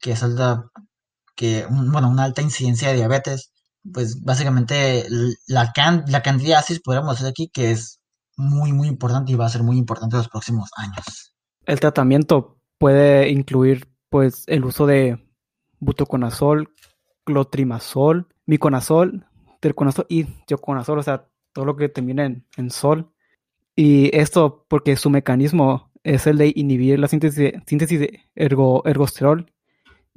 que 0.00 0.12
es 0.12 0.22
alta, 0.22 0.70
que, 1.34 1.66
bueno, 1.68 2.08
una 2.08 2.24
alta 2.24 2.42
incidencia 2.42 2.88
de 2.88 2.96
diabetes, 2.96 3.52
pues 3.92 4.22
básicamente 4.22 5.06
la, 5.46 5.72
can, 5.72 6.04
la 6.08 6.22
candidiasis, 6.22 6.80
podríamos 6.80 7.14
decir 7.14 7.28
aquí, 7.28 7.48
que 7.52 7.70
es 7.70 8.00
muy, 8.36 8.72
muy 8.72 8.88
importante 8.88 9.32
y 9.32 9.36
va 9.36 9.46
a 9.46 9.50
ser 9.50 9.62
muy 9.62 9.78
importante 9.78 10.16
en 10.16 10.18
los 10.18 10.28
próximos 10.28 10.70
años. 10.76 11.34
El 11.64 11.80
tratamiento 11.80 12.60
puede 12.78 13.30
incluir 13.30 13.88
pues 14.08 14.44
el 14.46 14.64
uso 14.64 14.86
de 14.86 15.26
butoconazol, 15.80 16.74
clotrimazol, 17.24 18.28
miconazol, 18.46 19.26
terconazol 19.60 20.06
y 20.08 20.24
tioconazol, 20.46 20.98
o 20.98 21.02
sea, 21.02 21.28
todo 21.52 21.64
lo 21.64 21.76
que 21.76 21.88
termina 21.88 22.24
en, 22.24 22.70
sol. 22.70 23.10
Y 23.74 24.16
esto 24.16 24.64
porque 24.68 24.96
su 24.96 25.10
mecanismo 25.10 25.90
es 26.02 26.26
el 26.26 26.38
de 26.38 26.52
inhibir 26.54 26.98
la 26.98 27.08
síntesis 27.08 27.36
de, 27.38 27.62
síntesis 27.66 28.00
de 28.00 28.20
ergo- 28.34 28.82
ergosterol 28.84 29.52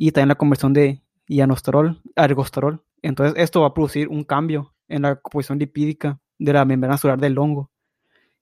y 0.02 0.14
también 0.14 0.30
la 0.30 0.36
conversión 0.36 0.72
de 0.72 1.04
ionosterol 1.28 2.02
a 2.16 2.24
ergosterol. 2.24 2.82
Entonces 3.02 3.36
esto 3.36 3.62
va 3.62 3.68
a 3.68 3.74
producir 3.74 4.08
un 4.08 4.24
cambio 4.24 4.74
en 4.88 5.02
la 5.02 5.18
composición 5.18 5.60
lipídica 5.60 6.22
de 6.38 6.54
la 6.54 6.64
membrana 6.64 6.98
celular 6.98 7.20
del 7.20 7.38
hongo. 7.38 7.70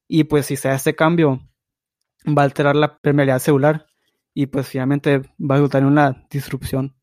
Y 0.08 0.26
pues 0.26 0.46
si 0.46 0.56
se 0.56 0.68
da 0.68 0.76
este 0.76 0.96
cambio, 0.96 1.42
va 2.28 2.44
a 2.44 2.46
alterar 2.46 2.76
la 2.76 3.00
permeabilidad 3.00 3.40
celular 3.40 3.88
y 4.36 4.46
pues 4.46 4.68
finalmente 4.68 5.18
va 5.40 5.56
a 5.56 5.58
resultar 5.58 5.82
en 5.82 5.88
una 5.88 6.28
disrupción 6.30 6.96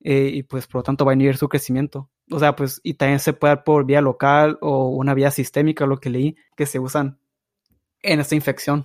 eh, 0.00 0.30
y 0.32 0.44
pues 0.44 0.66
por 0.66 0.76
lo 0.78 0.84
tanto 0.84 1.04
va 1.04 1.12
a 1.12 1.14
inhibir 1.14 1.36
su 1.36 1.50
crecimiento. 1.50 2.10
O 2.30 2.38
sea, 2.38 2.56
pues 2.56 2.80
y 2.82 2.94
también 2.94 3.20
se 3.20 3.34
puede 3.34 3.56
dar 3.56 3.64
por 3.64 3.84
vía 3.84 4.00
local 4.00 4.56
o 4.62 4.88
una 4.88 5.12
vía 5.12 5.30
sistémica, 5.30 5.84
lo 5.84 6.00
que 6.00 6.08
leí, 6.08 6.36
que 6.56 6.64
se 6.64 6.78
usan 6.78 7.20
en 8.00 8.20
esta 8.20 8.34
infección. 8.34 8.84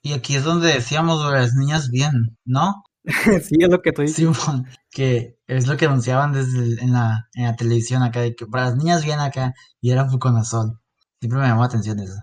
Y 0.00 0.14
aquí 0.14 0.34
es 0.34 0.44
donde 0.44 0.72
decíamos 0.72 1.30
las 1.30 1.52
niñas 1.52 1.90
bien, 1.90 2.38
¿no? 2.46 2.84
sí, 3.42 3.56
es 3.60 3.68
lo 3.70 3.80
que 3.80 3.92
tú 3.92 4.02
dices. 4.02 4.16
Simón, 4.16 4.66
que 4.90 5.38
es 5.46 5.66
lo 5.66 5.76
que 5.76 5.86
anunciaban 5.86 6.32
desde 6.32 6.58
el- 6.58 6.78
en 6.80 6.92
la, 6.92 7.28
en 7.34 7.44
la 7.44 7.56
televisión 7.56 8.02
acá, 8.02 8.20
de 8.20 8.34
que 8.34 8.46
para 8.46 8.64
las 8.66 8.76
niñas 8.76 9.04
bien 9.04 9.20
acá, 9.20 9.54
y 9.80 9.90
era 9.92 10.08
Fuconazol. 10.08 10.78
Siempre 11.20 11.40
me 11.40 11.46
llamó 11.46 11.62
la 11.62 11.66
atención 11.68 11.98
eso. 12.00 12.14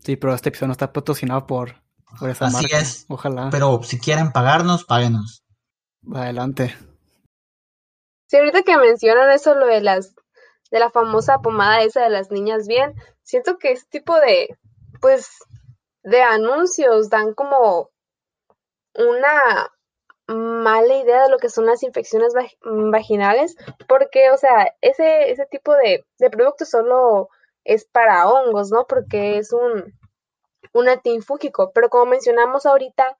Sí, 0.00 0.16
pero 0.16 0.34
este 0.34 0.48
episodio 0.50 0.68
no 0.68 0.72
está 0.72 0.92
patrocinado 0.92 1.46
por, 1.46 1.82
por 2.18 2.28
esa 2.30 2.46
Así 2.46 2.56
marca. 2.62 2.78
es. 2.80 3.06
Ojalá. 3.08 3.48
Pero 3.50 3.82
si 3.82 3.98
quieren 3.98 4.32
pagarnos, 4.32 4.84
páguenos. 4.84 5.44
Adelante. 6.12 6.74
Sí, 8.26 8.36
ahorita 8.36 8.62
que 8.62 8.76
mencionan 8.76 9.30
eso, 9.30 9.54
lo 9.54 9.66
de 9.66 9.80
las, 9.80 10.14
de 10.70 10.80
la 10.80 10.90
famosa 10.90 11.38
pomada 11.38 11.82
esa 11.82 12.02
de 12.02 12.10
las 12.10 12.30
niñas 12.30 12.66
bien, 12.66 12.94
siento 13.22 13.58
que 13.58 13.72
ese 13.72 13.86
tipo 13.90 14.16
de, 14.16 14.48
pues, 15.00 15.28
de 16.02 16.22
anuncios 16.22 17.10
dan 17.10 17.34
como 17.34 17.90
una 18.94 19.68
mala 20.32 20.94
idea 20.96 21.24
de 21.24 21.30
lo 21.30 21.38
que 21.38 21.48
son 21.48 21.66
las 21.66 21.82
infecciones 21.82 22.34
vag- 22.34 22.56
vaginales, 22.90 23.56
porque, 23.88 24.30
o 24.30 24.36
sea, 24.36 24.74
ese, 24.80 25.30
ese 25.30 25.46
tipo 25.46 25.74
de, 25.74 26.04
producto 26.30 26.64
solo 26.64 27.28
es 27.64 27.84
para 27.84 28.28
hongos, 28.28 28.70
¿no? 28.70 28.86
Porque 28.86 29.38
es 29.38 29.52
un, 29.52 29.92
un 30.72 30.88
pero 31.74 31.88
como 31.88 32.06
mencionamos 32.06 32.66
ahorita, 32.66 33.16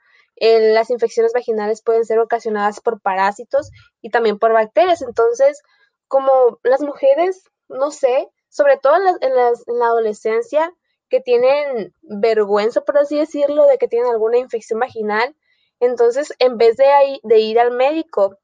las 0.74 0.90
infecciones 0.90 1.32
vaginales 1.32 1.82
pueden 1.82 2.04
ser 2.04 2.18
ocasionadas 2.18 2.80
por 2.80 3.00
parásitos 3.00 3.70
y 4.00 4.10
también 4.10 4.38
por 4.38 4.52
bacterias. 4.52 5.02
Entonces, 5.02 5.62
como 6.08 6.58
las 6.62 6.80
mujeres, 6.80 7.44
no 7.68 7.90
sé, 7.90 8.28
sobre 8.48 8.78
todo 8.78 8.96
en 8.96 9.06
en 9.20 9.36
en 9.66 9.78
la 9.78 9.86
adolescencia, 9.86 10.72
que 11.08 11.20
tienen 11.20 11.94
vergüenza, 12.00 12.80
por 12.80 12.98
así 12.98 13.18
decirlo, 13.18 13.66
de 13.66 13.76
que 13.78 13.88
tienen 13.88 14.10
alguna 14.10 14.38
infección 14.38 14.80
vaginal, 14.80 15.36
entonces 15.84 16.32
en 16.38 16.56
vez 16.58 16.76
de, 16.76 16.86
ahí- 16.86 17.20
de 17.22 17.38
ir 17.40 17.58
al 17.60 17.72
médico, 17.72 18.38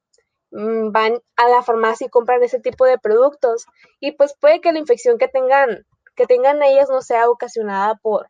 mm, 0.51 0.91
van 0.93 1.21
a 1.37 1.49
la 1.49 1.63
farmacia 1.63 2.07
y 2.07 2.11
compran 2.11 2.43
ese 2.43 2.61
tipo 2.61 2.85
de 2.85 2.99
productos 2.99 3.67
y 4.01 4.13
pues 4.13 4.35
puede 4.41 4.61
que 4.61 4.73
la 4.73 4.79
infección 4.79 5.19
que 5.19 5.29
tengan, 5.29 5.87
que 6.15 6.27
tengan 6.27 6.63
ellas 6.63 6.89
no 6.91 7.01
sea 7.03 7.29
ocasionada 7.31 7.97
por, 7.97 8.29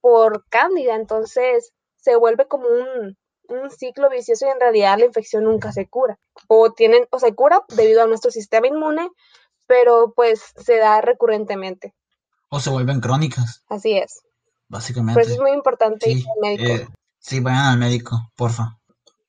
por 0.00 0.44
cándida, 0.48 0.94
entonces 0.94 1.72
se 1.96 2.16
vuelve 2.16 2.46
como 2.46 2.68
un, 2.68 3.16
un 3.48 3.70
ciclo 3.70 4.08
vicioso 4.08 4.46
y 4.46 4.50
en 4.50 4.60
realidad 4.60 4.98
la 4.98 5.04
infección 5.06 5.44
nunca 5.44 5.72
se 5.72 5.88
cura. 5.88 6.18
O 6.46 6.72
tienen, 6.72 7.06
o 7.10 7.18
se 7.18 7.34
cura 7.34 7.64
debido 7.76 8.02
a 8.02 8.06
nuestro 8.06 8.30
sistema 8.30 8.66
inmune, 8.68 9.08
pero 9.66 10.12
pues 10.14 10.40
se 10.56 10.76
da 10.76 11.00
recurrentemente. 11.00 11.94
O 12.50 12.60
se 12.60 12.70
vuelven 12.70 13.00
crónicas, 13.00 13.64
Así 13.68 13.98
es. 13.98 14.22
básicamente. 14.68 15.14
Por 15.20 15.22
eso 15.22 15.32
es 15.34 15.40
muy 15.40 15.50
importante 15.52 16.08
ir 16.10 16.24
al 16.34 16.40
médico. 16.40 16.72
eh, 16.72 16.88
sí, 17.28 17.40
vayan 17.40 17.66
al 17.66 17.78
médico, 17.78 18.32
porfa. 18.36 18.78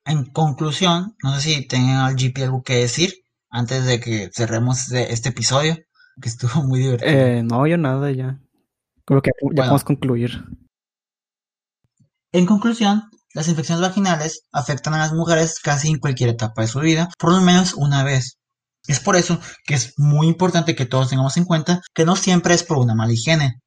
En 0.05 0.25
conclusión, 0.25 1.15
no 1.21 1.35
sé 1.35 1.41
si 1.41 1.67
tengan 1.67 1.97
al 1.97 2.15
GP 2.15 2.43
algo 2.43 2.63
que 2.63 2.77
decir 2.77 3.13
antes 3.49 3.85
de 3.85 3.99
que 3.99 4.29
cerremos 4.33 4.79
este, 4.79 5.11
este 5.13 5.29
episodio, 5.29 5.75
que 6.21 6.29
estuvo 6.29 6.63
muy 6.67 6.79
divertido. 6.79 7.11
Eh, 7.11 7.43
no, 7.43 7.67
yo 7.67 7.77
nada, 7.77 8.11
ya. 8.11 8.39
Creo 9.05 9.21
que 9.21 9.31
ya 9.31 9.37
Bueno. 9.41 9.55
podemos 9.55 9.83
concluir. 9.83 10.43
En 12.31 12.45
conclusión, 12.45 13.03
las 13.33 13.47
infecciones 13.47 13.81
vaginales 13.81 14.43
afectan 14.51 14.93
a 14.93 14.99
las 14.99 15.13
mujeres 15.13 15.59
casi 15.59 15.89
en 15.89 15.99
cualquier 15.99 16.29
etapa 16.29 16.61
de 16.61 16.67
su 16.67 16.79
vida, 16.79 17.09
por 17.17 17.31
lo 17.31 17.41
menos 17.41 17.73
una 17.73 18.03
vez. 18.03 18.37
Es 18.87 18.99
por 18.99 19.15
eso 19.15 19.39
que 19.65 19.75
es 19.75 19.93
muy 19.97 20.27
importante 20.27 20.75
que 20.75 20.85
todos 20.85 21.09
tengamos 21.09 21.37
en 21.37 21.45
cuenta 21.45 21.81
que 21.93 22.05
no 22.05 22.15
siempre 22.15 22.53
es 22.53 22.63
por 22.63 22.77
una 22.77 22.95
mala 22.95 23.13
higiene, 23.13 23.59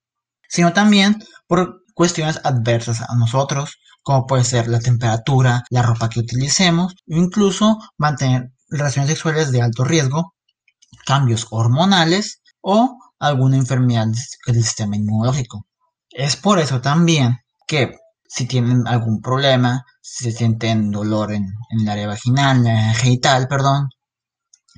sino 0.48 0.72
también 0.72 1.22
por 1.46 1.82
cuestiones 1.94 2.40
adversas 2.44 3.02
a 3.02 3.14
nosotros, 3.16 3.76
como 4.02 4.26
puede 4.26 4.44
ser 4.44 4.68
la 4.68 4.80
temperatura, 4.80 5.64
la 5.70 5.82
ropa 5.82 6.08
que 6.08 6.20
utilicemos, 6.20 6.92
o 6.92 7.14
incluso 7.14 7.78
mantener 7.96 8.52
relaciones 8.68 9.10
sexuales 9.10 9.52
de 9.52 9.62
alto 9.62 9.84
riesgo, 9.84 10.34
cambios 11.06 11.46
hormonales 11.50 12.40
o 12.60 12.98
alguna 13.18 13.56
enfermedad 13.56 14.06
del 14.46 14.62
sistema 14.62 14.96
inmunológico. 14.96 15.66
Es 16.10 16.36
por 16.36 16.58
eso 16.58 16.80
también 16.80 17.38
que 17.66 17.96
si 18.26 18.46
tienen 18.46 18.86
algún 18.88 19.20
problema, 19.20 19.84
si 20.00 20.24
se 20.24 20.32
sienten 20.32 20.90
dolor 20.90 21.32
en, 21.32 21.54
el 21.70 21.88
área 21.88 22.08
vaginal, 22.08 22.58
en 22.58 22.66
el 22.66 22.76
área 22.76 22.94
genital, 22.94 23.46
perdón, 23.48 23.88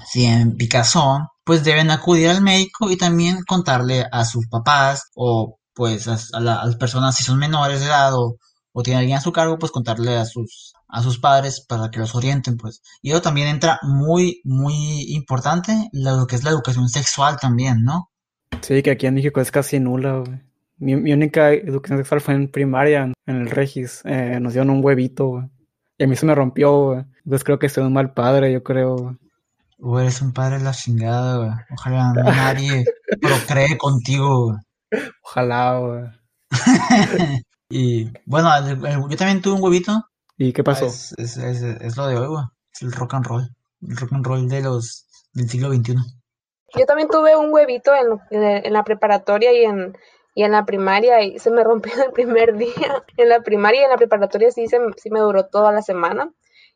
si 0.06 0.24
en 0.24 0.56
picazón, 0.56 1.28
pues 1.44 1.64
deben 1.64 1.90
acudir 1.90 2.28
al 2.28 2.42
médico 2.42 2.90
y 2.90 2.96
también 2.96 3.42
contarle 3.46 4.06
a 4.10 4.24
sus 4.24 4.46
papás 4.48 5.10
o 5.14 5.58
pues 5.72 6.08
a, 6.08 6.18
a 6.34 6.40
las 6.40 6.76
personas 6.76 7.16
si 7.16 7.24
son 7.24 7.38
menores 7.38 7.80
de 7.80 7.86
edad 7.86 8.14
o, 8.14 8.36
o 8.76 8.82
tienen 8.82 8.98
alguien 8.98 9.18
a 9.18 9.20
su 9.20 9.32
cargo, 9.32 9.58
pues 9.58 9.72
contarle 9.72 10.16
a 10.16 10.24
sus 10.24 10.74
a 10.88 11.02
sus 11.02 11.18
padres 11.18 11.60
para 11.60 11.90
que 11.90 11.98
los 11.98 12.14
orienten, 12.14 12.56
pues. 12.56 12.82
Y 13.02 13.10
eso 13.10 13.22
también 13.22 13.48
entra 13.48 13.78
muy, 13.82 14.40
muy 14.44 15.12
importante, 15.14 15.88
lo 15.92 16.26
que 16.26 16.36
es 16.36 16.44
la 16.44 16.50
educación 16.50 16.88
sexual 16.88 17.36
también, 17.40 17.82
¿no? 17.82 18.10
Sí, 18.60 18.82
que 18.82 18.92
aquí 18.92 19.06
en 19.06 19.14
México 19.14 19.40
es 19.40 19.50
casi 19.50 19.80
nula, 19.80 20.18
güey. 20.18 20.40
Mi, 20.76 20.96
mi 20.96 21.12
única 21.12 21.52
educación 21.52 21.98
sexual 21.98 22.20
fue 22.20 22.34
en 22.34 22.48
primaria, 22.48 23.12
en, 23.26 23.36
el 23.36 23.50
Regis. 23.50 24.02
Eh, 24.04 24.38
nos 24.40 24.52
dieron 24.52 24.70
un 24.70 24.84
huevito, 24.84 25.26
güey. 25.26 25.44
Y 25.98 26.04
a 26.04 26.06
mí 26.06 26.16
se 26.16 26.26
me 26.26 26.34
rompió, 26.34 26.84
güey. 26.86 27.04
Entonces 27.24 27.44
creo 27.44 27.58
que 27.58 27.68
soy 27.68 27.84
un 27.84 27.92
mal 27.92 28.12
padre, 28.12 28.52
yo 28.52 28.62
creo, 28.62 28.96
güey. 28.96 29.16
Güey, 29.78 30.04
eres 30.04 30.22
un 30.22 30.32
padre 30.32 30.58
de 30.58 30.64
la 30.64 30.72
chingada, 30.72 31.38
güey. 31.38 31.50
Ojalá 31.70 32.12
nadie 32.12 32.84
procree 33.20 33.76
contigo, 33.78 34.46
güey. 34.46 34.58
Ojalá, 35.22 35.78
güey. 35.78 36.04
Y 37.68 38.12
bueno, 38.26 38.50
el- 38.56 38.80
yo 39.10 39.16
también 39.16 39.40
tuve 39.42 39.54
un 39.54 39.62
huevito. 39.62 39.92
¿Y 40.36 40.52
qué 40.52 40.64
pasó? 40.64 40.86
Es, 40.86 41.12
es, 41.18 41.36
es, 41.36 41.62
es 41.62 41.96
lo 41.96 42.06
de 42.06 42.16
hoy, 42.16 42.26
güey. 42.26 42.44
Es 42.72 42.82
el 42.82 42.92
rock 42.92 43.14
and 43.14 43.26
roll. 43.26 43.48
El 43.82 43.96
rock 43.96 44.12
and 44.12 44.26
roll 44.26 44.48
de 44.48 44.62
los 44.62 45.06
del 45.32 45.48
siglo 45.48 45.72
XXI. 45.72 45.94
Yo 46.76 46.86
también 46.86 47.08
tuve 47.08 47.36
un 47.36 47.52
huevito 47.52 47.92
en, 47.94 48.18
en- 48.30 48.66
en 48.66 48.72
la 48.72 48.82
preparatoria 48.84 49.52
y 49.52 49.64
en, 49.64 49.96
y 50.34 50.42
en 50.42 50.52
la 50.52 50.64
primaria 50.64 51.22
y 51.22 51.38
se 51.38 51.50
me 51.50 51.62
rompió 51.64 51.92
el 52.04 52.12
primer 52.12 52.56
día. 52.56 53.04
En 53.16 53.28
la 53.28 53.40
primaria 53.40 53.82
y 53.82 53.84
en 53.84 53.90
la 53.90 53.96
preparatoria 53.96 54.50
sí, 54.50 54.66
se, 54.66 54.78
sí 54.96 55.10
me 55.10 55.20
duró 55.20 55.46
toda 55.46 55.72
la 55.72 55.82
semana. 55.82 56.30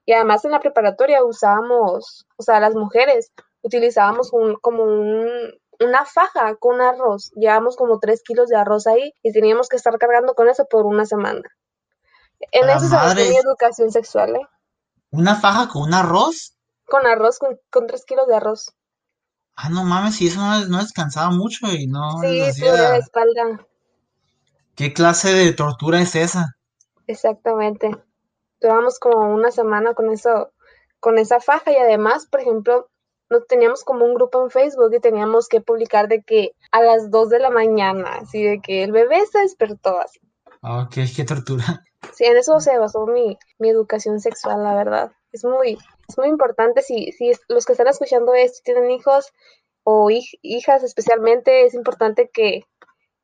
Y 0.07 0.13
además 0.13 0.45
en 0.45 0.53
la 0.53 0.61
preparatoria 0.61 1.23
usábamos, 1.25 2.27
o 2.37 2.43
sea, 2.43 2.61
las 2.61 2.75
mujeres 2.75 3.31
utilizábamos 3.63 4.33
un, 4.33 4.55
como 4.57 4.85
un, 4.85 5.29
una 5.81 6.05
faja 6.05 6.57
con 6.57 6.81
arroz. 6.81 7.31
Llevábamos 7.35 7.77
como 7.77 7.99
tres 8.01 8.23
kilos 8.23 8.49
de 8.49 8.57
arroz 8.57 8.87
ahí 8.87 9.13
y 9.23 9.33
teníamos 9.33 9.69
que 9.69 9.77
estar 9.77 9.97
cargando 9.99 10.35
con 10.35 10.49
eso 10.49 10.67
por 10.67 10.87
una 10.87 11.07
semana. 11.07 11.43
En 12.53 12.67
la 12.67 12.75
eso 12.75 12.89
se 12.89 12.97
madre. 12.97 13.25
mi 13.31 13.37
educación 13.37 13.91
sexual, 13.93 14.37
¿eh? 14.37 14.47
¿Una 15.11 15.35
faja 15.37 15.69
con 15.69 15.83
un 15.83 15.93
arroz? 15.93 16.57
Con 16.87 17.07
arroz, 17.07 17.39
con, 17.39 17.61
con 17.71 17.87
tres 17.87 18.05
kilos 18.05 18.27
de 18.27 18.35
arroz. 18.35 18.75
Ah, 19.57 19.69
no 19.69 19.85
mames, 19.85 20.23
y 20.23 20.29
eso 20.29 20.41
no, 20.41 20.65
no 20.69 20.79
descansaba 20.79 21.31
mucho 21.31 21.67
y 21.71 21.87
no 21.87 22.01
Sí, 22.21 22.43
te 22.57 22.67
duele 22.67 22.89
la 22.89 22.97
hacía... 22.97 22.99
espalda. 22.99 23.67
¿Qué 24.77 24.95
clase 24.95 25.31
de 25.35 25.53
tortura 25.53 26.01
es 26.01 26.15
esa? 26.15 26.57
Exactamente. 27.09 27.91
Duramos 28.61 29.01
como 29.01 29.35
una 29.35 29.51
semana 29.51 29.95
con 29.95 30.11
eso, 30.11 30.53
con 31.01 31.19
esa 31.19 31.41
faja 31.41 31.73
y 31.73 31.77
además, 31.77 32.27
por 32.27 32.41
ejemplo, 32.41 32.89
no 33.31 33.43
teníamos 33.43 33.85
como 33.85 34.05
un 34.05 34.15
grupo 34.15 34.43
en 34.43 34.51
Facebook 34.51 34.93
y 34.95 35.01
teníamos 35.01 35.49
que 35.49 35.61
publicar 35.61 36.09
de 36.09 36.23
que 36.23 36.53
a 36.73 36.81
las 36.83 37.11
2 37.11 37.29
de 37.31 37.39
la 37.39 37.51
mañana, 37.51 38.17
así 38.23 38.43
de 38.43 38.61
que 38.61 38.83
el 38.85 38.93
bebé 38.93 39.25
se 39.27 39.41
despertó 39.41 40.01
así. 40.01 40.21
Ah, 40.63 40.89
qué, 40.93 41.05
qué 41.15 41.25
tortura. 41.25 41.65
Sí, 42.15 42.25
en 42.25 42.37
eso 42.37 42.61
se 42.61 42.79
basó 42.79 43.07
mi, 43.07 43.37
mi 43.59 43.71
educación 43.71 44.21
sexual, 44.21 44.63
la 44.63 44.73
verdad. 44.75 45.13
Es 45.33 45.45
muy, 45.45 45.77
es 46.09 46.17
muy 46.17 46.29
importante 46.29 46.81
si, 46.81 47.11
si 47.11 47.33
los 47.49 47.67
que 47.67 47.73
están 47.73 47.89
escuchando 47.89 48.35
esto 48.35 48.61
tienen 48.65 48.91
hijos 48.93 49.33
o 49.83 50.09
hij- 50.09 50.39
hijas 50.43 50.85
especialmente, 50.85 51.67
es 51.67 51.75
importante 51.75 52.31
que, 52.33 52.63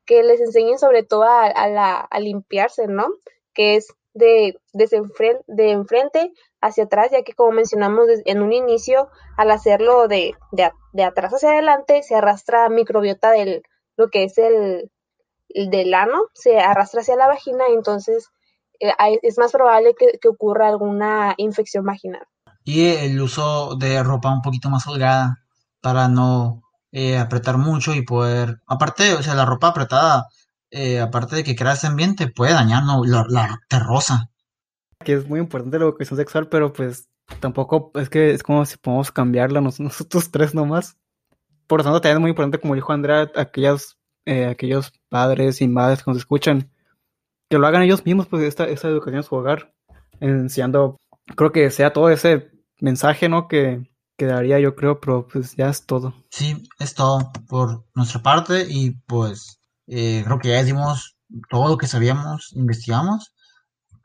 que 0.05 0.25
les 0.25 0.41
enseñen 0.41 0.79
sobre 0.81 1.05
todo 1.05 1.23
a, 1.23 1.45
a 1.47 1.69
la, 1.69 2.01
a 2.01 2.19
limpiarse, 2.19 2.89
¿no? 2.89 3.07
Que 3.55 3.77
es 3.77 3.95
de, 4.15 4.57
de 4.73 5.71
enfrente 5.71 6.33
hacia 6.61 6.85
atrás, 6.85 7.09
ya 7.13 7.23
que 7.23 7.35
como 7.35 7.53
mencionamos 7.53 8.07
en 8.25 8.43
un 8.43 8.53
inicio, 8.53 9.09
al 9.37 9.51
hacerlo 9.51 10.09
de, 10.09 10.35
de, 10.53 10.71
de 10.93 11.05
atrás 11.05 11.35
hacia 11.35 11.51
adelante, 11.51 12.03
se 12.03 12.15
arrastra 12.15 12.69
microbiota 12.69 13.31
del, 13.33 13.63
lo 13.97 14.09
que 14.09 14.25
es 14.25 14.39
el, 14.39 14.91
el 15.51 15.71
del 15.71 15.93
ano, 15.95 16.23
se 16.35 16.61
arrastra 16.61 17.03
hacia 17.03 17.17
la 17.17 17.27
vagina, 17.27 17.65
entonces 17.69 18.29
eh, 18.81 18.93
es 19.23 19.39
más 19.39 19.53
probable 19.53 19.95
que, 19.99 20.19
que 20.21 20.29
ocurra 20.29 20.69
alguna 20.69 21.35
infección 21.37 21.85
vaginal. 21.85 22.27
Y 22.65 22.87
el 22.95 23.21
uso 23.21 23.77
de 23.77 24.03
ropa 24.03 24.33
un 24.33 24.41
poquito 24.41 24.71
más 24.71 24.87
holgada 24.87 25.37
para 25.83 26.09
no 26.09 26.63
eh, 26.93 27.19
apretar 27.19 27.59
mucho 27.59 27.93
y 27.95 28.03
poder... 28.03 28.57
Aparte, 28.67 29.13
o 29.15 29.23
sea, 29.23 29.35
la 29.35 29.45
ropa 29.45 29.69
apretada, 29.69 30.29
eh, 30.75 31.01
aparte 31.01 31.37
de 31.37 31.45
que 31.45 31.55
crea 31.57 31.73
ese 31.75 31.87
ambiente, 31.87 32.29
puede 32.29 32.53
dañar, 32.53 32.83
¿no? 32.85 33.05
La, 33.05 33.25
la 33.29 33.61
te 33.69 33.79
rosa. 33.79 34.31
Que 35.05 35.15
es 35.15 35.29
muy 35.29 35.41
importante 35.41 35.79
la 35.79 35.85
educación 35.85 36.19
sexual, 36.19 36.49
pero 36.49 36.73
pues 36.73 37.09
tampoco 37.41 37.91
es 37.95 38.11
que 38.11 38.31
es 38.33 38.43
como 38.43 38.65
si 38.67 38.77
podemos 38.77 39.11
cambiarla 39.13 39.61
nos- 39.61 39.81
nosotros 39.89 40.31
tres 40.31 40.55
nomás. 40.55 40.97
Por 41.67 41.81
lo 41.81 41.85
tanto, 41.85 42.01
también 42.01 42.19
es 42.19 42.21
muy 42.21 42.31
importante, 42.31 42.59
como 42.59 42.75
dijo 42.75 42.93
Andrea, 42.93 43.31
aquellas, 43.37 43.97
eh, 44.27 44.47
aquellos 44.47 44.93
padres 45.09 45.61
y 45.63 45.69
madres 45.69 46.03
que 46.03 46.11
nos 46.11 46.19
escuchan, 46.19 46.71
que 47.49 47.59
lo 47.59 47.67
hagan 47.67 47.83
ellos 47.83 48.05
mismos, 48.05 48.27
pues 48.27 48.43
esta, 48.43 48.65
esta 48.67 48.89
educación 48.89 49.17
en 49.17 49.23
su 49.23 49.35
hogar, 49.35 49.73
enseñando, 50.21 50.99
creo 51.37 51.53
que 51.53 51.71
sea 51.71 51.93
todo 51.93 52.11
ese 52.11 52.51
mensaje, 52.81 53.29
¿no? 53.29 53.49
Que, 53.49 53.91
que 54.19 54.27
daría 54.27 54.59
yo 54.61 54.75
creo, 54.77 55.01
pero 55.01 55.27
pues 55.27 55.57
ya 55.57 55.69
es 55.71 55.87
todo. 55.87 56.15
Sí, 56.31 56.69
es 56.79 56.95
todo 56.95 57.33
por 57.49 57.85
nuestra 57.95 58.23
parte 58.23 58.67
y 58.69 58.91
pues 59.07 59.59
eh, 59.87 60.23
creo 60.25 60.39
que 60.39 60.49
ya 60.49 60.63
dimos 60.63 61.17
todo 61.51 61.69
lo 61.69 61.79
que 61.79 61.87
sabíamos, 61.87 62.53
investigamos. 62.55 63.35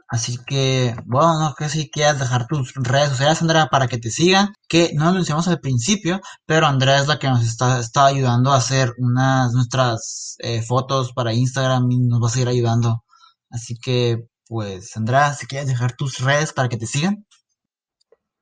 Así 0.07 0.39
que, 0.43 0.95
bueno, 1.05 1.39
no 1.39 1.55
sé 1.59 1.69
si 1.69 1.91
quieras 1.91 2.19
dejar 2.19 2.47
tus 2.47 2.73
redes 2.73 3.09
sociales, 3.09 3.41
Andrea, 3.43 3.67
para 3.67 3.88
que 3.88 3.99
te 3.99 4.09
sigan, 4.09 4.53
que 4.67 4.91
no 4.95 5.05
lo 5.05 5.13
mencionamos 5.13 5.47
al 5.47 5.59
principio, 5.59 6.19
pero 6.47 6.65
Andrea 6.65 6.97
es 6.99 7.07
la 7.07 7.19
que 7.19 7.27
nos 7.27 7.43
está, 7.43 7.80
está 7.80 8.07
ayudando 8.07 8.51
a 8.51 8.55
hacer 8.57 8.91
unas 8.97 9.53
nuestras 9.53 10.36
eh, 10.39 10.63
fotos 10.63 11.13
para 11.13 11.34
Instagram 11.34 11.91
y 11.91 11.99
nos 11.99 12.23
va 12.23 12.27
a 12.27 12.32
seguir 12.32 12.47
ayudando. 12.47 13.03
Así 13.51 13.77
que, 13.80 14.25
pues, 14.47 14.97
Andrea, 14.97 15.34
si 15.34 15.45
quieres 15.45 15.67
dejar 15.67 15.95
tus 15.95 16.17
redes 16.19 16.53
para 16.53 16.69
que 16.69 16.77
te 16.77 16.88
sigan. 16.88 17.27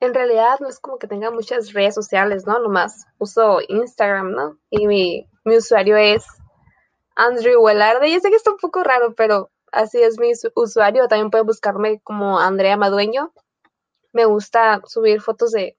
En 0.00 0.14
realidad 0.14 0.58
no 0.60 0.68
es 0.68 0.78
como 0.80 0.96
que 0.96 1.06
tenga 1.06 1.30
muchas 1.30 1.74
redes 1.74 1.94
sociales, 1.94 2.46
¿no? 2.46 2.58
Nomás 2.60 3.04
uso 3.18 3.58
Instagram, 3.68 4.30
¿no? 4.30 4.58
Y 4.70 4.86
mi, 4.86 5.28
mi 5.44 5.56
usuario 5.58 5.98
es 5.98 6.24
Andrew 7.18 7.62
Velarde. 7.64 8.10
Yo 8.10 8.20
sé 8.20 8.30
que 8.30 8.36
está 8.36 8.50
un 8.52 8.56
poco 8.58 8.82
raro, 8.84 9.14
pero 9.14 9.50
así 9.72 10.00
es 10.02 10.18
mi 10.18 10.30
usu- 10.32 10.52
usuario. 10.54 11.08
También 11.08 11.30
pueden 11.30 11.46
buscarme 11.46 12.00
como 12.02 12.38
Andrea 12.38 12.76
Madueño. 12.76 13.32
Me 14.12 14.24
gusta 14.24 14.80
subir 14.86 15.20
fotos 15.20 15.50
de, 15.52 15.76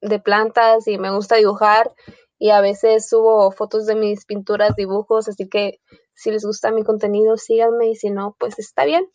de 0.00 0.18
plantas 0.18 0.86
y 0.88 0.98
me 0.98 1.10
gusta 1.14 1.36
dibujar. 1.36 1.92
Y 2.38 2.50
a 2.50 2.60
veces 2.60 3.08
subo 3.08 3.50
fotos 3.52 3.86
de 3.86 3.94
mis 3.94 4.24
pinturas, 4.26 4.74
dibujos. 4.76 5.28
Así 5.28 5.48
que 5.48 5.80
si 6.14 6.30
les 6.30 6.44
gusta 6.44 6.70
mi 6.72 6.82
contenido, 6.84 7.36
síganme. 7.36 7.88
Y 7.88 7.94
si 7.96 8.10
no, 8.10 8.36
pues 8.38 8.58
está 8.58 8.84
bien. 8.84 9.08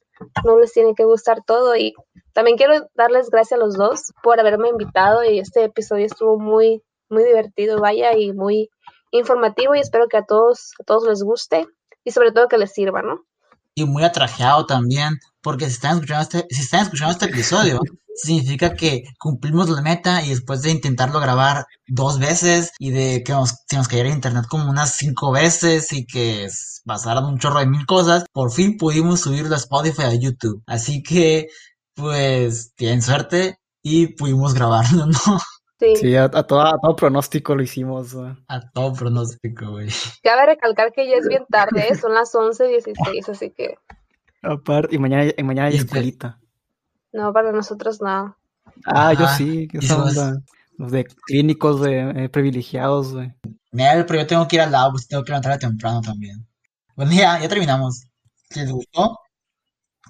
No 0.45 0.57
les 0.59 0.71
tiene 0.73 0.95
que 0.95 1.03
gustar 1.03 1.43
todo. 1.45 1.75
Y 1.75 1.93
también 2.33 2.57
quiero 2.57 2.89
darles 2.95 3.29
gracias 3.29 3.59
a 3.59 3.63
los 3.63 3.75
dos 3.75 4.13
por 4.23 4.39
haberme 4.39 4.69
invitado 4.69 5.23
y 5.23 5.39
este 5.39 5.63
episodio 5.65 6.05
estuvo 6.05 6.39
muy, 6.39 6.83
muy 7.09 7.23
divertido, 7.23 7.79
vaya, 7.79 8.17
y 8.17 8.31
muy 8.31 8.69
informativo 9.17 9.75
y 9.75 9.79
espero 9.79 10.07
que 10.07 10.17
a 10.17 10.25
todos, 10.25 10.73
a 10.79 10.83
todos 10.83 11.07
les 11.07 11.23
guste 11.23 11.67
y 12.03 12.11
sobre 12.11 12.31
todo 12.31 12.47
que 12.47 12.57
les 12.57 12.73
sirva, 12.73 13.01
¿no? 13.01 13.25
y 13.75 13.85
muy 13.85 14.03
atrajeado 14.03 14.65
también, 14.65 15.19
porque 15.41 15.65
si 15.65 15.73
están 15.73 15.95
escuchando 15.95 16.23
este, 16.23 16.47
si 16.49 16.61
están 16.61 16.83
escuchando 16.83 17.11
este 17.11 17.25
episodio, 17.25 17.79
significa 18.15 18.73
que 18.73 19.03
cumplimos 19.19 19.69
la 19.69 19.81
meta 19.81 20.23
y 20.23 20.29
después 20.29 20.61
de 20.61 20.71
intentarlo 20.71 21.19
grabar 21.19 21.65
dos 21.85 22.17
veces 22.17 22.71
y 22.79 22.91
de 22.91 23.23
que 23.23 23.33
nos, 23.33 23.53
se 23.67 23.75
nos 23.75 23.89
cayera 23.89 24.09
internet 24.09 24.45
como 24.49 24.69
unas 24.69 24.95
cinco 24.95 25.31
veces 25.31 25.91
y 25.91 26.05
que 26.07 26.47
pasaran 26.85 27.25
un 27.25 27.37
chorro 27.37 27.59
de 27.59 27.67
mil 27.67 27.85
cosas, 27.85 28.25
por 28.31 28.51
fin 28.51 28.77
pudimos 28.77 29.19
subirlo 29.21 29.53
a 29.53 29.57
Spotify 29.57 30.03
a 30.03 30.15
YouTube. 30.15 30.63
Así 30.65 31.03
que, 31.03 31.47
pues, 31.93 32.73
tienen 32.75 33.01
suerte 33.01 33.59
y 33.83 34.07
pudimos 34.15 34.53
grabarlo, 34.53 35.05
¿no? 35.07 35.39
Sí. 35.79 35.95
Sí, 35.97 36.15
a, 36.15 36.25
a 36.25 36.43
todo, 36.43 36.61
a 36.61 36.79
todo 36.81 36.95
pronóstico 36.95 37.53
lo 37.55 37.61
hicimos. 37.63 38.13
güey. 38.13 38.31
A 38.47 38.61
todo 38.71 38.93
pronóstico, 38.93 39.71
güey. 39.71 39.89
Cabe 40.23 40.45
recalcar 40.45 40.93
que 40.93 41.07
ya 41.09 41.17
es 41.17 41.27
bien 41.27 41.45
tarde, 41.49 41.87
¿eh? 41.89 41.95
son 41.95 42.13
las 42.13 42.33
11.16, 42.33 43.29
así 43.29 43.51
que 43.51 43.75
Aparte, 44.41 44.95
y 44.95 44.99
mañana, 44.99 45.31
y 45.37 45.43
mañana 45.43 45.67
hay 45.69 45.73
Y 45.75 45.77
escuelita. 45.77 46.39
no, 47.11 47.33
para 47.33 47.51
nosotros 47.51 47.99
no. 48.01 48.37
Ah, 48.85 49.13
yo 49.13 49.25
Ajá, 49.25 49.37
sí, 49.37 49.67
sos- 49.81 50.17
onda, 50.17 50.41
Los 50.77 50.91
de 50.91 51.05
clínicos, 51.05 51.81
de 51.81 52.25
eh, 52.25 52.29
privilegiados, 52.29 53.13
güey. 53.13 53.33
Mira, 53.71 54.05
pero 54.05 54.19
yo 54.21 54.27
tengo 54.27 54.47
que 54.47 54.55
ir 54.57 54.61
al 54.61 54.71
lado, 54.71 54.91
pues 54.91 55.07
tengo 55.07 55.23
que 55.23 55.31
levantarme 55.31 55.57
temprano 55.59 56.01
también. 56.01 56.45
Bueno, 56.95 57.11
ya, 57.11 57.39
ya 57.39 57.49
terminamos. 57.49 58.05
Si 58.49 58.59
les 58.59 58.71
gustó, 58.71 59.19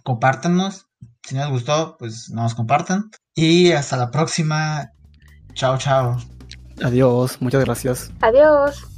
compártanos. 0.04 0.88
Si 1.24 1.36
no 1.36 1.42
les 1.42 1.50
gustó, 1.52 1.96
pues 1.98 2.30
no 2.30 2.44
nos 2.44 2.54
compartan. 2.56 3.10
Y 3.34 3.72
hasta 3.72 3.98
la 3.98 4.12
próxima. 4.12 4.92
Chao, 5.56 5.78
chao. 5.78 6.18
Adiós, 6.84 7.38
muchas 7.40 7.64
gracias. 7.64 8.12
Adiós. 8.22 8.95